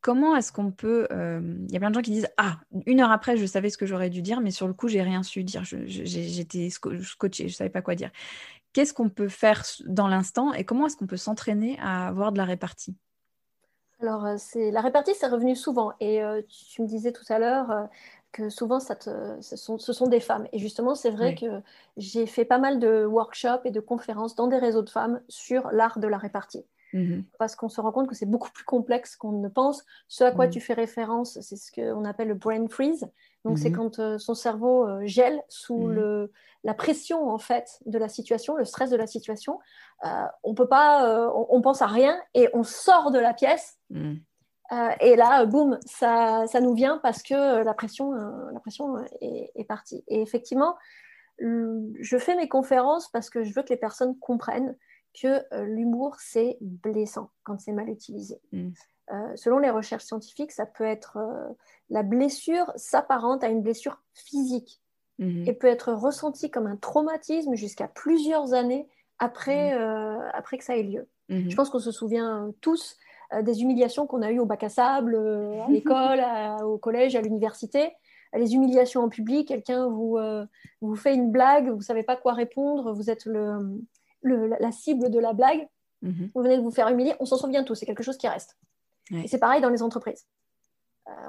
comment 0.00 0.34
est-ce 0.36 0.52
qu'on 0.52 0.72
peut 0.72 1.06
Il 1.10 1.72
y 1.72 1.76
a 1.76 1.78
plein 1.78 1.90
de 1.90 1.94
gens 1.94 2.02
qui 2.02 2.10
disent 2.10 2.28
ah 2.36 2.58
une 2.86 3.00
heure 3.00 3.12
après 3.12 3.36
je 3.36 3.46
savais 3.46 3.70
ce 3.70 3.78
que 3.78 3.86
j'aurais 3.86 4.10
dû 4.10 4.22
dire, 4.22 4.40
mais 4.40 4.50
sur 4.50 4.66
le 4.66 4.74
coup 4.74 4.88
j'ai 4.88 5.02
rien 5.02 5.22
su 5.22 5.44
dire, 5.44 5.62
j'étais 5.64 6.70
scotché, 6.70 7.48
je 7.48 7.54
savais 7.54 7.70
pas 7.70 7.82
quoi 7.82 7.94
dire. 7.94 8.10
Qu'est-ce 8.72 8.94
qu'on 8.94 9.10
peut 9.10 9.28
faire 9.28 9.62
dans 9.86 10.08
l'instant 10.08 10.52
et 10.54 10.64
comment 10.64 10.86
est-ce 10.86 10.96
qu'on 10.96 11.06
peut 11.06 11.16
s'entraîner 11.16 11.78
à 11.80 12.08
avoir 12.08 12.32
de 12.32 12.38
la 12.38 12.44
répartie? 12.44 12.96
Alors, 14.00 14.26
la 14.54 14.80
répartie, 14.80 15.12
c'est 15.14 15.28
revenu 15.28 15.54
souvent. 15.54 15.92
Et 16.00 16.20
tu 16.48 16.82
me 16.82 16.88
disais 16.88 17.12
tout 17.12 17.24
à 17.28 17.38
l'heure, 17.38 17.88
que 18.32 18.48
souvent 18.48 18.80
ça 18.80 18.96
ce, 18.98 19.56
sont, 19.56 19.78
ce, 19.78 19.92
sont, 19.92 20.06
des 20.06 20.20
femmes. 20.20 20.48
Et 20.52 20.58
justement, 20.58 20.94
c'est 20.94 21.10
vrai 21.10 21.34
que 21.34 21.60
j'ai 21.96 22.26
fait 22.26 22.44
pas 22.44 22.58
mal 22.58 22.78
de 22.78 23.04
workshops 23.04 23.64
et 23.64 23.70
de 23.70 23.80
conférences 23.80 24.34
dans 24.34 24.46
des 24.46 24.58
réseaux 24.58 24.82
de 24.82 24.90
femmes 24.90 25.20
sur 25.28 25.70
l'art 25.70 25.98
de 25.98 26.08
la 26.08 26.18
répartie. 26.18 26.64
Mhm. 26.92 27.24
Parce 27.38 27.56
qu'on 27.56 27.68
se 27.68 27.80
rend 27.80 27.92
compte 27.92 28.08
que 28.08 28.14
c'est 28.14 28.26
beaucoup 28.26 28.50
plus 28.50 28.64
complexe 28.64 29.16
qu'on 29.16 29.32
ne 29.32 29.48
pense. 29.48 29.84
Ce 30.08 30.24
à 30.24 30.32
quoi 30.32 30.46
mhm. 30.46 30.52
tu 30.52 30.60
fais 30.60 30.74
référence, 30.74 31.40
c'est 31.40 31.56
ce 31.56 31.72
qu'on 31.72 32.04
appelle 32.04 32.28
le 32.28 32.34
brain 32.34 32.66
freeze. 32.68 33.06
Donc, 33.44 33.58
c'est 33.58 33.70
mhm. 33.70 33.76
quand 33.76 33.98
euh, 33.98 34.18
son 34.18 34.34
cerveau 34.34 34.86
euh, 34.86 35.00
gèle 35.04 35.40
sous 35.48 35.88
le, 35.88 36.32
la 36.64 36.74
pression 36.74 37.28
en 37.30 37.38
fait 37.38 37.80
de 37.86 37.98
la 37.98 38.08
situation, 38.08 38.56
le 38.56 38.64
stress 38.64 38.90
de 38.90 38.96
la 38.96 39.06
situation. 39.06 39.58
Euh, 40.04 40.26
on 40.42 40.54
peut 40.54 40.68
pas, 40.68 41.30
on, 41.34 41.46
on, 41.50 41.62
pense 41.62 41.80
à 41.82 41.86
rien 41.86 42.20
et 42.34 42.48
on 42.54 42.62
sort 42.62 43.10
de 43.10 43.18
la 43.18 43.34
pièce 43.34 43.78
euh, 43.94 44.14
et 45.00 45.16
là, 45.16 45.44
boum, 45.44 45.78
ça, 45.84 46.46
ça, 46.46 46.60
nous 46.60 46.74
vient 46.74 46.98
parce 47.02 47.22
que 47.22 47.62
la 47.62 47.74
pression, 47.74 48.14
euh, 48.14 48.50
la 48.52 48.60
pression 48.60 48.96
est, 49.20 49.64
partie. 49.64 50.02
Et 50.08 50.22
effectivement, 50.22 50.76
je 51.38 52.16
fais 52.18 52.36
mes 52.36 52.48
conférences 52.48 53.08
parce 53.10 53.28
que 53.28 53.42
je 53.42 53.52
veux 53.52 53.62
que 53.62 53.70
les 53.70 53.76
personnes 53.76 54.18
comprennent 54.18 54.76
que 55.20 55.42
euh, 55.52 55.66
l'humour, 55.66 56.16
c'est 56.18 56.56
blessant 56.60 57.30
quand 57.42 57.60
c'est 57.60 57.72
mal 57.72 57.88
utilisé. 57.88 58.40
Mm. 58.52 58.70
selon 59.34 59.58
les 59.58 59.68
recherches 59.68 60.04
scientifiques, 60.04 60.52
ça 60.52 60.64
peut 60.64 60.84
être 60.84 61.18
la 61.90 62.02
blessure 62.02 62.72
s'apparente 62.76 63.44
à 63.44 63.48
une 63.48 63.60
blessure 63.60 64.00
physique 64.14 64.80
mm-hmm. 65.18 65.48
et 65.48 65.52
peut 65.52 65.66
être 65.66 65.92
ressentie 65.92 66.50
comme 66.50 66.66
un 66.66 66.76
traumatisme 66.76 67.54
jusqu'à 67.56 67.88
plusieurs 67.88 68.54
années 68.54 68.88
après, 69.18 69.76
mm. 69.76 70.30
après 70.32 70.56
que 70.56 70.64
ça 70.64 70.76
ait 70.78 70.82
lieu. 70.82 71.08
Mm-hmm. 71.28 71.50
Je 71.50 71.56
pense 71.56 71.68
qu'on 71.68 71.78
se 71.78 71.92
souvient 71.92 72.52
tous 72.62 72.96
euh, 72.96 72.98
des 73.40 73.62
humiliations 73.62 74.06
qu'on 74.06 74.20
a 74.20 74.30
eues 74.30 74.40
au 74.40 74.44
bac 74.44 74.62
à 74.64 74.68
sable, 74.68 75.14
euh, 75.14 75.62
à 75.62 75.68
l'école, 75.70 76.22
au 76.64 76.76
collège, 76.76 77.16
à 77.16 77.22
l'université. 77.22 77.92
Les 78.34 78.54
humiliations 78.54 79.02
en 79.02 79.08
public, 79.08 79.48
quelqu'un 79.48 79.88
vous, 79.88 80.16
euh, 80.16 80.46
vous 80.80 80.96
fait 80.96 81.14
une 81.14 81.30
blague, 81.30 81.68
vous 81.68 81.76
ne 81.76 81.82
savez 81.82 82.02
pas 82.02 82.16
quoi 82.16 82.32
répondre, 82.32 82.92
vous 82.92 83.10
êtes 83.10 83.26
le, 83.26 83.78
la 84.22 84.72
cible 84.72 85.10
de 85.10 85.18
la 85.18 85.32
blague, 85.34 85.68
mhm. 86.00 86.30
vous 86.34 86.42
venez 86.42 86.56
de 86.56 86.62
vous 86.62 86.70
faire 86.70 86.88
humilier, 86.88 87.14
on 87.20 87.26
s'en 87.26 87.36
souvient 87.36 87.62
tous, 87.62 87.74
c'est 87.74 87.86
quelque 87.86 88.02
chose 88.02 88.16
qui 88.16 88.28
reste. 88.28 88.56
Et 89.10 89.28
c'est 89.28 89.38
pareil 89.38 89.60
dans 89.60 89.68
les 89.68 89.82
entreprises. 89.82 90.24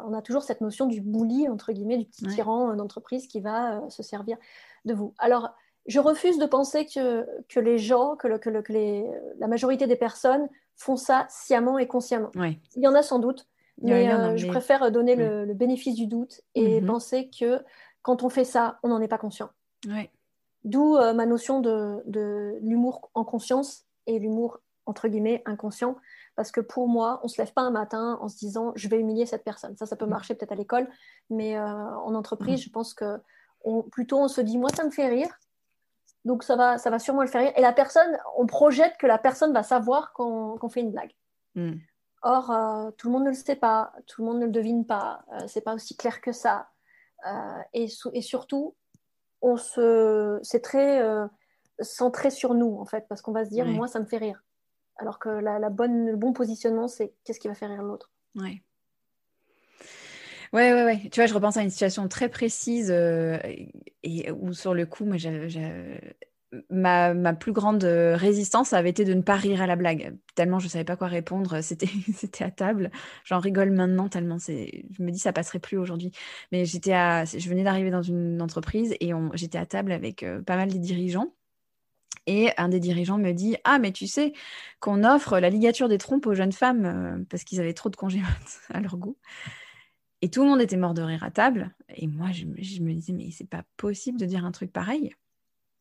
on 0.05 0.13
a 0.13 0.21
toujours 0.21 0.43
cette 0.43 0.61
notion 0.61 0.85
du 0.85 1.01
bully, 1.01 1.49
entre 1.49 1.73
guillemets, 1.73 1.97
du 1.97 2.05
petit 2.05 2.25
tyran 2.27 2.73
d'entreprise 2.75 3.27
qui 3.27 3.41
va 3.41 3.89
se 3.89 4.03
servir 4.03 4.37
de 4.85 4.93
vous. 4.93 5.13
Alors, 5.17 5.53
je 5.87 5.99
refuse 5.99 6.37
de 6.37 6.45
penser 6.45 6.85
que, 6.85 7.27
que 7.49 7.59
les 7.59 7.77
gens, 7.77 8.15
que, 8.15 8.37
que, 8.37 8.61
que 8.61 8.71
les, 8.71 9.05
la 9.39 9.47
majorité 9.47 9.85
des 9.85 9.97
personnes 9.97 10.47
font 10.75 10.95
ça 10.95 11.25
sciemment 11.29 11.77
et 11.77 11.87
consciemment. 11.87 12.31
Il 12.35 12.59
y 12.83 12.87
en 12.87 12.93
a 12.93 13.03
sans 13.03 13.19
doute, 13.19 13.47
mais, 13.81 14.11
euh, 14.11 14.37
je 14.37 14.47
préfère 14.47 14.91
donner 14.91 15.15
le, 15.15 15.53
bénéfice 15.53 15.95
du 15.95 16.07
doute 16.07 16.41
et 16.55 16.81
mhm. 16.81 16.87
penser 16.87 17.29
que 17.29 17.61
quand 18.01 18.23
on 18.23 18.29
fait 18.29 18.45
ça, 18.45 18.79
on 18.83 18.89
n'en 18.89 19.01
est 19.01 19.07
pas 19.07 19.17
conscient. 19.17 19.49
D'où 20.63 20.95
euh, 20.95 21.13
ma 21.13 21.25
notion 21.25 21.59
de, 21.59 22.01
de 22.05 22.57
l'humour 22.61 23.11
en 23.13 23.25
conscience 23.25 23.85
et 24.07 24.17
l'humour 24.19 24.59
entre 24.85 25.07
guillemets 25.07 25.41
inconscient 25.45 25.95
parce 26.35 26.51
que 26.51 26.61
pour 26.61 26.87
moi 26.87 27.19
on 27.23 27.27
se 27.27 27.41
lève 27.41 27.53
pas 27.53 27.61
un 27.61 27.71
matin 27.71 28.17
en 28.21 28.27
se 28.27 28.37
disant 28.37 28.73
je 28.75 28.87
vais 28.87 28.99
humilier 28.99 29.25
cette 29.25 29.43
personne 29.43 29.75
ça 29.77 29.85
ça 29.85 29.95
peut 29.95 30.05
mm. 30.05 30.09
marcher 30.09 30.35
peut-être 30.35 30.51
à 30.51 30.55
l'école 30.55 30.89
mais 31.29 31.57
euh, 31.57 31.65
en 31.65 32.13
entreprise 32.15 32.59
mm. 32.59 32.63
je 32.63 32.69
pense 32.69 32.93
que 32.93 33.17
plutôt 33.91 34.19
on 34.19 34.27
se 34.27 34.41
dit 34.41 34.57
moi 34.57 34.69
ça 34.75 34.83
me 34.83 34.91
fait 34.91 35.07
rire 35.07 35.29
donc 36.25 36.43
ça 36.43 36.55
va, 36.55 36.77
ça 36.77 36.89
va 36.89 36.99
sûrement 36.99 37.21
le 37.21 37.27
faire 37.27 37.41
rire. 37.41 37.53
Et 37.55 37.61
la 37.61 37.73
personne, 37.73 38.17
on 38.37 38.45
projette 38.45 38.97
que 38.97 39.07
la 39.07 39.17
personne 39.17 39.53
va 39.53 39.63
savoir 39.63 40.13
qu'on 40.13 40.69
fait 40.69 40.81
une 40.81 40.91
blague. 40.91 41.11
Hmm. 41.55 41.73
Or, 42.21 42.51
euh, 42.51 42.91
tout 42.97 43.07
le 43.07 43.13
monde 43.13 43.25
ne 43.25 43.29
le 43.29 43.35
sait 43.35 43.57
pas, 43.57 43.91
tout 44.07 44.21
le 44.21 44.27
monde 44.27 44.39
ne 44.39 44.45
le 44.45 44.51
devine 44.51 44.85
pas, 44.85 45.25
euh, 45.33 45.47
c'est 45.47 45.61
pas 45.61 45.73
aussi 45.73 45.97
clair 45.97 46.21
que 46.21 46.31
ça. 46.31 46.69
Euh, 47.27 47.61
et, 47.73 47.87
et, 48.13 48.21
surtout, 48.21 48.75
on 49.41 49.57
se, 49.57 50.39
c'est 50.41 50.61
très 50.61 51.01
centré 51.79 52.29
sur 52.29 52.53
nous 52.53 52.77
en 52.79 52.85
fait, 52.85 53.05
parce 53.09 53.21
qu'on 53.21 53.33
va 53.33 53.43
se 53.43 53.49
dire, 53.49 53.65
moi, 53.65 53.87
ça 53.87 53.99
me 53.99 54.05
fait 54.05 54.17
rire. 54.17 54.41
Alors 54.97 55.19
que 55.19 55.29
la, 55.29 55.69
bonne, 55.69 56.05
le 56.05 56.15
bon 56.15 56.31
positionnement, 56.31 56.87
c'est 56.87 57.13
qu'est-ce 57.23 57.39
qui 57.39 57.49
va 57.49 57.55
faire 57.55 57.69
rire 57.69 57.83
l'autre. 57.83 58.11
Ouais. 58.35 58.63
Ouais, 60.53 60.71
ouais, 60.71 60.83
ouais. 60.83 61.09
Tu 61.09 61.19
vois, 61.19 61.25
je 61.25 61.33
repense 61.33 61.57
à 61.57 61.63
une 61.63 61.71
situation 61.71 62.07
très 62.07 62.29
précise 62.29 62.91
euh, 62.91 63.39
et 64.03 64.29
où 64.31 64.53
sur 64.53 64.75
le 64.75 64.85
coup, 64.85 65.03
ma, 66.69 67.33
plus 67.33 67.51
grande 67.53 67.83
résistance 67.83 68.73
avait 68.73 68.91
été 68.91 69.03
de 69.03 69.15
ne 69.15 69.21
pas 69.21 69.35
rire 69.35 69.63
à 69.63 69.67
la 69.67 69.75
blague. 69.75 70.15
Tellement 70.35 70.59
je 70.59 70.65
ne 70.65 70.69
savais 70.69 70.83
pas 70.83 70.95
quoi 70.95 71.07
répondre. 71.07 71.61
C'était, 71.63 72.43
à 72.43 72.51
table. 72.51 72.91
J'en 73.25 73.39
rigole 73.39 73.71
maintenant 73.71 74.09
tellement. 74.09 74.37
Je 74.37 75.01
me 75.03 75.09
dis 75.09 75.17
ça 75.19 75.33
passerait 75.33 75.59
plus 75.59 75.77
aujourd'hui. 75.77 76.11
Mais 76.51 76.65
j'étais 76.65 76.93
à, 76.93 77.25
je 77.25 77.49
venais 77.49 77.63
d'arriver 77.63 77.89
dans 77.89 78.03
une 78.03 78.39
entreprise 78.41 78.95
et 78.99 79.11
j'étais 79.33 79.57
à 79.57 79.65
table 79.65 79.91
avec 79.91 80.21
euh, 80.21 80.41
pas 80.43 80.55
mal 80.55 80.71
de 80.71 80.77
dirigeants. 80.77 81.33
Et 82.27 82.51
un 82.57 82.69
des 82.69 82.79
dirigeants 82.79 83.17
me 83.17 83.31
dit 83.31 83.57
Ah, 83.63 83.79
mais 83.79 83.91
tu 83.91 84.07
sais 84.07 84.33
qu'on 84.79 85.03
offre 85.03 85.39
la 85.39 85.49
ligature 85.49 85.89
des 85.89 85.97
trompes 85.97 86.27
aux 86.27 86.35
jeunes 86.35 86.51
femmes 86.53 86.85
euh, 86.85 87.25
parce 87.29 87.43
qu'ils 87.43 87.59
avaient 87.59 87.73
trop 87.73 87.89
de 87.89 87.95
congés 87.95 88.21
à 88.73 88.79
leur 88.79 88.97
goût. 88.97 89.17
Et 90.23 90.29
tout 90.29 90.41
le 90.43 90.47
monde 90.47 90.61
était 90.61 90.77
mort 90.77 90.93
de 90.93 91.01
rire 91.01 91.21
à 91.25 91.31
table. 91.31 91.75
Et 91.97 92.07
moi, 92.07 92.31
je, 92.31 92.45
me 92.45 92.93
disais, 92.93 93.11
mais 93.11 93.29
c'est 93.29 93.43
pas 93.43 93.65
possible 93.75 94.17
de 94.17 94.25
dire 94.25 94.45
un 94.45 94.53
truc 94.53 94.71
pareil. 94.71 95.13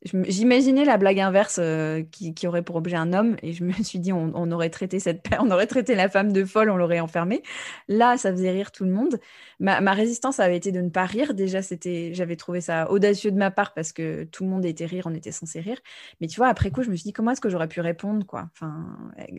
J'imaginais 0.05 0.85
la 0.85 0.97
blague 0.97 1.21
inverse 1.21 1.61
euh, 1.63 2.03
qui, 2.11 2.47
aurait 2.49 2.63
pour 2.63 2.75
objet 2.75 2.97
un 2.97 3.13
homme 3.13 3.37
et 3.41 3.53
je 3.53 3.63
me 3.63 3.73
suis 3.73 4.01
dit 4.01 4.13
on, 4.13 4.51
aurait 4.51 4.71
traité 4.71 4.99
cette 4.99 5.25
on 5.41 5.49
aurait 5.53 5.69
traité 5.69 5.95
la 5.95 6.09
femme 6.09 6.33
de 6.33 6.45
folle, 6.45 6.71
on 6.71 6.77
l'aurait 6.77 6.99
enfermée. 6.99 7.43
Là, 7.87 8.17
ça 8.17 8.33
faisait 8.33 8.51
rire 8.51 8.73
tout 8.73 8.85
le 8.85 8.91
monde. 8.91 9.21
Ma, 9.61 9.79
résistance 9.93 10.41
avait 10.41 10.57
été 10.57 10.73
de 10.73 10.81
ne 10.81 10.89
pas 10.89 11.05
rire. 11.05 11.35
Déjà, 11.35 11.63
c'était 11.63 12.13
j'avais 12.15 12.35
trouvé 12.35 12.61
ça 12.61 12.91
audacieux 12.91 13.31
de 13.31 13.37
ma 13.37 13.53
part 13.53 13.75
parce 13.75 13.93
que 13.93 14.25
tout 14.25 14.43
le 14.43 14.51
monde 14.51 14.65
était 14.65 14.87
rire, 14.87 15.05
on 15.07 15.15
était 15.15 15.31
censé 15.31 15.61
rire. 15.61 15.79
Mais 16.21 16.27
tu 16.27 16.37
vois, 16.37 16.49
après 16.49 16.73
coup, 16.73 16.83
je 16.83 16.91
me 16.91 16.97
suis 16.97 17.05
dit 17.05 17.13
comment 17.13 17.31
est-ce 17.31 17.41
que 17.41 17.49
j'aurais 17.49 17.69
pu 17.69 17.81
répondre 17.81 18.27
quoi, 18.27 18.49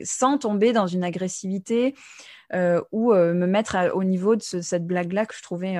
sans 0.04 0.38
tomber 0.38 0.72
dans 0.72 0.88
une 0.88 1.04
agressivité 1.04 1.94
euh, 2.54 2.82
ou 2.94 3.12
euh, 3.12 3.34
me 3.34 3.48
mettre 3.48 3.76
au 3.96 4.06
niveau 4.06 4.38
de 4.38 4.42
cette 4.42 4.88
blague 4.88 5.12
là 5.12 5.26
que 5.26 5.36
je 5.36 5.42
trouvais, 5.42 5.76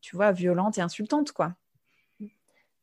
tu 0.00 0.16
vois, 0.16 0.32
violente 0.32 0.78
et 0.78 0.80
insultante 0.80 1.30
quoi. 1.30 1.54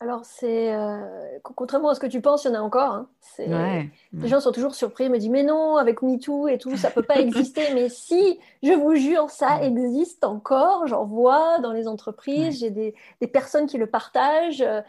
Alors, 0.02 0.26
c'est 0.26 0.74
euh, 0.74 1.00
contrairement 1.42 1.90
à 1.90 1.96
ce 1.96 2.02
que 2.02 2.08
tu 2.08 2.20
penses, 2.20 2.44
il 2.44 2.50
y 2.50 2.52
en 2.52 2.56
a 2.56 2.60
encore. 2.60 2.92
Hein. 2.92 3.10
Les 3.40 4.28
gens 4.28 4.42
sont 4.42 4.52
toujours 4.52 4.76
surpris, 4.76 5.06
ils 5.06 5.10
me 5.10 5.18
disent 5.18 5.30
Mais 5.30 5.44
non, 5.44 5.78
avec 5.78 6.02
MeToo 6.02 6.50
et 6.50 6.58
tout, 6.58 6.76
ça 6.76 6.92
peut 6.92 7.02
pas 7.02 7.16
exister. 7.16 7.62
Mais 7.74 7.88
si, 7.88 8.40
je 8.62 8.74
vous 8.74 8.96
jure, 8.96 9.30
ça 9.30 9.64
existe 9.64 10.26
encore. 10.26 10.86
J'en 10.88 11.06
vois 11.06 11.60
dans 11.60 11.72
les 11.72 11.88
entreprises, 11.88 12.60
j'ai 12.60 12.72
des, 12.72 12.94
personnes 13.32 13.68
qui 13.68 13.78
le 13.78 13.88
partagent. 13.88 14.62
Euh, 14.62 14.82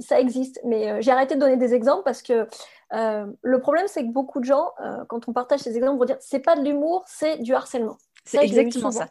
ça 0.00 0.18
existe. 0.18 0.60
Mais 0.64 0.90
euh, 0.90 0.98
j'ai 1.00 1.12
arrêté 1.12 1.36
de 1.36 1.40
donner 1.40 1.56
des 1.56 1.72
exemples 1.72 2.02
parce 2.04 2.22
que 2.22 2.48
le 2.90 3.60
problème, 3.60 3.86
c'est 3.86 4.02
que 4.02 4.12
beaucoup 4.12 4.40
de 4.40 4.44
gens, 4.44 4.72
quand 5.08 5.28
on 5.28 5.32
partage 5.32 5.60
ces 5.60 5.76
exemples, 5.76 5.98
vont 5.98 6.04
dire 6.04 6.16
C'est 6.18 6.40
pas 6.40 6.56
de 6.56 6.64
l'humour, 6.64 7.04
c'est 7.06 7.38
du 7.38 7.54
harcèlement. 7.54 7.96
C'est 8.24 8.42
exactement 8.42 8.90
ça. 8.90 9.06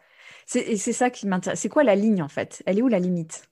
C'est 0.45 0.75
ça 0.75 1.09
qui 1.09 1.25
m'intéresse. 1.25 1.61
C'est 1.61 1.69
quoi 1.69 1.85
la 1.85 1.95
ligne 1.95 2.21
en 2.21 2.27
fait? 2.27 2.61
Elle 2.65 2.79
est 2.79 2.81
où 2.81 2.89
la 2.89 2.99
limite? 2.99 3.47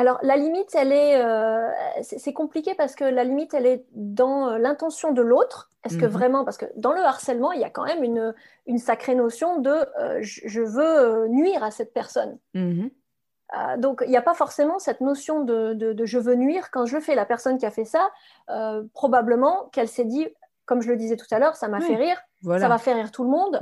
Alors, 0.00 0.18
la 0.22 0.38
limite, 0.38 0.74
elle 0.74 0.92
est. 0.92 1.22
Euh, 1.22 1.68
c'est 2.00 2.32
compliqué 2.32 2.74
parce 2.74 2.94
que 2.94 3.04
la 3.04 3.22
limite, 3.22 3.52
elle 3.52 3.66
est 3.66 3.84
dans 3.92 4.48
euh, 4.48 4.56
l'intention 4.56 5.12
de 5.12 5.20
l'autre. 5.20 5.70
Est-ce 5.84 5.98
que 5.98 6.06
mhm. 6.06 6.10
vraiment. 6.10 6.44
Parce 6.46 6.56
que 6.56 6.64
dans 6.74 6.92
le 6.92 7.02
harcèlement, 7.02 7.52
il 7.52 7.60
y 7.60 7.64
a 7.64 7.68
quand 7.68 7.84
même 7.84 8.02
une, 8.02 8.34
une 8.66 8.78
sacrée 8.78 9.14
notion 9.14 9.58
de 9.58 9.70
euh, 9.98 10.18
je, 10.22 10.62
veux 10.62 11.28
nuire 11.28 11.62
à 11.62 11.70
cette 11.70 11.92
personne. 11.92 12.38
Mhm. 12.54 12.90
donc, 13.76 14.02
il 14.06 14.10
n'y 14.10 14.16
a 14.16 14.22
pas 14.22 14.32
forcément 14.32 14.78
cette 14.78 15.02
notion 15.02 15.44
de, 15.44 15.74
de, 15.74 16.04
je 16.06 16.18
veux 16.18 16.34
nuire. 16.34 16.70
Quand 16.70 16.86
je 16.86 16.98
fais, 16.98 17.14
la 17.14 17.26
personne 17.26 17.58
qui 17.58 17.66
a 17.66 17.70
fait 17.70 17.84
ça, 17.84 18.10
probablement 18.94 19.68
qu'elle 19.70 19.88
s'est 19.88 20.06
dit, 20.06 20.26
comme 20.64 20.80
je 20.80 20.88
le 20.88 20.96
disais 20.96 21.16
tout 21.16 21.26
à 21.30 21.38
l'heure, 21.38 21.56
ça 21.56 21.68
m'a 21.68 21.82
fait 21.82 21.96
rire, 21.96 22.16
ça 22.42 22.68
va 22.68 22.78
faire 22.78 22.96
rire 22.96 23.12
tout 23.12 23.24
le 23.24 23.30
monde. 23.30 23.60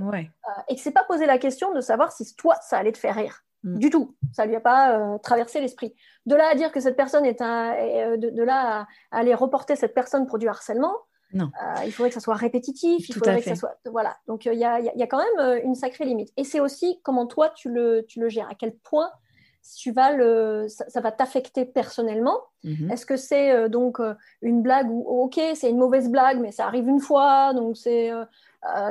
et 0.68 0.76
que 0.76 0.80
c'est 0.80 0.93
pas 0.93 1.05
posé 1.05 1.26
la 1.26 1.39
question 1.39 1.72
de 1.72 1.80
savoir 1.80 2.12
si 2.12 2.32
toi, 2.36 2.55
ça 2.62 2.78
allait 2.78 2.93
te 2.93 2.99
faire 2.99 3.16
rire. 3.16 3.43
Mm. 3.64 3.78
Du 3.78 3.90
tout. 3.90 4.14
Ça 4.32 4.46
lui 4.46 4.56
a 4.56 4.61
pas 4.61 4.98
euh, 4.98 5.18
traversé 5.18 5.61
l'esprit. 5.61 5.94
De 6.26 6.34
là 6.34 6.48
à 6.50 6.54
dire 6.54 6.70
que 6.72 6.80
cette 6.80 6.96
personne 6.96 7.24
est 7.24 7.40
un. 7.40 7.74
Euh, 7.74 8.16
de, 8.16 8.42
là 8.42 8.86
à, 9.11 9.18
aller 9.18 9.34
reporter 9.34 9.76
cette 9.76 9.94
personne 9.94 10.26
pour 10.26 10.38
du 10.38 10.48
harcèlement, 10.48 10.94
non. 11.34 11.50
Euh, 11.62 11.84
il 11.84 11.92
faudrait 11.92 12.09
que 12.09 12.14
ça 12.14 12.20
soit 12.20 12.36
répétitif. 12.36 13.06
Il 13.09 13.14
faudrait 13.14 13.42
que 13.42 13.48
ça 13.48 13.54
soit. 13.54 13.78
Voilà. 13.84 14.16
Donc 14.28 14.46
il 14.46 14.54
y, 14.54 14.64
a, 14.64 14.80
y, 14.80 15.02
a, 15.02 15.06
quand 15.06 15.22
même 15.22 15.61
une 15.62 15.74
sacrée 15.74 16.06
limite. 16.06 16.32
Et 16.38 16.44
c'est 16.44 16.61
aussi 16.61 17.00
comment 17.02 17.26
toi 17.26 17.50
tu 17.50 17.68
le, 17.68 18.06
tu 18.09 18.18
le 18.18 18.30
gères. 18.30 18.48
À 18.48 18.54
quel 18.54 18.74
point 18.74 19.11
tu 19.76 19.92
vas 19.92 20.12
le, 20.12 20.66
ça, 20.68 21.00
va 21.02 21.12
t'affecter 21.12 21.66
personnellement. 21.66 22.40
Mm-hmm. 22.64 22.90
Est-ce 22.90 23.04
que 23.04 23.16
c'est 23.16 23.68
donc 23.68 24.00
une 24.40 24.62
blague 24.62 24.88
ou 24.90 25.02
ok, 25.24 25.38
c'est 25.54 25.68
une 25.68 25.76
mauvaise 25.76 26.09
blague, 26.09 26.40
mais 26.40 26.50
ça 26.50 26.64
arrive 26.64 26.88
une 26.88 27.00
fois, 27.00 27.52
donc 27.52 27.76
c'est 27.76 28.11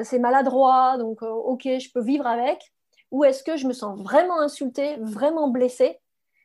c'est 0.03 0.19
maladroit, 0.19 0.97
donc 0.99 1.23
ok, 1.23 1.63
je 1.63 1.91
peux 1.91 2.03
vivre 2.03 2.27
avec 2.27 2.71
ou 3.11 3.23
est-ce 3.23 3.43
que 3.43 3.57
je 3.57 3.67
me 3.67 3.73
sens 3.73 3.99
vraiment 3.99 4.39
insultée, 4.39 4.97
vraiment 4.99 5.47
blessée? 5.47 5.99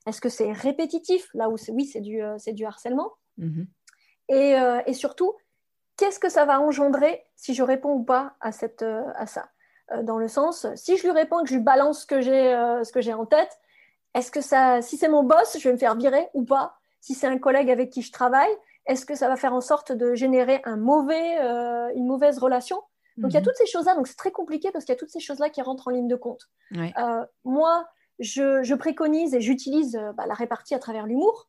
Est-ce 0.06 0.20
que 0.20 0.28
c'est 0.28 0.52
répétitif 0.52 1.28
Là 1.34 1.48
où 1.48 1.56
oui, 1.68 1.86
c'est 1.86 2.00
du, 2.00 2.22
euh, 2.22 2.36
du 2.48 2.64
harcèlement? 2.64 3.12
Mhm. 3.38 3.66
Euh, 4.30 4.82
et, 4.86 4.94
surtout, 4.94 5.34
qu'est-ce 5.96 6.18
que 6.18 6.28
ça 6.28 6.44
va 6.44 6.60
engendrer 6.60 7.22
si 7.36 7.54
je 7.54 7.62
réponds 7.62 7.92
ou 7.92 8.04
pas 8.04 8.34
à, 8.40 8.52
cette, 8.52 8.82
euh, 8.82 9.04
à 9.14 9.26
ça? 9.26 9.48
Dans 10.04 10.16
le 10.16 10.28
sens, 10.28 10.66
si 10.74 10.96
je 10.96 11.02
lui 11.02 11.10
réponds 11.10 11.40
et 11.40 11.42
que 11.42 11.50
je 11.50 11.56
lui 11.56 11.62
balance 11.62 12.02
ce 12.02 12.06
que 12.06 12.22
j'ai, 12.22 12.54
ce 12.82 12.90
que 12.92 13.02
j'ai 13.02 13.12
en 13.12 13.26
tête, 13.26 13.58
est-ce 14.14 14.30
que 14.30 14.40
ça, 14.40 14.80
si 14.80 14.96
c'est 14.96 15.08
mon 15.08 15.22
boss, 15.22 15.58
je 15.58 15.68
vais 15.68 15.72
me 15.74 15.78
faire 15.78 15.96
virer 15.96 16.30
ou 16.32 16.44
pas? 16.44 16.78
Si 17.00 17.12
c'est 17.12 17.26
un 17.26 17.36
collègue 17.36 17.70
avec 17.70 17.90
qui 17.90 18.00
je 18.00 18.10
travaille, 18.10 18.56
est-ce 18.86 19.04
que 19.04 19.14
ça 19.14 19.28
va 19.28 19.36
faire 19.36 19.52
en 19.52 19.60
sorte 19.60 19.92
de 19.92 20.14
générer 20.14 20.62
un 20.64 20.76
mauvais, 20.76 21.36
une 21.94 22.06
mauvaise 22.06 22.38
relation? 22.38 22.80
Donc 23.18 23.30
il 23.30 23.34
y 23.34 23.36
a 23.36 23.40
mhm. 23.40 23.46
toutes 23.46 23.56
ces 23.56 23.66
choses-là, 23.66 23.94
donc 23.94 24.06
c'est 24.06 24.16
très 24.16 24.30
compliqué 24.30 24.70
parce 24.70 24.84
qu'il 24.84 24.92
y 24.92 24.96
a 24.96 24.98
toutes 24.98 25.10
ces 25.10 25.20
choses-là 25.20 25.50
qui 25.50 25.60
rentrent 25.62 25.88
en 25.88 25.90
ligne 25.90 26.08
de 26.08 26.16
compte. 26.16 26.48
Euh, 26.74 27.24
moi, 27.44 27.86
je, 28.18 28.74
préconise 28.74 29.34
et 29.34 29.40
j'utilise 29.40 29.96
euh, 29.96 30.12
bah, 30.12 30.26
la 30.26 30.34
répartie 30.34 30.74
à 30.74 30.78
travers 30.78 31.06
l'humour. 31.06 31.48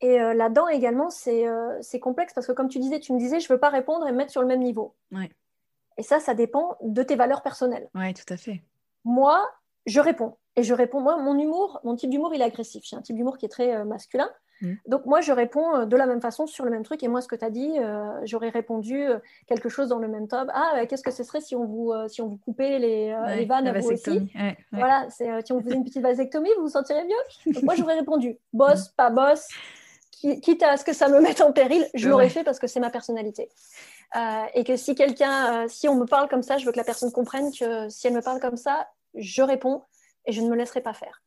Et 0.00 0.20
euh, 0.20 0.32
là-dedans 0.34 0.68
également, 0.68 1.10
c'est 1.10 2.00
complexe 2.00 2.32
parce 2.34 2.46
que 2.46 2.52
comme 2.52 2.68
tu 2.68 2.78
disais, 2.78 3.00
tu 3.00 3.12
me 3.12 3.18
disais, 3.18 3.40
je 3.40 3.50
ne 3.50 3.54
veux 3.54 3.60
pas 3.60 3.70
répondre 3.70 4.06
et 4.06 4.12
me 4.12 4.16
mettre 4.16 4.30
sur 4.30 4.42
le 4.42 4.46
même 4.46 4.62
niveau. 4.62 4.94
Et 5.96 6.02
ça, 6.02 6.20
ça 6.20 6.34
dépend 6.34 6.76
de 6.82 7.02
tes 7.02 7.16
valeurs 7.16 7.42
personnelles. 7.42 7.88
Oui, 7.94 8.14
tout 8.14 8.32
à 8.32 8.36
fait. 8.36 8.62
Moi, 9.04 9.44
je 9.86 10.00
réponds. 10.00 10.36
Et 10.54 10.62
je 10.62 10.74
réponds, 10.74 11.00
moi, 11.00 11.16
mon 11.16 11.36
humour, 11.38 11.80
mon 11.82 11.96
type 11.96 12.10
d'humour, 12.10 12.32
il 12.34 12.40
est 12.40 12.44
agressif. 12.44 12.84
J'ai 12.84 12.96
un 12.96 13.02
type 13.02 13.16
d'humour 13.16 13.38
qui 13.38 13.46
est 13.46 13.48
très 13.48 13.84
masculin. 13.84 14.30
Mm. 14.62 14.74
Donc 14.86 15.06
moi, 15.06 15.20
je 15.20 15.32
réponds 15.32 15.74
euh, 15.74 15.84
de 15.84 15.96
la 15.96 16.06
même 16.06 16.20
façon 16.20 16.46
sur 16.46 16.64
le 16.64 16.70
même 16.70 16.82
truc. 16.82 17.02
Et 17.02 17.08
moi, 17.08 17.20
ce 17.20 17.28
que 17.28 17.36
tu 17.36 17.44
as 17.44 17.50
dit, 17.50 17.78
euh, 17.78 18.20
j'aurais 18.24 18.48
répondu 18.48 19.02
euh, 19.02 19.18
quelque 19.46 19.68
chose 19.68 19.88
dans 19.88 19.98
le 19.98 20.08
même 20.08 20.28
top. 20.28 20.48
Ah, 20.52 20.86
qu'est-ce 20.86 21.02
que 21.02 21.10
ce 21.10 21.22
serait 21.22 21.40
si 21.40 21.54
on 21.54 21.64
vous, 21.64 21.92
si 22.08 22.20
on 22.20 22.28
vous 22.28 22.36
coupait 22.36 22.78
les, 22.78 23.16
les 23.36 23.44
vannes 23.44 23.66
à 23.66 23.78
vous 23.78 23.90
aussi 23.90 24.30
Voilà, 24.72 25.06
si 25.10 25.52
on 25.52 25.58
vous 25.58 25.62
faisait 25.62 25.76
une 25.76 25.84
petite 25.84 26.02
vasectomie, 26.02 26.50
vous 26.56 26.64
vous 26.64 26.68
sentirez 26.70 27.04
mieux? 27.04 27.52
Donc 27.52 27.62
moi, 27.62 27.74
j'aurais 27.74 27.98
répondu, 27.98 28.36
boss, 28.52 28.88
mm. 28.88 28.92
pas 28.96 29.10
boss, 29.10 29.48
quitte 30.10 30.62
à 30.62 30.76
ce 30.76 30.84
que 30.84 30.92
ça 30.92 31.08
me 31.08 31.20
mette 31.20 31.40
en 31.40 31.52
péril, 31.52 31.86
je 31.94 32.08
l'aurais 32.08 32.28
fait 32.28 32.44
parce 32.44 32.58
que 32.58 32.66
c'est 32.66 32.80
ma 32.80 32.90
personnalité. 32.90 33.48
et 34.54 34.64
que 34.64 34.76
si 34.76 34.94
quelqu'un, 34.94 35.68
si 35.68 35.88
on 35.88 35.94
me 35.94 36.06
parle 36.06 36.28
comme 36.28 36.42
ça, 36.42 36.58
je 36.58 36.66
veux 36.66 36.72
que 36.72 36.78
la 36.78 36.84
personne 36.84 37.12
comprenne 37.12 37.50
que 37.52 37.88
si 37.88 38.06
elle 38.06 38.14
me 38.14 38.22
parle 38.22 38.40
comme 38.40 38.56
ça, 38.56 38.88
je 39.14 39.42
réponds 39.42 39.82
et 40.26 40.32
je 40.32 40.42
ne 40.42 40.48
me 40.48 40.56
laisserai 40.56 40.80
pas 40.80 40.92
faire. 40.92 41.22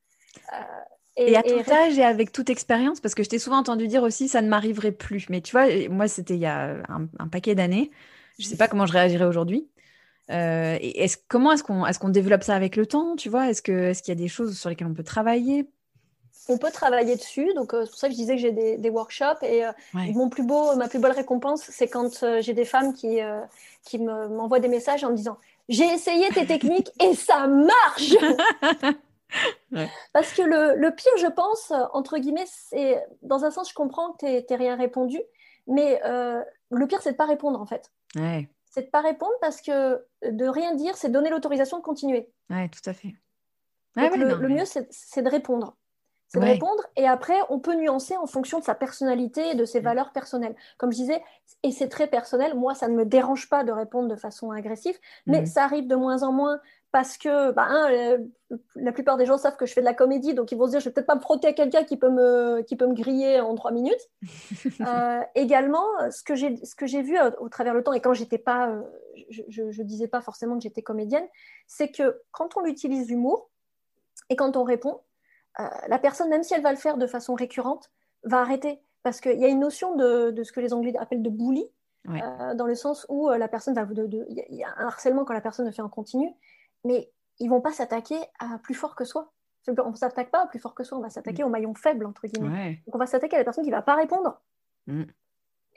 Et, 1.18 1.36
à 1.36 1.44
tout 1.44 1.70
âge 1.70 1.98
et 1.98 2.04
avec 2.04 2.32
toute 2.32 2.50
expérience, 2.50 3.02
parce 3.02 3.16
que 3.16 3.24
je 3.24 3.30
t'ai 3.30 3.40
souvent 3.40 3.58
entendu 3.58 3.88
dire 3.88 4.04
aussi 4.04 4.30
ça 4.30 4.42
ne 4.42 4.48
m'arriverait 4.48 4.94
plus. 4.94 5.28
Mais 5.30 5.42
tu 5.42 5.52
vois, 5.52 5.68
moi, 5.90 6.08
c'était 6.08 6.36
il 6.36 6.40
y 6.40 6.46
a 6.46 6.78
un, 6.88 7.28
paquet 7.28 7.54
d'années. 7.54 7.92
Je 8.40 8.46
ne 8.46 8.50
sais 8.50 8.58
pas 8.58 8.68
comment 8.68 8.86
je 8.86 8.94
réagirais 8.94 9.26
aujourd'hui. 9.26 9.68
Euh, 10.32 10.78
comment 11.28 11.52
est-ce 11.52 12.00
qu'on 12.00 12.10
développe 12.10 12.44
ça 12.44 12.56
avec 12.56 12.78
le 12.78 12.86
temps 12.86 13.16
Tu 13.18 13.28
vois, 13.28 13.50
est-ce 13.50 13.62
qu'il 13.62 14.08
y 14.08 14.12
a 14.12 14.16
des 14.16 14.30
choses 14.30 14.58
sur 14.58 14.70
lesquelles 14.70 14.88
on 14.88 14.94
peut 14.94 15.04
travailler? 15.04 15.68
On 16.48 16.58
peut 16.58 16.72
travailler 16.72 17.16
dessus, 17.16 17.54
donc 17.54 17.74
euh, 17.74 17.84
c'est 17.84 17.92
pour 17.92 18.00
ça 18.00 18.08
que 18.08 18.14
je 18.14 18.18
disais 18.18 18.36
que 18.36 18.42
j'ai 18.42 18.52
des, 18.52 18.90
workshops 18.90 19.44
et 19.44 19.64
euh, 19.64 19.72
mon 19.94 20.28
plus 20.28 20.44
beau, 20.44 20.76
ma 20.76 20.88
plus 20.88 21.00
belle 21.00 21.12
récompense, 21.12 21.62
c'est 21.70 21.88
quand 21.88 22.26
j'ai 22.40 22.54
des 22.54 22.66
femmes 22.66 22.94
qui, 22.94 23.20
qui 23.84 24.00
m'envoient 24.00 24.60
des 24.60 24.68
messages 24.68 25.04
en 25.04 25.12
me 25.12 25.16
disant 25.16 25.38
j'ai 25.70 25.86
essayé 25.86 26.30
tes 26.30 26.46
techniques 26.46 26.90
et 27.02 27.14
ça 27.14 27.48
marche 27.48 28.16
Parce 30.14 30.34
que 30.34 30.42
le, 30.42 30.90
pire, 30.96 31.12
je 31.18 31.28
pense, 31.28 31.72
entre 31.94 32.18
guillemets, 32.18 32.46
c'est 32.48 33.04
dans 33.22 33.46
un 33.46 33.52
sens, 33.52 33.70
je 33.70 33.74
comprends 33.74 34.14
que 34.14 34.18
tu 34.20 34.26
n'aies 34.26 34.58
rien 34.58 34.76
répondu, 34.76 35.20
mais 35.68 36.02
euh, 36.06 36.44
le 36.70 36.88
pire, 36.88 37.02
c'est 37.02 37.12
de 37.12 37.16
ne 37.16 37.18
pas 37.18 37.26
répondre 37.26 37.60
en 37.62 37.66
fait. 37.66 37.92
C'est 38.14 38.82
de 38.82 38.86
ne 38.86 38.92
pas 38.92 39.02
répondre 39.02 39.34
parce 39.42 39.62
que 39.62 40.06
de 40.24 40.46
rien 40.46 40.76
dire, 40.76 40.96
c'est 40.96 41.10
donner 41.10 41.30
l'autorisation 41.30 41.78
de 41.78 41.84
continuer. 41.84 42.30
Oui, 42.50 42.70
tout 42.70 42.90
à 42.90 42.94
fait. 42.94 43.16
le, 43.96 44.48
mieux, 44.48 44.66
c'est 44.66 45.22
de 45.22 45.30
répondre. 45.30 45.76
C'est 46.28 46.40
de 46.40 46.46
répondre 46.46 46.82
et 46.96 47.08
après, 47.08 47.38
on 47.50 47.60
peut 47.60 47.76
nuancer 47.76 48.16
en 48.16 48.26
fonction 48.26 48.60
de 48.60 48.64
sa 48.64 48.74
personnalité 48.74 49.50
et 49.50 49.56
de 49.56 49.66
ses 49.66 49.82
mm. 49.82 49.84
valeurs 49.84 50.12
personnelles. 50.14 50.56
Comme 50.78 50.94
je 50.94 50.98
disais, 50.98 51.22
et 51.64 51.72
c'est 51.72 51.90
très 51.90 52.08
personnel, 52.08 52.56
moi, 52.56 52.74
ça 52.74 52.88
ne 52.88 52.96
me 52.96 53.06
dérange 53.06 53.50
pas 53.50 53.66
de 53.66 53.72
répondre 53.74 54.08
de 54.08 54.16
façon 54.16 54.52
agressive, 54.52 54.98
mais 55.26 55.42
mm. 55.42 55.46
ça 55.48 55.66
arrive 55.66 55.88
de 55.88 55.96
moins 55.96 56.24
en 56.24 56.32
moins 56.32 56.62
parce 56.92 57.18
que 57.18 57.52
bah, 57.52 57.90
euh, 57.90 58.18
la 58.76 58.92
plupart 58.92 59.16
des 59.16 59.26
gens 59.26 59.38
savent 59.38 59.56
que 59.56 59.66
je 59.66 59.74
fais 59.74 59.80
de 59.80 59.86
la 59.86 59.94
comédie, 59.94 60.34
donc 60.34 60.52
ils 60.52 60.58
vont 60.58 60.66
se 60.66 60.72
dire 60.72 60.80
je 60.82 60.86
vais 60.86 60.94
peut-être 60.94 61.08
pas 61.08 61.16
me 61.16 61.22
frotter 61.22 61.48
à 61.48 61.54
quelqu'un 61.54 61.86
qui 61.86 61.96
peut 61.96 62.10
me 62.10 62.62
qui 62.64 62.76
peut 62.76 62.86
me 62.86 62.94
griller 62.94 63.40
en 63.40 63.56
trois 63.56 63.72
minutes. 63.72 64.10
Euh, 64.82 65.22
également, 65.36 65.86
ce 66.10 66.24
que 66.24 66.34
j'ai 66.34 66.56
ce 66.66 66.76
que 66.76 66.88
j'ai 66.88 67.02
vu 67.02 67.18
au, 67.40 67.50
travers 67.50 67.74
le 67.74 67.84
temps 67.84 67.94
et 67.94 68.02
quand 68.02 68.14
j'étais 68.14 68.38
pas, 68.38 68.70
euh, 68.70 68.82
je, 69.30 69.70
je, 69.70 69.84
disais 69.84 70.08
pas 70.08 70.22
forcément 70.22 70.56
que 70.58 70.64
j'étais 70.64 70.82
comédienne, 70.82 71.26
c'est 71.68 71.92
que 71.92 72.22
quand 72.32 72.58
on 72.58 72.66
utilise 72.66 73.10
l'humour 73.10 73.50
et 74.30 74.36
quand 74.36 74.58
on 74.58 74.64
répond, 74.64 75.02
la 75.88 76.00
personne 76.00 76.30
même 76.30 76.44
si 76.44 76.54
elle 76.54 76.64
va 76.64 76.72
le 76.72 76.78
faire 76.78 76.98
de 76.98 77.06
façon 77.06 77.36
récurrente, 77.36 77.92
va 78.24 78.40
arrêter 78.42 78.82
parce 79.04 79.22
qu'il 79.22 79.40
y 79.40 79.46
a 79.46 79.50
une 79.50 79.60
notion 79.60 79.96
de, 79.96 80.32
de, 80.32 80.44
ce 80.44 80.52
que 80.52 80.60
les 80.60 80.74
Anglais 80.74 80.94
appellent 80.98 81.24
de 81.24 81.30
bully. 81.30 81.66
dans 82.56 82.66
le 82.66 82.76
sens 82.76 83.06
où 83.10 83.30
la 83.30 83.48
personne 83.48 83.76
va 83.76 83.86
il 83.94 84.56
y 84.56 84.64
a 84.64 84.70
un 84.78 84.88
harcèlement 84.88 85.26
quand 85.26 85.34
la 85.34 85.42
personne 85.42 85.66
le 85.66 85.72
fait 85.72 85.84
en 85.84 85.90
continu 85.90 86.34
mais 86.84 87.12
ils 87.40 87.50
vont 87.50 87.62
pas 87.62 87.72
s'attaquer 87.72 88.20
à 88.40 88.60
plus 88.60 88.76
fort 88.76 88.96
que 88.96 89.06
soi. 89.06 89.32
On 89.68 89.92
ne 89.92 89.96
s'attaque 89.96 90.32
pas 90.32 90.44
à 90.44 90.48
plus 90.48 90.60
fort 90.60 90.74
que 90.74 90.84
soi, 90.84 90.98
on 90.98 91.02
va 91.02 91.10
s'attaquer 91.10 91.44
mm. 91.44 91.46
au 91.46 91.50
maillon 91.50 91.74
faible, 91.76 92.06
entre 92.06 92.28
guillemets. 92.28 92.82
Donc 92.86 92.96
on 92.96 92.98
va 92.98 93.06
s'attaquer 93.06 93.36
à 93.36 93.40
la 93.40 93.46
personne 93.46 93.64
qui 93.64 93.70
ne 93.70 93.76
va 93.76 93.82
pas 93.82 93.96
répondre. 93.96 94.42
Mm. 94.88 95.04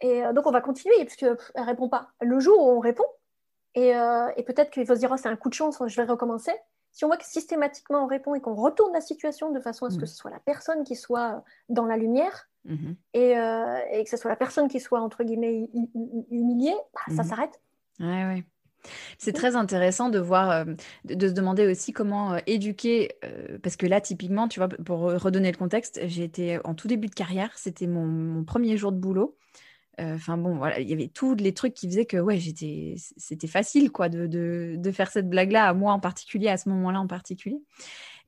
Et 0.01 0.25
euh, 0.25 0.33
donc 0.33 0.47
on 0.47 0.51
va 0.51 0.61
continuer, 0.61 1.05
puisqu'elle 1.05 1.37
ne 1.57 1.63
répond 1.65 1.89
pas. 1.89 2.09
Le 2.21 2.41
jour 2.41 2.59
où 2.61 2.71
on 2.71 2.81
répond, 2.81 3.05
et, 3.75 3.95
euh, 3.97 4.29
peut-être 4.47 4.71
qu'il 4.71 4.87
faut 4.87 4.95
se 4.95 5.01
dire, 5.01 5.11
oh, 5.13 5.17
c'est 5.17 5.29
un 5.29 5.37
coup 5.37 5.49
de 5.49 5.55
chance, 5.55 5.83
je 5.85 5.97
vais 6.01 6.07
recommencer. 6.07 6.53
Si 6.93 7.05
on 7.05 7.09
voit 7.09 7.17
que 7.17 7.25
systématiquement 7.25 8.05
on 8.05 8.07
répond 8.07 8.35
et 8.35 8.41
qu'on 8.41 8.55
retourne 8.55 8.93
la 8.93 9.01
situation 9.01 9.51
de 9.51 9.61
façon 9.61 9.87
à 9.87 9.91
ce 9.91 9.97
que 9.99 10.05
mm. 10.05 10.07
ce 10.07 10.17
soit 10.17 10.31
la 10.31 10.41
personne 10.41 10.85
qui 10.85 10.95
soit 10.95 11.43
dans 11.69 11.87
la 11.87 11.97
lumière, 11.97 12.49
mhm. 12.65 12.97
et, 13.13 13.35
que 13.35 14.11
ce 14.11 14.17
soit 14.17 14.31
la 14.31 14.37
personne 14.37 14.69
qui 14.69 14.81
soit, 14.81 15.01
entre 15.01 15.25
guillemets, 15.25 15.69
humiliée, 16.31 16.77
bah, 16.95 17.15
ça 17.15 17.23
mhm. 17.23 17.29
s'arrête. 17.29 17.61
Ouais, 18.01 18.25
ouais. 18.25 18.45
C'est 19.19 19.33
très 19.33 19.57
intéressant 19.57 20.09
de 20.11 20.19
voir, 20.19 20.65
de, 21.05 21.29
se 21.29 21.33
demander 21.33 21.67
aussi 21.67 21.93
comment 21.93 22.37
éduquer, 22.47 23.13
parce 23.63 23.77
que 23.77 23.87
là, 23.87 24.01
typiquement, 24.01 24.49
tu 24.49 24.61
vois, 24.61 24.69
pour 24.69 25.01
redonner 25.01 25.51
le 25.51 25.57
contexte, 25.57 26.01
j'ai 26.07 26.25
été 26.25 26.59
en 26.65 26.75
tout 26.75 26.89
début 26.89 27.09
de 27.09 27.15
carrière, 27.15 27.51
c'était 27.57 27.87
mon, 27.87 28.45
premier 28.45 28.77
jour 28.77 28.93
de 28.93 28.99
boulot. 28.99 29.37
Enfin 29.99 30.37
bon, 30.37 30.57
voilà, 30.57 30.81
il 30.81 30.89
y 30.89 30.93
avait 30.93 31.09
tous 31.09 31.35
les 31.37 31.55
trucs 31.55 31.75
qui 31.75 31.87
faisaient 31.89 32.07
que 32.07 32.17
ouais, 32.17 32.39
j'étais, 32.39 32.97
c'était 33.17 33.47
facile 33.47 33.93
quoi 33.93 34.09
de, 34.09 34.27
de, 34.27 34.93
faire 34.93 35.11
cette 35.11 35.29
blague-là 35.29 35.69
à 35.69 35.75
moi 35.75 35.93
en 35.93 36.01
particulier, 36.01 36.49
à 36.49 36.57
ce 36.57 36.69
moment-là 36.69 37.01
en 37.01 37.07
particulier. 37.07 37.63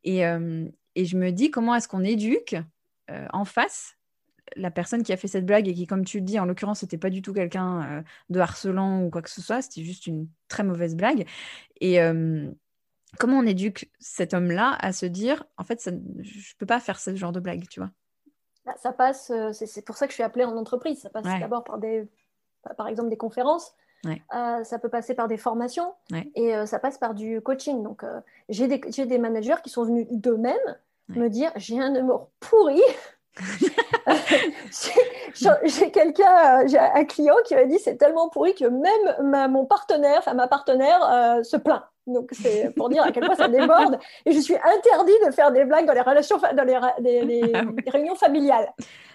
Et, 0.04 0.20
et 0.20 1.04
je 1.04 1.16
me 1.16 1.30
dis 1.30 1.50
comment 1.50 1.74
est-ce 1.74 1.88
qu'on 1.88 2.04
éduque 2.04 2.56
en 3.32 3.44
face 3.44 3.95
la 4.54 4.70
personne 4.70 5.02
qui 5.02 5.12
a 5.12 5.16
fait 5.16 5.28
cette 5.28 5.46
blague 5.46 5.68
et 5.68 5.74
qui, 5.74 5.86
comme 5.86 6.04
tu 6.04 6.18
le 6.18 6.24
dis, 6.24 6.38
en 6.38 6.44
l'occurrence, 6.44 6.80
c'était 6.80 6.98
pas 6.98 7.10
du 7.10 7.22
tout 7.22 7.32
quelqu'un 7.32 8.04
de 8.30 8.38
harcelant 8.40 9.02
ou 9.02 9.10
quoi 9.10 9.22
que 9.22 9.30
ce 9.30 9.40
soit, 9.40 9.62
c'était 9.62 9.82
juste 9.82 10.06
une 10.06 10.28
très 10.48 10.62
mauvaise 10.62 10.94
blague. 10.94 11.26
Et 11.80 11.98
comment 13.18 13.38
on 13.38 13.46
éduque 13.46 13.90
cet 13.98 14.34
homme-là 14.34 14.76
à 14.80 14.92
se 14.92 15.06
dire, 15.06 15.44
en 15.56 15.64
fait, 15.64 15.80
ça, 15.80 15.90
je 16.20 16.54
peux 16.58 16.66
pas 16.66 16.80
faire 16.80 16.98
ce 16.98 17.14
genre 17.14 17.32
de 17.32 17.40
blague, 17.40 17.66
tu 17.68 17.80
vois? 17.80 17.90
Bah, 18.64 18.74
ça 18.76 18.92
passe, 18.92 19.30
euh, 19.30 19.52
c'est 19.52 19.82
pour 19.82 19.96
ça 19.96 20.06
que 20.06 20.10
je 20.10 20.16
suis 20.16 20.22
appelée 20.24 20.44
en 20.44 20.56
entreprise. 20.56 21.00
Ça 21.00 21.10
passe 21.10 21.24
d'abord 21.24 21.64
par 21.64 21.78
des, 21.78 22.08
par 22.76 22.88
exemple, 22.88 23.08
des 23.08 23.16
conférences. 23.16 23.74
Euh, 24.04 24.62
ça 24.62 24.78
peut 24.78 24.88
passer 24.88 25.14
par 25.14 25.26
des 25.26 25.36
formations 25.36 25.92
et 26.36 26.54
euh, 26.54 26.64
ça 26.64 26.78
passe 26.78 26.96
par 26.96 27.14
du 27.14 27.40
coaching. 27.40 27.82
Donc, 27.82 28.04
j'ai 28.48 28.68
des, 28.68 28.78
des, 28.78 29.18
managers 29.18 29.56
qui 29.64 29.70
sont 29.70 29.84
venus 29.84 30.06
d'eux-mêmes 30.10 30.76
me 31.08 31.28
dire 31.28 31.50
j'ai 31.56 31.80
un 31.80 31.94
humour 31.94 32.30
pourri. 32.40 32.80
j'ai 35.64 35.90
quelqu'un, 35.90 36.66
j'ai 36.66 36.78
un 36.78 37.04
client 37.04 37.36
qui 37.44 37.54
m'a 37.54 37.64
dit 37.64 37.78
c'est 37.78 37.96
tellement 37.96 38.28
pourri 38.28 38.54
que 38.54 38.64
même 38.64 39.50
mon 39.50 39.66
partenaire, 39.66 40.18
enfin 40.18 40.34
ma 40.34 40.48
partenaire, 40.48 41.44
se 41.44 41.56
plaint. 41.56 41.82
Donc, 42.06 42.30
c'est 42.32 42.72
pour 42.76 42.88
dire 42.88 43.02
à 43.02 43.10
quel 43.10 43.24
point 43.24 43.34
ça 43.34 43.48
déborde. 43.48 43.98
Et 44.24 44.32
je 44.32 44.38
suis 44.38 44.54
interdit 44.54 45.12
de 45.26 45.32
faire 45.32 45.50
des 45.50 45.64
blagues 45.64 45.86
dans 45.86 45.92
les, 45.92 46.00
relations, 46.00 46.38
dans 46.38 46.64
les, 46.64 47.52
ah 47.54 47.62
réunions 47.88 48.14
familiales. 48.14 48.72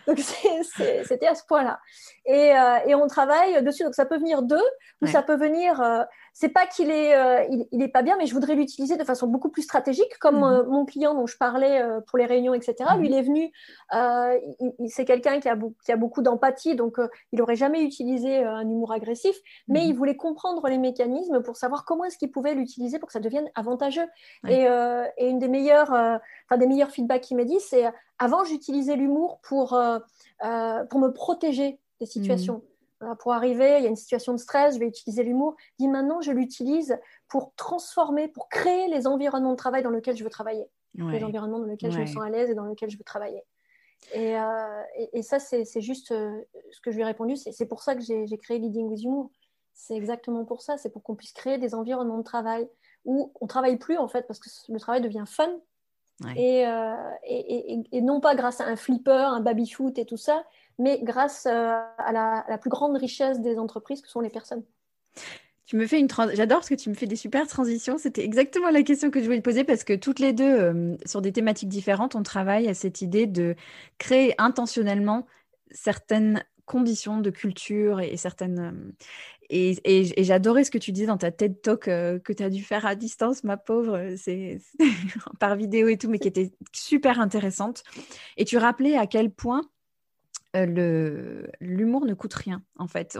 Donc, 0.07 0.19
c'était 0.19 1.27
à 1.27 1.35
ce 1.35 1.45
point-là. 1.45 1.79
Et, 2.25 2.53
euh, 2.53 2.77
et, 2.87 2.95
on 2.95 3.07
travaille 3.07 3.63
dessus. 3.63 3.83
Donc, 3.83 3.95
ça 3.95 4.05
peut 4.05 4.17
venir 4.17 4.41
d'eux 4.41 4.57
ou 5.01 5.07
ça 5.07 5.23
peut 5.23 5.37
venir 5.37 5.79
euh, 5.79 6.03
c'est 6.33 6.49
pas 6.49 6.65
qu'il 6.65 6.89
est, 6.89 7.15
euh, 7.15 7.45
il, 7.71 7.81
est 7.81 7.89
pas 7.89 8.03
bien, 8.03 8.15
mais 8.17 8.25
je 8.25 8.33
voudrais 8.33 8.55
l'utiliser 8.55 8.95
de 8.95 9.03
façon 9.03 9.27
beaucoup 9.27 9.49
plus 9.49 9.63
stratégique, 9.63 10.17
comme 10.19 10.37
mhm. 10.37 10.43
euh, 10.43 10.63
mon 10.63 10.85
client 10.85 11.13
dont 11.13 11.27
je 11.27 11.37
parlais 11.37 11.81
euh, 11.81 11.99
pour 12.07 12.17
les 12.17 12.25
réunions, 12.25 12.53
etc. 12.53 12.75
Lui, 12.97 13.09
mhm. 13.09 13.13
il 13.13 13.13
est 13.13 13.21
venu, 13.21 13.51
c'est 14.87 15.05
quelqu'un 15.05 15.39
qui 15.39 15.49
a, 15.49 15.57
qui 15.83 15.91
a 15.91 15.97
beaucoup 15.97 16.21
d'empathie, 16.21 16.75
donc 16.75 16.97
il 17.31 17.39
n'aurait 17.39 17.55
jamais 17.55 17.83
utilisé 17.83 18.43
un 18.43 18.61
humour 18.61 18.91
agressif, 18.91 19.35
mais 19.67 19.85
il 19.85 19.91
mhm. 19.91 19.97
voulait 19.97 20.15
comprendre 20.15 20.67
les 20.67 20.77
mécanismes 20.77 21.41
pour 21.43 21.57
savoir 21.57 21.85
comment 21.85 22.05
est-ce 22.05 22.17
qu'il 22.17 22.31
pouvait 22.31 22.55
l'utiliser 22.55 22.97
pour 22.97 23.07
que 23.07 23.13
ça 23.13 23.19
devienne 23.19 23.49
avantageux. 23.55 24.07
Et, 24.47 24.63
et, 25.17 25.29
une 25.29 25.39
des 25.39 25.49
meilleures, 25.49 25.91
enfin 25.91 26.57
des 26.57 26.67
meilleurs 26.67 26.91
feedbacks 26.91 27.21
qu'il 27.21 27.37
m'a 27.37 27.43
dit, 27.43 27.59
c'est 27.59 27.85
avant 28.19 28.43
j'utilisais 28.43 28.95
l'humour 28.95 29.39
pour 29.43 29.69
pour 29.69 30.99
me 30.99 31.09
protéger 31.09 31.79
des 31.99 32.05
situations 32.05 32.63
pour 33.19 33.33
arriver, 33.33 33.77
il 33.77 33.83
y 33.83 33.85
a 33.85 33.89
une 33.89 33.95
situation 33.95 34.33
de 34.33 34.37
stress, 34.37 34.75
je 34.75 34.79
vais 34.79 34.87
utiliser 34.87 35.23
l'humour. 35.23 35.55
Dit 35.79 35.87
maintenant, 35.87 36.21
je 36.21 36.31
l'utilise 36.31 36.97
pour 37.27 37.53
transformer, 37.55 38.27
pour 38.27 38.49
créer 38.49 38.87
les 38.87 39.07
environnements 39.07 39.51
de 39.51 39.57
travail 39.57 39.83
dans 39.83 39.89
lesquels 39.89 40.15
je 40.15 40.23
veux 40.23 40.29
travailler. 40.29 40.65
Les 40.95 41.23
environnements 41.23 41.59
dans 41.59 41.65
lesquels 41.65 41.91
je 41.91 41.99
me 41.99 42.05
sens 42.05 42.23
à 42.23 42.29
l'aise 42.29 42.49
et 42.49 42.53
dans 42.53 42.65
lesquels 42.65 42.89
je 42.89 42.97
veux 42.97 43.03
travailler. 43.03 43.43
Et, 44.13 44.37
euh, 44.37 45.21
ça, 45.21 45.39
c'est 45.39 45.81
juste 45.81 46.11
euh, 46.11 46.41
ce 46.71 46.81
que 46.81 46.91
je 46.91 46.95
lui 46.95 47.03
ai 47.03 47.05
répondu. 47.05 47.35
C'est 47.37 47.65
pour 47.65 47.81
ça 47.81 47.95
que 47.95 48.01
j'ai 48.01 48.37
créé 48.37 48.59
Leading 48.59 48.87
with 48.87 49.03
Humour. 49.03 49.31
C'est 49.73 49.95
exactement 49.95 50.45
pour 50.45 50.61
ça. 50.61 50.77
C'est 50.77 50.89
pour 50.89 51.01
qu'on 51.03 51.15
puisse 51.15 51.33
créer 51.33 51.57
des 51.57 51.73
environnements 51.73 52.17
de 52.17 52.23
travail 52.23 52.67
où 53.05 53.31
on 53.39 53.47
travaille 53.47 53.77
plus, 53.77 53.97
en 53.97 54.07
fait, 54.07 54.27
parce 54.27 54.39
que 54.39 54.49
le 54.71 54.79
travail 54.79 55.01
devient 55.01 55.23
fun. 55.25 55.49
Euh, 56.25 56.95
et, 57.23 57.83
et, 57.91 58.01
non 58.01 58.19
pas 58.19 58.35
grâce 58.35 58.61
à 58.61 58.65
un 58.65 58.75
flipper, 58.75 59.11
un 59.11 59.39
baby-foot 59.39 59.97
et 59.97 60.05
tout 60.05 60.17
ça, 60.17 60.43
mais 60.77 60.99
grâce 61.03 61.45
euh, 61.45 61.79
à 61.97 62.11
la, 62.11 62.57
plus 62.57 62.69
grande 62.69 62.97
richesse 62.97 63.39
des 63.39 63.57
entreprises 63.57 64.01
que 64.01 64.09
sont 64.09 64.21
les 64.21 64.29
personnes. 64.29 64.63
Tu 65.65 65.77
me 65.77 65.87
fais 65.87 65.99
une 65.99 66.09
J'adore 66.33 66.59
parce 66.59 66.69
que 66.69 66.75
tu 66.75 66.89
me 66.89 66.95
fais 66.95 67.07
des 67.07 67.15
super 67.15 67.47
transitions. 67.47 67.97
C'était 67.97 68.23
exactement 68.23 68.69
la 68.69 68.83
question 68.83 69.09
que 69.09 69.19
je 69.19 69.25
voulais 69.25 69.37
te 69.37 69.43
poser 69.43 69.63
parce 69.63 69.83
que 69.83 69.93
toutes 69.93 70.19
les 70.19 70.33
deux, 70.33 70.59
euh, 70.59 70.97
sur 71.05 71.21
des 71.21 71.31
thématiques 71.31 71.69
différentes, 71.69 72.15
on 72.15 72.23
travaille 72.23 72.67
à 72.67 72.73
cette 72.73 73.01
idée 73.01 73.25
de 73.25 73.55
créer 73.97 74.35
intentionnellement 74.37 75.25
certaines 75.71 76.43
conditions 76.71 77.19
de 77.19 77.29
culture 77.29 77.99
et, 77.99 78.15
certaines. 78.17 78.59
Euh, 78.59 79.73
et, 79.83 80.23
j'adorais 80.23 80.63
ce 80.63 80.71
que 80.71 80.77
tu 80.77 80.91
disais 80.91 81.07
dans 81.07 81.17
ta 81.17 81.31
TED 81.31 81.61
Talk 81.61 81.81
que 81.83 82.33
tu 82.33 82.43
as 82.43 82.49
dû 82.49 82.63
faire 82.63 82.85
à 82.85 82.95
distance, 82.95 83.43
ma 83.43 83.57
pauvre, 83.57 84.15
c'est 84.15 84.59
par 85.39 85.55
vidéo 85.57 85.89
et 85.89 85.97
tout, 85.97 86.09
mais 86.09 86.19
qui 86.19 86.29
était 86.29 86.53
super 86.71 87.19
intéressante. 87.19 87.83
Et 88.37 88.45
tu 88.45 88.57
rappelais 88.57 88.95
à 88.97 89.07
quel 89.07 89.29
point 89.29 89.63
euh, 90.55 91.47
l'humour 91.61 92.05
ne 92.05 92.13
coûte 92.13 92.33
rien, 92.33 92.61
en 92.77 92.87
fait. 92.87 93.17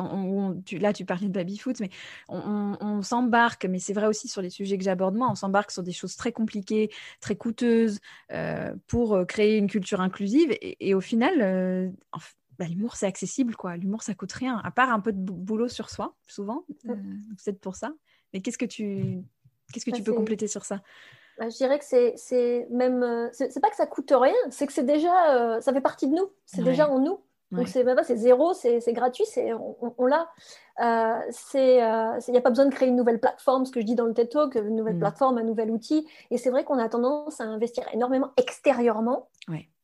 là, 0.74 0.93
tu 0.93 1.06
parlais 1.06 1.28
de 1.28 1.34
baby-foot, 1.34 1.80
mais 1.80 1.89
on, 2.28 3.02
s'embarque, 3.02 3.66
mais 3.66 3.80
c'est 3.80 3.93
vrai 3.93 4.08
aussi 4.08 4.28
sur 4.28 4.41
les 4.41 4.49
sujets 4.49 4.78
que 4.78 4.84
j'aborde 4.84 5.16
moi, 5.16 5.30
on 5.32 5.36
s'embarque 5.36 5.72
sur 5.72 5.84
des 5.84 5.93
choses 5.93 6.16
très 6.16 6.32
compliquées, 6.32 6.89
très 7.22 7.36
coûteuses 7.36 7.99
euh, 8.32 8.74
pour 8.88 9.16
euh, 9.16 9.26
créer 9.26 9.58
une 9.58 9.68
culture 9.68 10.02
inclusive. 10.02 10.56
Et, 10.62 10.93
au 10.93 11.02
final, 11.02 11.93
bah, 12.62 12.68
l'humour, 12.68 12.95
c'est 12.95 13.07
accessible, 13.07 13.55
quoi. 13.55 13.76
L'humour, 13.76 14.03
ça 14.03 14.14
coûte 14.14 14.34
rien, 14.34 14.62
à 14.64 14.70
part 14.70 14.91
un 14.91 14.99
peu 14.99 15.12
de 15.12 15.18
boulot 15.18 15.68
sur 15.68 15.89
soi, 15.89 16.14
souvent. 16.28 16.64
c'est 17.36 17.59
pour 17.59 17.76
ça. 17.76 17.91
Mais 18.34 18.41
qu'est-ce 18.41 18.59
que 18.59 18.66
tu, 18.66 19.24
qu'est-ce 19.74 19.84
que 19.84 19.89
tu 19.89 20.03
peux 20.03 20.14
compléter 20.14 20.45
sur 20.45 20.64
ça? 20.64 20.80
Bah, 21.39 21.49
je 21.49 21.57
dirais 21.57 21.80
que 21.80 21.86
c'est 21.86 22.68
même. 22.70 23.01
Euh, 23.01 23.30
c'est 23.32 23.59
pas 23.59 23.72
que 23.72 23.76
ça 23.76 23.88
coûte 23.88 24.14
rien, 24.16 24.36
c'est 24.51 24.68
que 24.68 24.74
c'est 24.74 24.86
déjà. 24.86 25.55
Euh, 25.55 25.59
ça 25.59 25.74
fait 25.74 25.82
partie 25.82 26.07
de 26.07 26.14
nous, 26.14 26.30
c'est 26.45 26.62
déjà 26.62 26.88
en 26.88 26.99
nous. 26.99 27.20
Donc 27.49 27.68
c'est 27.68 27.84
c'est 28.03 28.16
zéro, 28.16 28.53
c'est 28.53 28.93
gratuit, 28.93 29.26
on, 29.38 29.95
on 29.97 30.05
l'a. 30.05 30.30
Euh, 30.82 31.20
il 31.55 32.32
n'y 32.32 32.38
a 32.38 32.41
pas 32.41 32.51
besoin 32.51 32.66
de 32.66 32.72
créer 32.72 32.89
une 32.89 32.95
nouvelle 32.95 33.20
plateforme, 33.20 33.66
ce 33.66 33.72
que 33.72 33.82
je 33.82 33.88
dis 33.88 33.95
dans 33.95 34.05
le 34.05 34.14
TED 34.14 34.30
Talk, 34.30 34.53
une 34.53 34.76
nouvelle 34.76 34.97
mm. 34.97 34.99
plateforme, 34.99 35.39
un 35.39 35.43
nouvel 35.43 35.72
outil. 35.72 36.07
Et 36.30 36.38
c'est 36.38 36.51
vrai 36.51 36.64
qu'on 36.64 36.78
a 36.78 36.88
tendance 36.89 37.41
à 37.41 37.45
investir 37.45 37.86
énormément 37.91 38.34
extérieurement 38.38 39.30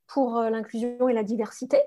pour 0.05 0.39
l'inclusion 0.43 1.09
et 1.09 1.13
la 1.13 1.23
diversité. 1.23 1.80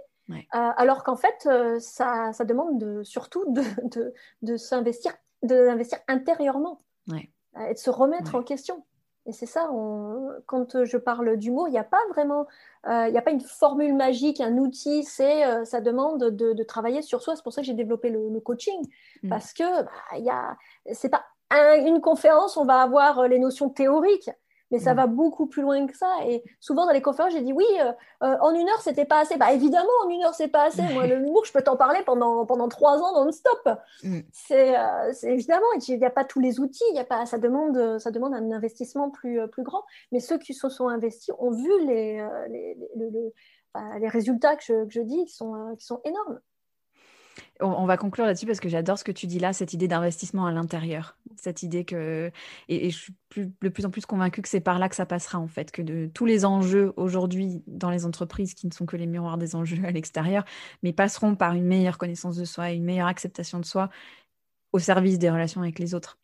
Alors 0.50 1.02
qu'en 1.04 1.16
fait, 1.16 1.48
ça, 1.80 2.32
ça, 2.32 2.44
demande 2.44 2.78
de, 2.78 3.02
surtout 3.02 3.44
de, 3.52 3.62
de, 3.88 4.14
de 4.42 4.56
s'investir 4.56 5.12
intérieurement 6.08 6.82
et 7.12 7.74
de 7.74 7.78
se 7.78 7.90
remettre 7.90 8.34
en 8.34 8.42
question. 8.42 8.84
Et 9.26 9.32
c'est 9.32 9.46
ça, 9.46 9.68
quand 10.46 10.84
je 10.84 10.96
parle 10.96 11.36
d'humour, 11.36 11.68
il 11.68 11.72
n'y 11.72 11.78
a 11.78 11.84
pas 11.84 12.00
vraiment, 12.08 12.46
euh, 12.86 13.06
il 13.06 13.12
n'y 13.12 13.18
a 13.18 13.22
pas 13.22 13.30
une 13.30 13.40
formule 13.40 13.94
magique, 13.94 14.40
un 14.40 14.56
outil, 14.56 15.04
c'est, 15.04 15.44
euh, 15.44 15.64
ça 15.64 15.80
demande 15.80 16.30
de, 16.30 16.62
travailler 16.62 17.02
sur 17.02 17.22
soi. 17.22 17.36
C'est 17.36 17.42
pour 17.42 17.52
ça 17.52 17.60
que 17.60 17.66
j'ai 17.66 17.74
développé 17.74 18.08
le, 18.08 18.40
coaching, 18.40 18.80
mm. 19.22 19.28
parce 19.28 19.52
que 19.52 19.82
bah, 19.82 20.18
y 20.18 20.30
a, 20.30 20.56
c'est 20.92 21.10
pas 21.10 21.24
une 21.52 22.00
conférence, 22.00 22.56
on 22.56 22.64
va 22.64 22.80
avoir 22.80 23.20
euh, 23.20 23.28
les 23.28 23.38
notions 23.38 23.68
théoriques, 23.68 24.30
mais 24.70 24.78
ça 24.78 24.94
mm. 24.94 24.96
va 24.96 25.06
beaucoup 25.06 25.46
plus 25.46 25.62
loin 25.62 25.86
que 25.86 25.96
ça. 25.96 26.10
Et 26.26 26.42
souvent 26.60 26.86
dans 26.86 26.92
les 26.92 27.02
conférences, 27.02 27.32
j'ai 27.32 27.42
dit 27.42 27.52
oui, 27.52 27.64
euh, 27.80 27.92
euh, 28.22 28.36
en 28.40 28.54
une 28.54 28.68
heure, 28.68 28.80
c'était 28.80 29.04
pas 29.04 29.20
assez. 29.20 29.36
Bah 29.36 29.52
évidemment, 29.52 29.88
en 30.04 30.08
une 30.08 30.22
heure, 30.22 30.34
c'est 30.34 30.48
pas 30.48 30.64
assez. 30.64 30.82
Moi, 30.94 31.06
le 31.08 31.16
l'humour, 31.16 31.44
je 31.44 31.52
peux 31.52 31.62
t'en 31.62 31.76
parler 31.76 32.00
pendant, 32.04 32.46
pendant 32.46 32.68
trois 32.68 32.98
ans 33.02 33.24
non-stop. 33.24 33.68
Mm. 34.02 34.18
Euh, 34.52 35.12
c'est 35.12 35.32
évidemment, 35.32 35.66
il 35.86 35.98
n'y 35.98 36.04
a 36.04 36.10
pas 36.10 36.24
tous 36.24 36.40
les 36.40 36.60
outils, 36.60 36.84
il 36.90 36.96
y 36.96 37.00
a 37.00 37.04
pas, 37.04 37.26
ça, 37.26 37.38
demande, 37.38 37.98
ça 37.98 38.10
demande 38.10 38.34
un 38.34 38.50
investissement 38.52 39.10
plus, 39.10 39.40
plus 39.48 39.62
grand. 39.62 39.84
Mais 40.12 40.20
ceux 40.20 40.38
qui 40.38 40.54
se 40.54 40.68
sont 40.68 40.88
investis 40.88 41.34
ont 41.38 41.50
vu 41.50 41.86
les, 41.86 42.26
les, 42.48 42.76
les, 42.96 43.32
les 44.00 44.08
résultats 44.08 44.56
que 44.56 44.62
je, 44.64 44.84
que 44.84 44.90
je 44.90 45.00
dis 45.00 45.24
qui 45.24 45.34
sont, 45.34 45.74
qui 45.78 45.84
sont 45.84 46.00
énormes 46.04 46.40
on, 47.60 47.86
va 47.86 47.96
conclure 47.96 48.26
là-dessus 48.26 48.46
parce 48.46 48.60
que 48.60 48.68
j'adore 48.68 48.98
ce 48.98 49.04
que 49.04 49.12
tu 49.12 49.26
dis 49.26 49.38
là, 49.38 49.52
cette 49.52 49.72
idée 49.72 49.88
d'investissement 49.88 50.46
à 50.46 50.52
l'intérieur. 50.52 51.16
Cette 51.36 51.62
idée 51.62 51.84
que. 51.84 52.30
Et, 52.68 52.90
je 52.90 52.98
suis 52.98 53.14
de 53.36 53.68
plus 53.68 53.84
en 53.84 53.90
plus 53.90 54.06
convaincue 54.06 54.42
que 54.42 54.48
c'est 54.48 54.60
par 54.60 54.78
là 54.78 54.88
que 54.88 54.96
ça 54.96 55.06
passera, 55.06 55.38
en 55.38 55.46
fait, 55.46 55.70
que 55.70 55.82
de 55.82 56.10
tous 56.12 56.26
les 56.26 56.44
enjeux 56.44 56.92
aujourd'hui 56.96 57.62
dans 57.66 57.90
les 57.90 58.06
entreprises 58.06 58.54
qui 58.54 58.66
ne 58.66 58.72
sont 58.72 58.86
que 58.86 58.96
les 58.96 59.06
miroirs 59.06 59.38
des 59.38 59.54
enjeux 59.54 59.84
à 59.84 59.90
l'extérieur, 59.90 60.44
mais 60.82 60.92
passeront 60.92 61.34
par 61.36 61.54
une 61.54 61.66
meilleure 61.66 61.98
connaissance 61.98 62.36
de 62.36 62.44
soi, 62.44 62.70
une 62.70 62.84
meilleure 62.84 63.08
acceptation 63.08 63.58
de 63.58 63.64
soi 63.64 63.90
au 64.72 64.78
service 64.78 65.18
des 65.18 65.30
relations 65.30 65.62
avec 65.62 65.78
les 65.78 65.94
autres. 65.94 66.18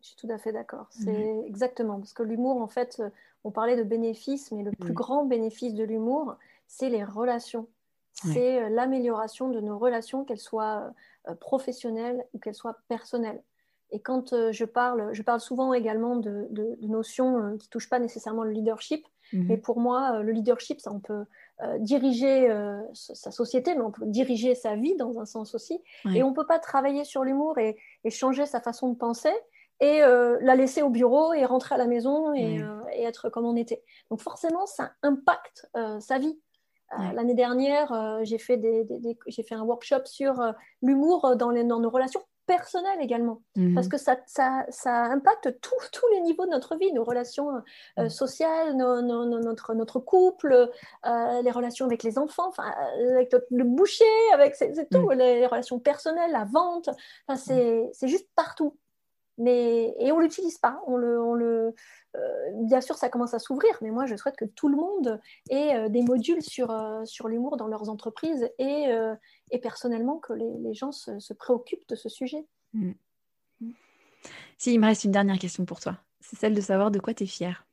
Je 0.00 0.08
suis 0.08 0.16
tout 0.16 0.30
à 0.30 0.38
fait 0.38 0.52
d'accord. 0.52 0.88
C'est 0.90 1.44
exactement 1.46 1.98
parce 1.98 2.12
que 2.12 2.22
l'humour, 2.22 2.60
en 2.60 2.66
fait, 2.66 3.00
on 3.44 3.50
parlait 3.50 3.76
de 3.76 3.84
bénéfices, 3.84 4.50
mais 4.50 4.62
le 4.64 4.72
plus 4.72 4.92
grand 4.92 5.24
bénéfice 5.24 5.74
de 5.74 5.84
l'humour, 5.84 6.36
c'est 6.66 6.88
les 6.88 7.04
relations 7.04 7.68
c'est 8.12 8.62
euh, 8.62 8.68
l'amélioration 8.68 9.48
de 9.48 9.60
nos 9.60 9.78
relations, 9.78 10.24
qu'elles 10.24 10.38
soient 10.38 10.92
euh, 11.28 11.34
professionnelles 11.34 12.24
ou 12.34 12.38
qu'elles 12.38 12.54
soient 12.54 12.78
personnelles. 12.88 13.42
Et 13.94 14.00
quand 14.00 14.34
je 14.52 14.64
parle, 14.64 15.10
je 15.12 15.20
parle 15.20 15.40
souvent 15.40 15.74
également 15.74 16.16
de, 16.16 16.48
notions 16.80 17.58
qui 17.58 17.66
ne 17.66 17.70
touchent 17.70 17.90
pas 17.90 17.98
nécessairement 17.98 18.42
le 18.42 18.50
leadership. 18.50 19.04
Mhm. 19.34 19.46
Mais 19.48 19.58
pour 19.58 19.80
moi, 19.80 20.22
le 20.22 20.32
leadership, 20.32 20.80
ça, 20.80 20.90
on 20.90 20.98
peut 20.98 21.26
diriger 21.78 22.48
sa 22.94 23.30
société, 23.30 23.74
mais 23.74 23.82
on 23.82 23.90
peut 23.90 24.06
diriger 24.06 24.54
sa 24.54 24.76
vie 24.76 24.96
dans 24.96 25.20
un 25.20 25.26
sens 25.26 25.54
aussi. 25.54 25.78
Et 26.14 26.22
on 26.22 26.30
ne 26.30 26.34
peut 26.34 26.46
pas 26.46 26.58
travailler 26.58 27.04
sur 27.04 27.22
l'humour 27.22 27.58
et, 27.58 27.76
changer 28.08 28.46
sa 28.46 28.62
façon 28.62 28.88
de 28.88 28.96
penser 28.96 29.34
et 29.80 30.00
la 30.00 30.54
laisser 30.56 30.80
au 30.80 30.88
bureau 30.88 31.34
et 31.34 31.44
rentrer 31.44 31.74
à 31.74 31.78
la 31.78 31.86
maison 31.86 32.32
et, 32.32 32.64
et, 32.94 33.02
être 33.02 33.28
comme 33.28 33.44
on 33.44 33.56
était. 33.56 33.84
Donc 34.08 34.22
forcément, 34.22 34.64
ça 34.64 34.92
impacte 35.02 35.70
sa 36.00 36.18
vie. 36.18 36.40
Euh, 36.98 37.12
l'année 37.12 37.34
dernière, 37.34 37.92
euh, 37.92 38.20
j'ai 38.22 38.38
fait, 38.38 38.60
fait, 39.30 39.54
un 39.54 39.62
workshop 39.62 40.04
sur 40.04 40.40
euh, 40.40 40.52
l'humour 40.82 41.36
dans, 41.36 41.52
nos 41.52 41.90
relations 41.90 42.22
personnelles 42.44 43.00
également, 43.00 43.40
mhm. 43.56 43.74
parce 43.74 43.88
que 43.88 43.96
ça, 43.96 44.16
impacte 44.84 45.60
tous 45.60 46.06
les 46.12 46.20
niveaux 46.20 46.44
de 46.44 46.50
notre 46.50 46.76
vie, 46.76 46.92
nos 46.92 47.04
relations 47.04 47.62
sociales, 48.08 48.76
notre, 48.76 49.74
notre, 49.74 50.00
couple, 50.00 50.68
les 51.04 51.50
relations 51.50 51.86
avec 51.86 52.02
les 52.02 52.18
enfants, 52.18 52.50
avec 53.12 53.34
le 53.50 53.64
boucher, 53.64 54.04
avec 54.34 54.56
c'est 54.56 54.88
tout, 54.90 55.10
les, 55.10 55.46
relations 55.46 55.78
personnelles, 55.78 56.32
la 56.32 56.44
vente, 56.44 56.90
c'est 57.36 58.08
juste 58.08 58.28
partout. 58.34 58.76
Et 59.46 60.12
on 60.12 60.18
ne 60.18 60.22
l'utilise 60.22 60.58
pas, 60.58 60.80
on 60.86 60.96
le, 60.96 61.20
on 61.20 61.34
le, 61.34 61.74
euh, 62.16 62.50
bien 62.64 62.80
sûr, 62.80 62.96
ça 62.96 63.08
commence 63.08 63.34
à 63.34 63.38
s'ouvrir, 63.38 63.76
mais 63.80 63.90
moi, 63.90 64.06
je 64.06 64.16
souhaite 64.16 64.36
que 64.36 64.44
tout 64.44 64.68
le 64.68 64.76
monde 64.76 65.20
ait 65.48 65.74
euh, 65.74 65.88
des 65.88 66.02
modules 66.02 66.42
sur, 66.42 66.70
euh, 66.70 67.04
sur 67.04 67.28
l'humour 67.28 67.56
dans 67.56 67.68
leurs 67.68 67.88
entreprises 67.88 68.48
et, 68.58 68.88
personnellement 69.62 70.18
que 70.18 70.32
les, 70.32 70.74
gens 70.74 70.92
se, 70.92 71.32
préoccupent 71.32 71.88
de 71.88 71.96
ce 71.96 72.08
sujet. 72.08 72.46
Mm. 72.72 72.92
Si, 74.58 74.74
il 74.74 74.80
me 74.80 74.86
reste 74.86 75.04
une 75.04 75.12
dernière 75.12 75.38
question 75.38 75.64
pour 75.64 75.80
toi. 75.80 75.98
C'est 76.20 76.38
celle 76.38 76.54
de 76.54 76.60
savoir 76.60 76.90
de 76.90 76.98
quoi 76.98 77.14
tu 77.14 77.24
es 77.24 77.26
fière 77.26 77.66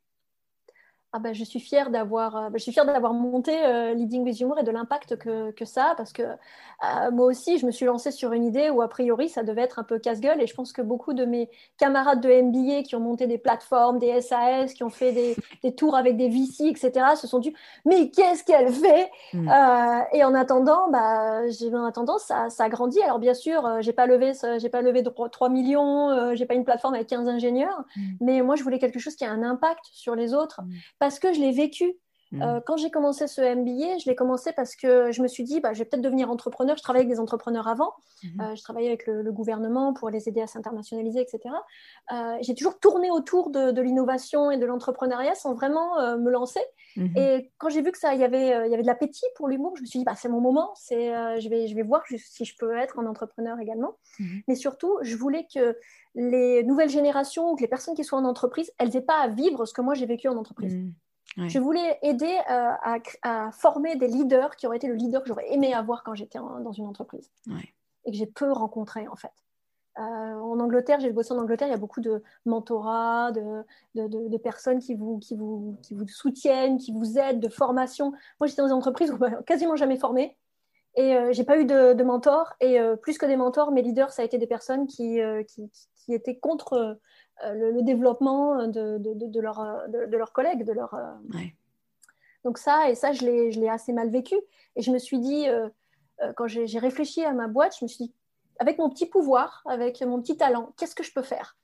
ah 1.12 1.18
bah, 1.18 1.34
je 1.34 1.44
suis 1.44 1.60
fière 1.60 1.90
d'avoir 1.90 2.36
euh, 2.36 2.50
je 2.54 2.60
suis 2.60 2.72
fière 2.72 2.86
d'avoir 2.86 3.14
monté 3.14 3.66
euh, 3.66 3.96
Leading 3.96 4.24
with 4.24 4.40
Humour 4.42 4.60
et 4.60 4.64
de 4.64 4.70
l'impact 4.70 5.16
que, 5.16 5.50
que, 5.52 5.66
ça 5.66 5.92
a 5.92 5.96
parce 5.96 6.14
que 6.14 6.22
euh, 6.22 7.12
moi 7.12 7.26
aussi 7.26 7.58
je 7.58 7.66
me 7.66 7.72
suis 7.72 7.88
lancée 7.88 8.12
sur 8.12 8.32
une 8.32 8.46
idée 8.46 8.70
où 8.70 8.84
a 8.84 8.88
priori 8.88 9.28
ça 9.28 9.42
devait 9.42 9.64
être 9.64 9.80
un 9.80 9.84
peu 9.84 9.98
casse-gueule 9.98 10.40
et 10.40 10.46
je 10.46 10.54
pense 10.54 10.72
que 10.72 10.84
beaucoup 10.84 11.14
de 11.16 11.26
mes 11.26 11.50
camarades 11.80 12.22
de 12.22 12.30
MBA 12.30 12.84
qui 12.84 12.96
ont 12.96 13.00
monté 13.00 13.26
des 13.26 13.40
plateformes, 13.40 13.98
des 13.98 14.22
SAS, 14.22 14.74
qui 14.74 14.84
ont 14.84 14.92
fait 14.92 15.12
des, 15.12 15.36
des 15.64 15.74
tours 15.74 15.96
avec 15.96 16.16
des 16.16 16.30
VC, 16.30 16.68
etc. 16.68 17.16
se 17.16 17.26
sont 17.26 17.40
dit 17.40 17.56
mais 17.86 18.12
qu'est-ce 18.12 18.44
qu'elle 18.44 18.72
fait? 18.72 19.10
Mm. 19.34 19.52
Et 20.14 20.24
en 20.24 20.36
attendant, 20.36 20.90
bah, 20.92 21.42
en 21.74 21.86
attendant 21.86 22.20
ça, 22.20 22.52
ça 22.52 22.66
a 22.66 22.70
grandi. 22.70 23.02
Alors 23.02 23.18
bien 23.18 23.34
sûr, 23.34 23.82
j'ai 23.82 23.94
pas 23.94 24.06
levé 24.06 24.34
j'ai 24.60 24.70
pas 24.70 24.82
levé 24.82 25.04
3 25.04 25.50
millions, 25.50 26.36
j'ai 26.36 26.46
pas 26.46 26.54
une 26.54 26.66
plateforme 26.66 26.94
avec 26.94 27.08
15 27.08 27.28
ingénieurs, 27.28 27.84
mm. 27.96 28.02
mais 28.22 28.42
moi 28.44 28.56
je 28.56 28.62
voulais 28.62 28.78
quelque 28.78 29.00
chose 29.00 29.16
qui 29.16 29.26
a 29.26 29.32
un 29.32 29.42
impact 29.42 29.86
sur 29.92 30.14
les 30.14 30.36
autres. 30.36 30.62
Mm 30.62 30.99
parce 31.00 31.20
que 31.20 31.34
je 31.34 31.40
l'ai 31.40 31.52
vécu. 31.52 31.98
Mmh. 32.32 32.42
Euh, 32.44 32.60
quand 32.64 32.78
j'ai 32.78 32.92
commencé 32.92 33.28
ce 33.28 33.42
MBA, 33.42 33.98
je 33.98 34.08
l'ai 34.08 34.16
commencé 34.16 34.52
parce 34.54 34.76
que 34.76 35.12
je 35.12 35.22
me 35.22 35.28
suis 35.28 35.44
dit, 35.44 35.60
bah, 35.60 35.74
je 35.74 35.80
vais 35.80 35.86
peut-être 35.86 36.04
devenir 36.04 36.30
entrepreneur. 36.30 36.78
Je 36.78 36.84
travaillais 36.84 37.06
avec 37.06 37.16
des 37.16 37.20
entrepreneurs 37.20 37.68
avant. 37.68 37.94
Mmh. 38.24 38.42
Euh, 38.42 38.56
je 38.56 38.62
travaillais 38.62 38.88
avec 38.88 39.08
le, 39.08 39.32
gouvernement 39.32 39.94
pour 39.94 40.10
les 40.10 40.28
aider 40.28 40.42
à 40.42 40.48
s'internationaliser, 40.48 41.22
etc. 41.22 41.56
Euh, 42.12 42.38
j'ai 42.42 42.56
toujours 42.56 42.80
tourné 42.80 43.10
autour 43.10 43.50
de, 43.52 43.80
l'innovation 43.82 44.52
et 44.52 44.58
de 44.58 44.66
l'entrepreneuriat 44.66 45.36
sans 45.36 45.54
vraiment 45.54 46.18
me 46.18 46.30
lancer. 46.30 46.60
Mmh. 46.98 47.18
Et 47.18 47.52
quand 47.58 47.70
j'ai 47.70 47.82
vu 47.82 47.92
que 47.92 47.98
ça, 47.98 48.14
il 48.14 48.20
y 48.20 48.24
avait, 48.24 48.48
il 48.68 48.72
y 48.72 48.74
avait 48.74 48.82
de 48.82 48.88
l'appétit 48.88 49.26
pour 49.36 49.48
l'humour, 49.48 49.74
je 49.78 49.82
me 49.82 49.86
suis 49.86 50.00
dit, 50.00 50.06
bah, 50.06 50.16
c'est 50.16 50.30
mon 50.30 50.42
moment. 50.42 50.72
C'est, 50.76 51.40
je 51.40 51.50
vais, 51.50 51.68
je 51.68 51.76
vais 51.76 51.84
voir 51.84 52.04
si 52.08 52.46
je 52.46 52.58
peux 52.58 52.78
être 52.78 53.00
un 53.00 53.06
entrepreneur 53.06 53.60
également. 53.60 53.96
Mais 54.48 54.56
surtout, 54.56 54.98
je 55.02 55.16
voulais 55.16 55.48
que 55.54 55.78
les 56.16 56.64
nouvelles 56.64 56.90
générations 56.90 57.52
ou 57.52 57.56
que 57.56 57.62
les 57.62 57.68
personnes 57.68 57.96
qui 57.96 58.04
sont 58.04 58.18
en 58.18 58.26
entreprise, 58.26 58.72
elles 58.78 58.90
n'aient 58.90 59.02
pas 59.02 59.20
à 59.22 59.28
vivre 59.28 59.66
ce 59.66 59.74
que 59.74 59.82
moi 59.82 59.94
j'ai 59.94 60.06
vécu 60.06 60.28
en 60.28 60.36
entreprise. 60.36 60.76
Je 61.38 61.60
voulais 61.60 62.00
aider 62.02 62.38
euh, 62.50 63.00
à, 63.22 63.52
former 63.52 63.96
des 63.96 64.08
leaders 64.08 64.56
qui 64.56 64.68
auraient 64.68 64.78
été 64.78 64.88
le 64.88 64.96
leader 64.96 65.22
que 65.22 65.28
j'aurais 65.28 65.52
aimé 65.52 65.74
avoir 65.74 66.04
quand 66.04 66.16
j'étais 66.16 66.40
dans 66.40 66.72
une 66.72 66.88
entreprise 66.88 67.30
et 68.06 68.12
que 68.12 68.18
j'ai 68.18 68.26
peu 68.26 68.52
rencontré 68.52 69.08
en 69.08 69.16
fait. 69.16 69.32
Euh, 69.98 70.02
en 70.02 70.60
Angleterre, 70.60 71.00
j'ai 71.02 71.12
bossé 71.12 71.34
en 71.34 71.40
Angleterre, 71.40 71.68
il 71.68 71.72
y 71.72 71.74
a 71.74 71.78
beaucoup 71.78 72.00
de 72.00 72.24
mentorat, 72.46 73.34
de, 73.34 73.66
de, 73.96 74.38
personnes 74.38 74.80
qui 74.80 74.96
vous, 74.96 75.20
qui, 75.20 75.36
vous, 75.36 75.78
qui 75.82 75.94
vous 75.94 76.08
soutiennent, 76.08 76.78
qui 76.78 76.94
vous 76.94 77.18
aident, 77.18 77.42
de 77.42 77.50
formation. 77.50 78.12
Moi, 78.40 78.48
j'étais 78.48 78.62
dans 78.62 78.70
une 78.70 78.76
entreprise 78.76 79.12
où 79.12 79.16
on 79.16 79.18
m'a 79.18 79.32
quasiment 79.44 79.76
jamais 79.76 79.98
formée 79.98 80.38
et 80.96 81.16
euh, 81.16 81.34
j'ai 81.34 81.44
pas 81.44 81.60
eu 81.60 81.66
de, 81.66 82.04
mentor. 82.04 82.54
Et 82.62 82.80
plus 83.02 83.18
que 83.18 83.26
des 83.26 83.36
mentors, 83.36 83.72
mes 83.72 83.82
leaders, 83.82 84.12
ça 84.12 84.22
a 84.22 84.26
été 84.26 84.38
des 84.38 84.48
personnes 84.48 84.88
qui, 84.88 85.20
qui, 85.48 85.70
qui 85.98 86.14
étaient 86.14 86.38
contre 86.38 86.98
euh, 87.46 87.72
le, 87.72 87.82
développement 87.82 88.68
de, 88.68 88.98
de, 88.98 89.40
leurs 90.18 90.34
collègues, 90.34 90.66
de 90.66 90.74
leur. 90.74 90.94
Euh, 90.94 91.14
Donc 92.44 92.58
ça, 92.58 92.90
et 92.90 92.96
ça, 92.96 93.12
je 93.14 93.26
l'ai 93.26 93.70
assez 93.70 93.94
mal 93.94 94.10
vécu. 94.10 94.36
Et 94.76 94.82
je 94.82 94.92
me 94.92 94.98
suis 94.98 95.20
dit, 95.20 95.48
euh, 95.48 95.70
quand 96.36 96.48
j'ai 96.48 96.80
réfléchi 96.80 97.24
à 97.24 97.34
ma 97.34 97.48
boîte, 97.48 97.76
je 97.80 97.86
me 97.86 97.88
suis 97.88 98.06
dit, 98.06 98.14
avec 98.60 98.78
mon 98.78 98.90
petit 98.90 99.06
pouvoir, 99.06 99.64
avec 99.66 100.02
mon 100.02 100.22
petit 100.22 100.38
talent, 100.38 100.74
qu'est-ce 100.78 100.96
que 100.96 101.04
je 101.04 101.14
peux 101.14 101.22
faire? 101.22 101.58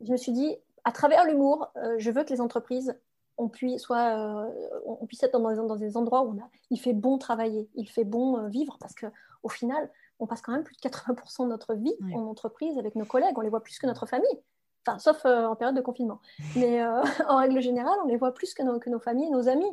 Je 0.00 0.10
me 0.10 0.16
suis 0.16 0.32
dit, 0.32 0.56
à 0.84 0.92
travers 0.92 1.26
l'humour, 1.26 1.70
je 1.98 2.10
veux 2.10 2.24
que 2.24 2.30
les 2.30 2.40
entreprises 2.40 2.98
on 3.36 3.48
puisse, 3.48 3.80
soit, 3.80 4.46
on 4.84 5.06
puisse 5.06 5.22
être 5.22 5.38
dans, 5.38 5.66
dans, 5.66 5.76
des 5.76 5.96
endroits 5.96 6.24
où 6.24 6.38
il 6.70 6.78
fait 6.78 6.92
bon 6.92 7.18
travailler, 7.18 7.68
il 7.74 7.88
fait 7.88 8.04
bon 8.04 8.48
vivre, 8.48 8.78
parce 8.80 8.94
qu'au 8.94 9.48
final, 9.48 9.90
on 10.18 10.26
passe 10.26 10.40
quand 10.40 10.52
même 10.52 10.64
plus 10.64 10.76
de 10.76 10.80
80% 10.80 11.44
de 11.44 11.48
notre 11.48 11.74
vie 11.74 11.94
en 12.14 12.22
entreprise 12.26 12.78
avec 12.78 12.94
nos 12.94 13.04
collègues, 13.04 13.36
on 13.36 13.42
les 13.42 13.50
voit 13.50 13.62
plus 13.62 13.78
que 13.78 13.86
notre 13.86 14.06
famille. 14.06 14.40
Enfin, 14.86 14.98
sauf 14.98 15.24
euh, 15.26 15.46
en 15.46 15.56
période 15.56 15.76
de 15.76 15.80
confinement. 15.80 16.20
Mais 16.56 16.82
euh, 16.82 17.02
en 17.28 17.36
règle 17.36 17.60
générale, 17.60 17.98
on 18.04 18.06
les 18.06 18.16
voit 18.16 18.32
plus 18.32 18.54
que 18.54 18.62
nos, 18.62 18.78
que 18.78 18.90
nos 18.90 19.00
familles 19.00 19.26
et 19.26 19.30
nos 19.30 19.48
amis. 19.48 19.70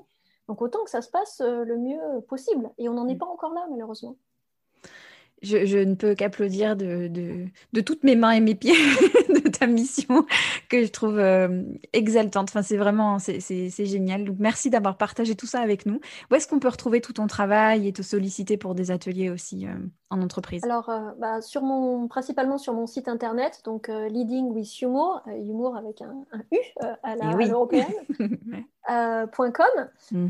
Donc 0.47 0.61
autant 0.61 0.83
que 0.83 0.89
ça 0.89 1.01
se 1.01 1.09
passe 1.09 1.41
euh, 1.41 1.63
le 1.63 1.77
mieux 1.77 2.21
possible. 2.27 2.69
Et 2.77 2.89
on 2.89 2.93
n'en 2.93 3.07
est 3.07 3.15
mm. 3.15 3.19
pas 3.19 3.25
encore 3.25 3.53
là, 3.53 3.65
malheureusement 3.69 4.17
je, 5.41 5.77
ne 5.83 5.95
peux 5.95 6.15
qu'applaudir 6.15 6.75
de, 6.75 7.09
de, 7.73 7.81
toutes 7.81 8.03
mes 8.03 8.15
mains 8.15 8.31
et 8.31 8.39
mes 8.39 8.55
pieds 8.55 8.73
de 9.29 9.49
ta 9.49 9.67
mission 9.67 10.25
que 10.69 10.83
je 10.83 10.91
trouve 10.91 11.19
euh, 11.19 11.63
exaltante. 11.93 12.49
Enfin, 12.49 12.63
c'est 12.63 12.77
vraiment, 12.77 13.19
c'est 13.19 13.85
génial. 13.85 14.25
Donc, 14.25 14.38
merci 14.39 14.69
d'avoir 14.69 14.97
partagé 14.97 15.35
tout 15.35 15.45
ça 15.45 15.59
avec 15.59 15.85
nous. 15.85 15.99
Où 16.31 16.35
est-ce 16.35 16.47
qu'on 16.47 16.59
peut 16.59 16.67
retrouver 16.67 17.01
tout 17.01 17.13
ton 17.13 17.27
travail 17.27 17.88
et 17.88 17.93
te 17.93 18.01
solliciter 18.01 18.57
pour 18.57 18.75
des 18.75 18.91
ateliers 18.91 19.29
aussi 19.29 19.67
euh, 19.67 19.73
en 20.09 20.21
entreprise? 20.21 20.63
Alors, 20.63 20.89
euh, 20.89 21.11
bah, 21.19 21.41
sur 21.41 21.61
mon, 21.61 22.07
principalement 22.07 22.57
sur 22.57 22.73
mon 22.73 22.88
site 22.88 23.07
internet, 23.07 23.61
donc 23.63 23.88
Leading 23.88 24.47
with 24.47 24.81
Humour, 24.81 25.21
humour 25.27 25.77
avec 25.77 26.01
un, 26.01 26.25
U 26.51 26.57
à 27.03 27.15
la 27.15 27.38
eh 27.39 27.49
européenne. 27.49 27.85
Euh, 28.89 29.27
.com 29.27 29.65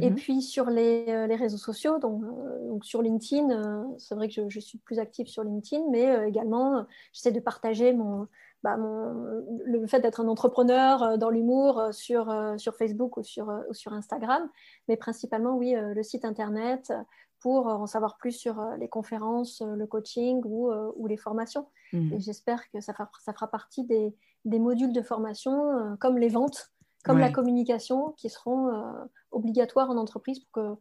et 0.01 0.10
mhm. 0.10 0.16
puis 0.16 0.41
sur 0.41 0.72
les, 0.72 1.05
euh, 1.10 1.28
les 1.28 1.36
réseaux 1.36 1.60
sociaux 1.60 1.99
donc, 1.99 2.24
euh, 2.24 2.70
donc 2.70 2.86
sur 2.86 3.03
LinkedIn 3.03 3.86
c'est 3.99 4.16
vrai 4.16 4.28
que 4.28 4.34
je, 4.34 4.49
je, 4.49 4.60
suis 4.60 4.80
plus 4.80 4.97
active 4.97 5.28
sur 5.28 5.43
LinkedIn 5.43 5.84
mais 5.91 6.28
également 6.28 6.88
j'essaie 7.14 7.32
de 7.32 7.39
partager 7.39 7.93
mon, 7.93 8.28
bah, 8.64 8.76
mon, 8.76 9.45
le 9.64 9.86
fait 9.86 9.99
d'être 9.99 10.22
un 10.22 10.28
entrepreneur 10.28 11.20
dans 11.20 11.30
l'humour 11.30 11.89
sur, 11.91 12.36
sur 12.58 12.76
Facebook 12.76 13.18
ou 13.18 13.24
sur, 13.24 13.53
ou 13.70 13.76
sur 13.76 13.93
Instagram 13.93 14.49
mais 14.88 14.97
principalement 14.97 15.55
oui 15.55 15.76
le 15.78 16.01
site 16.01 16.26
internet 16.26 16.91
pour 17.39 17.68
en 17.68 17.86
savoir 17.86 18.18
plus 18.18 18.32
sur 18.32 18.60
les 18.80 18.89
conférences, 18.89 19.62
le 19.62 19.86
coaching 19.86 20.41
ou, 20.45 20.72
ou 20.72 21.05
les 21.05 21.18
formations. 21.18 21.68
Mhm. 21.93 22.14
Et 22.14 22.20
j'espère 22.20 22.68
que 22.72 22.82
ça 22.82 22.93
fera, 22.93 23.12
ça 23.20 23.34
fera 23.34 23.51
partie 23.51 23.84
des, 23.84 24.16
des 24.45 24.58
modules 24.58 24.93
de 24.93 25.03
formation 25.03 25.95
comme 25.99 26.18
les 26.18 26.30
ventes 26.30 26.72
comme 27.08 27.20
la 27.20 27.32
communication, 27.32 28.14
qui 28.18 28.30
seront 28.30 28.70
euh, 28.70 29.05
obligatoires 29.32 29.89
en 29.89 29.97
entreprise 29.97 30.39
pour 30.39 30.51
que 30.51 30.80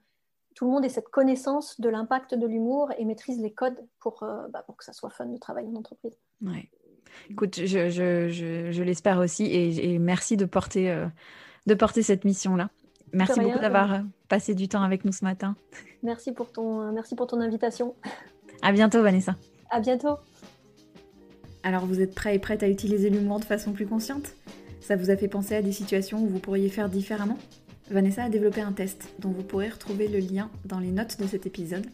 tout 0.55 0.64
le 0.64 0.70
monde 0.70 0.85
ait 0.85 0.91
cette 0.91 1.09
connaissance 1.09 1.81
de 1.81 1.89
l'impact 1.89 2.35
de 2.35 2.47
l'humour 2.47 2.91
et 2.99 3.05
maîtrise 3.05 3.41
les 3.41 3.53
codes 3.53 3.79
pour, 4.01 4.22
euh, 4.22 4.49
bah, 4.49 4.62
pour 4.66 4.77
que 4.77 4.85
ça 4.85 4.93
soit 4.93 5.11
fun 5.11 5.27
de 5.27 5.39
travailler 5.39 5.68
en 5.68 5.77
entreprise. 5.77 6.18
Ouais. 6.43 6.70
Écoute, 7.31 7.57
je, 7.57 7.89
je, 7.89 8.70
je, 8.72 8.83
l'espère 8.83 9.18
aussi 9.18 9.45
et, 9.47 9.99
merci 9.99 10.37
de 10.37 10.45
porter, 10.45 10.91
euh, 10.91 11.07
de 11.66 11.74
porter 11.74 12.03
cette 12.03 12.24
mission-là. 12.24 12.70
Merci 13.12 13.41
beaucoup 13.41 13.59
d'avoir 13.59 14.03
passé 14.29 14.55
du 14.55 14.68
temps 14.68 14.83
avec 14.83 15.05
nous 15.05 15.12
ce 15.12 15.24
matin. 15.24 15.57
Merci 16.03 16.33
pour 16.33 16.53
ton, 16.53 16.93
merci 16.93 17.14
pour 17.14 17.27
ton 17.27 17.41
invitation. 17.41 17.95
À 18.62 18.72
bientôt, 18.72 19.03
Vanessa. 19.03 19.37
À 19.70 19.81
bientôt. 19.81 20.16
Alors, 21.62 21.85
vous 21.85 22.01
êtes 22.01 22.14
prêts 22.14 22.37
et 22.37 22.39
prêtes 22.39 22.62
à 22.62 22.68
utiliser 22.68 23.11
l'humour 23.11 23.41
de 23.41 23.45
façon 23.45 23.72
plus 23.72 23.87
consciente? 23.87 24.35
Ça 24.81 24.97
vous 24.97 25.11
a 25.11 25.16
fait 25.16 25.29
penser 25.29 25.55
à 25.55 25.62
des 25.62 25.72
situations 25.72 26.22
où 26.22 26.29
vous 26.29 26.39
pourriez 26.39 26.68
faire 26.68 26.89
différemment? 26.89 27.39
Vanessa 27.91 28.24
a 28.24 28.29
développé 28.29 28.61
un 28.61 28.72
test 28.72 29.09
dont 29.20 29.31
vous 29.31 29.43
pourrez 29.43 29.68
retrouver 29.68 30.09
le 30.09 30.18
lien 30.18 30.51
dans 30.64 30.81
les 30.81 30.91
notes 30.91 31.20
de 31.20 31.27
cet 31.27 31.47
épisode. 31.47 31.87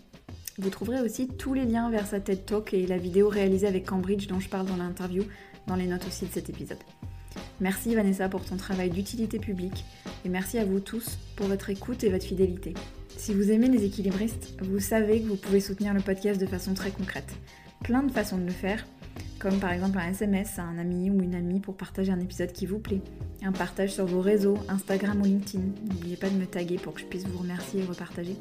Vous 0.58 0.70
trouverez 0.70 1.00
aussi 1.00 1.28
tous 1.28 1.54
les 1.54 1.64
liens 1.64 1.90
vers 1.90 2.06
sa 2.06 2.20
TED 2.20 2.44
Talk 2.44 2.74
et 2.74 2.86
la 2.86 2.98
vidéo 2.98 3.28
réalisée 3.28 3.66
avec 3.66 3.86
Cambridge 3.86 4.26
dont 4.26 4.40
je 4.40 4.48
parle 4.48 4.66
dans 4.66 4.76
l'interview 4.76 5.24
dans 5.66 5.76
les 5.76 5.86
notes 5.86 6.06
aussi 6.06 6.26
de 6.26 6.32
cet 6.32 6.50
épisode. 6.50 6.78
Merci 7.60 7.94
Vanessa 7.94 8.28
pour 8.28 8.44
ton 8.44 8.56
travail 8.56 8.90
d'utilité 8.90 9.38
publique 9.38 9.84
et 10.24 10.28
merci 10.28 10.58
à 10.58 10.64
vous 10.64 10.80
tous 10.80 11.18
pour 11.36 11.46
votre 11.46 11.70
écoute 11.70 12.04
et 12.04 12.10
votre 12.10 12.24
fidélité. 12.24 12.74
Si 13.16 13.34
vous 13.34 13.50
aimez 13.50 13.68
les 13.68 13.84
équilibristes, 13.84 14.54
vous 14.62 14.80
savez 14.80 15.20
que 15.20 15.28
vous 15.28 15.36
pouvez 15.36 15.60
soutenir 15.60 15.94
le 15.94 16.00
podcast 16.00 16.40
de 16.40 16.46
façon 16.46 16.74
très 16.74 16.90
concrète. 16.90 17.32
Plein 17.84 18.02
de 18.02 18.10
façons 18.10 18.38
de 18.38 18.44
le 18.44 18.50
faire 18.50 18.86
comme 19.38 19.58
par 19.58 19.72
exemple 19.72 19.98
un 19.98 20.10
SMS 20.10 20.58
à 20.58 20.62
un 20.62 20.78
ami 20.78 21.10
ou 21.10 21.20
une 21.20 21.34
amie 21.34 21.60
pour 21.60 21.76
partager 21.76 22.12
un 22.12 22.20
épisode 22.20 22.52
qui 22.52 22.66
vous 22.66 22.78
plaît, 22.78 23.00
un 23.42 23.52
partage 23.52 23.92
sur 23.94 24.06
vos 24.06 24.20
réseaux, 24.20 24.56
Instagram 24.68 25.20
ou 25.20 25.24
LinkedIn. 25.24 25.64
N'oubliez 25.90 26.16
pas 26.16 26.30
de 26.30 26.36
me 26.36 26.46
taguer 26.46 26.76
pour 26.76 26.94
que 26.94 27.00
je 27.00 27.06
puisse 27.06 27.26
vous 27.26 27.38
remercier 27.38 27.82
et 27.82 27.84
repartager. 27.84 28.36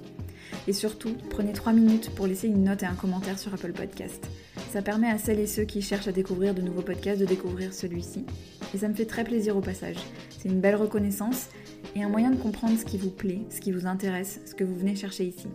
Et 0.68 0.74
surtout, 0.74 1.16
prenez 1.30 1.54
3 1.54 1.74
minutes 1.74 2.12
pour 2.12 2.28
laisser 2.28 2.48
une 2.48 2.64
note 2.64 2.84
et 2.84 2.86
un 2.86 2.94
commentaire 2.94 3.40
sur 3.40 3.54
Apple 3.54 3.74
Podcast. 3.74 4.30
Ça 4.70 4.82
permet 4.82 5.10
à 5.10 5.18
celles 5.18 5.40
et 5.40 5.48
ceux 5.48 5.64
qui 5.64 5.82
cherchent 5.82 6.08
à 6.08 6.12
découvrir 6.12 6.54
de 6.54 6.62
nouveaux 6.62 6.82
podcasts 6.82 7.20
de 7.20 7.26
découvrir 7.26 7.74
celui-ci. 7.74 8.26
Et 8.74 8.78
ça 8.78 8.88
me 8.88 8.94
fait 8.94 9.06
très 9.06 9.24
plaisir 9.24 9.58
au 9.58 9.62
passage. 9.62 9.98
C'est 10.38 10.50
une 10.50 10.62
belle 10.62 10.76
reconnaissance 10.76 11.48
et 11.96 12.04
un 12.04 12.10
moyen 12.10 12.32
de 12.32 12.38
comprendre 12.38 12.78
ce 12.78 12.86
qui 12.86 12.98
vous 12.98 13.12
plaît, 13.12 13.42
ce 13.50 13.60
qui 13.60 13.72
vous 13.72 13.88
intéresse, 13.88 14.40
ce 14.46 14.54
que 14.54 14.64
vous 14.64 14.76
venez 14.76 14.96
chercher 14.96 15.26
ici. 15.26 15.48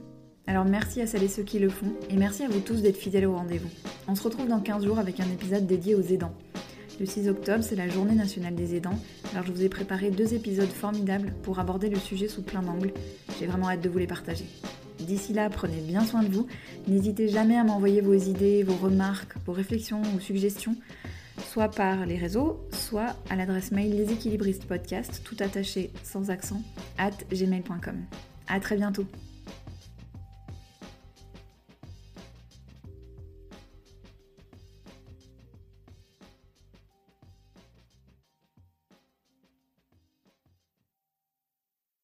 Alors 0.49 0.64
merci 0.64 1.01
à 1.01 1.07
celles 1.09 1.24
et 1.24 1.28
ceux 1.28 1.42
qui 1.42 1.59
le 1.59 1.68
font, 1.68 1.92
et 2.09 2.16
merci 2.16 2.44
à 2.44 2.49
vous 2.49 2.61
tous 2.61 2.80
d'être 2.80 2.97
fidèles 2.97 3.26
au 3.26 3.34
rendez-vous. 3.34 3.68
On 4.07 4.14
se 4.14 4.22
retrouve 4.22 4.47
dans 4.47 4.61
15 4.61 4.84
jours 4.84 5.01
avec 5.01 5.18
un 5.18 5.24
épisode 5.24 5.66
dédié 5.66 5.97
aux 5.97 6.03
aidants. 6.03 6.34
Le 7.01 7.05
6 7.05 7.28
octobre, 7.28 7.64
c'est 7.64 7.74
la 7.74 7.88
journée 7.88 8.14
nationale 8.14 8.55
des 8.55 8.76
aidants, 8.76 8.99
alors 9.32 9.44
je 9.44 9.51
vous 9.51 9.64
ai 9.64 9.68
préparé 9.68 10.12
deux 10.12 10.34
épisodes 10.34 10.68
formidables 10.68 11.32
pour 11.42 11.59
aborder 11.59 11.90
le 11.90 11.99
sujet 11.99 12.28
sous 12.28 12.42
plein 12.42 12.62
d'angles. 12.62 12.92
J'ai 13.40 13.47
vraiment 13.47 13.68
hâte 13.68 13.80
de 13.80 13.88
vous 13.88 13.99
les 13.99 14.07
partager. 14.07 14.47
D'ici 15.01 15.32
là, 15.32 15.51
prenez 15.51 15.80
bien 15.80 16.05
soin 16.05 16.22
de 16.22 16.28
vous. 16.28 16.47
N'hésitez 16.86 17.28
jamais 17.28 17.57
à 17.57 17.64
m'envoyer 17.64 18.01
vos 18.01 18.14
idées, 18.14 18.62
vos 18.62 18.76
remarques, 18.76 19.34
vos 19.47 19.53
réflexions 19.53 20.01
ou 20.14 20.20
suggestions, 20.20 20.76
soit 21.51 21.68
par 21.68 22.07
les 22.07 22.16
réseaux, 22.16 22.61
soit 22.70 23.16
à 23.30 23.36
l'adresse 23.36 23.72
mail 23.72 23.97
leséquilibristes 23.97 24.64
podcast, 24.64 25.22
tout 25.24 25.36
attaché 25.40 25.90
sans 26.05 26.30
accent, 26.30 26.62
at 26.99 27.11
gmail.com. 27.32 27.97
A 28.47 28.61
très 28.61 28.76
bientôt 28.76 29.07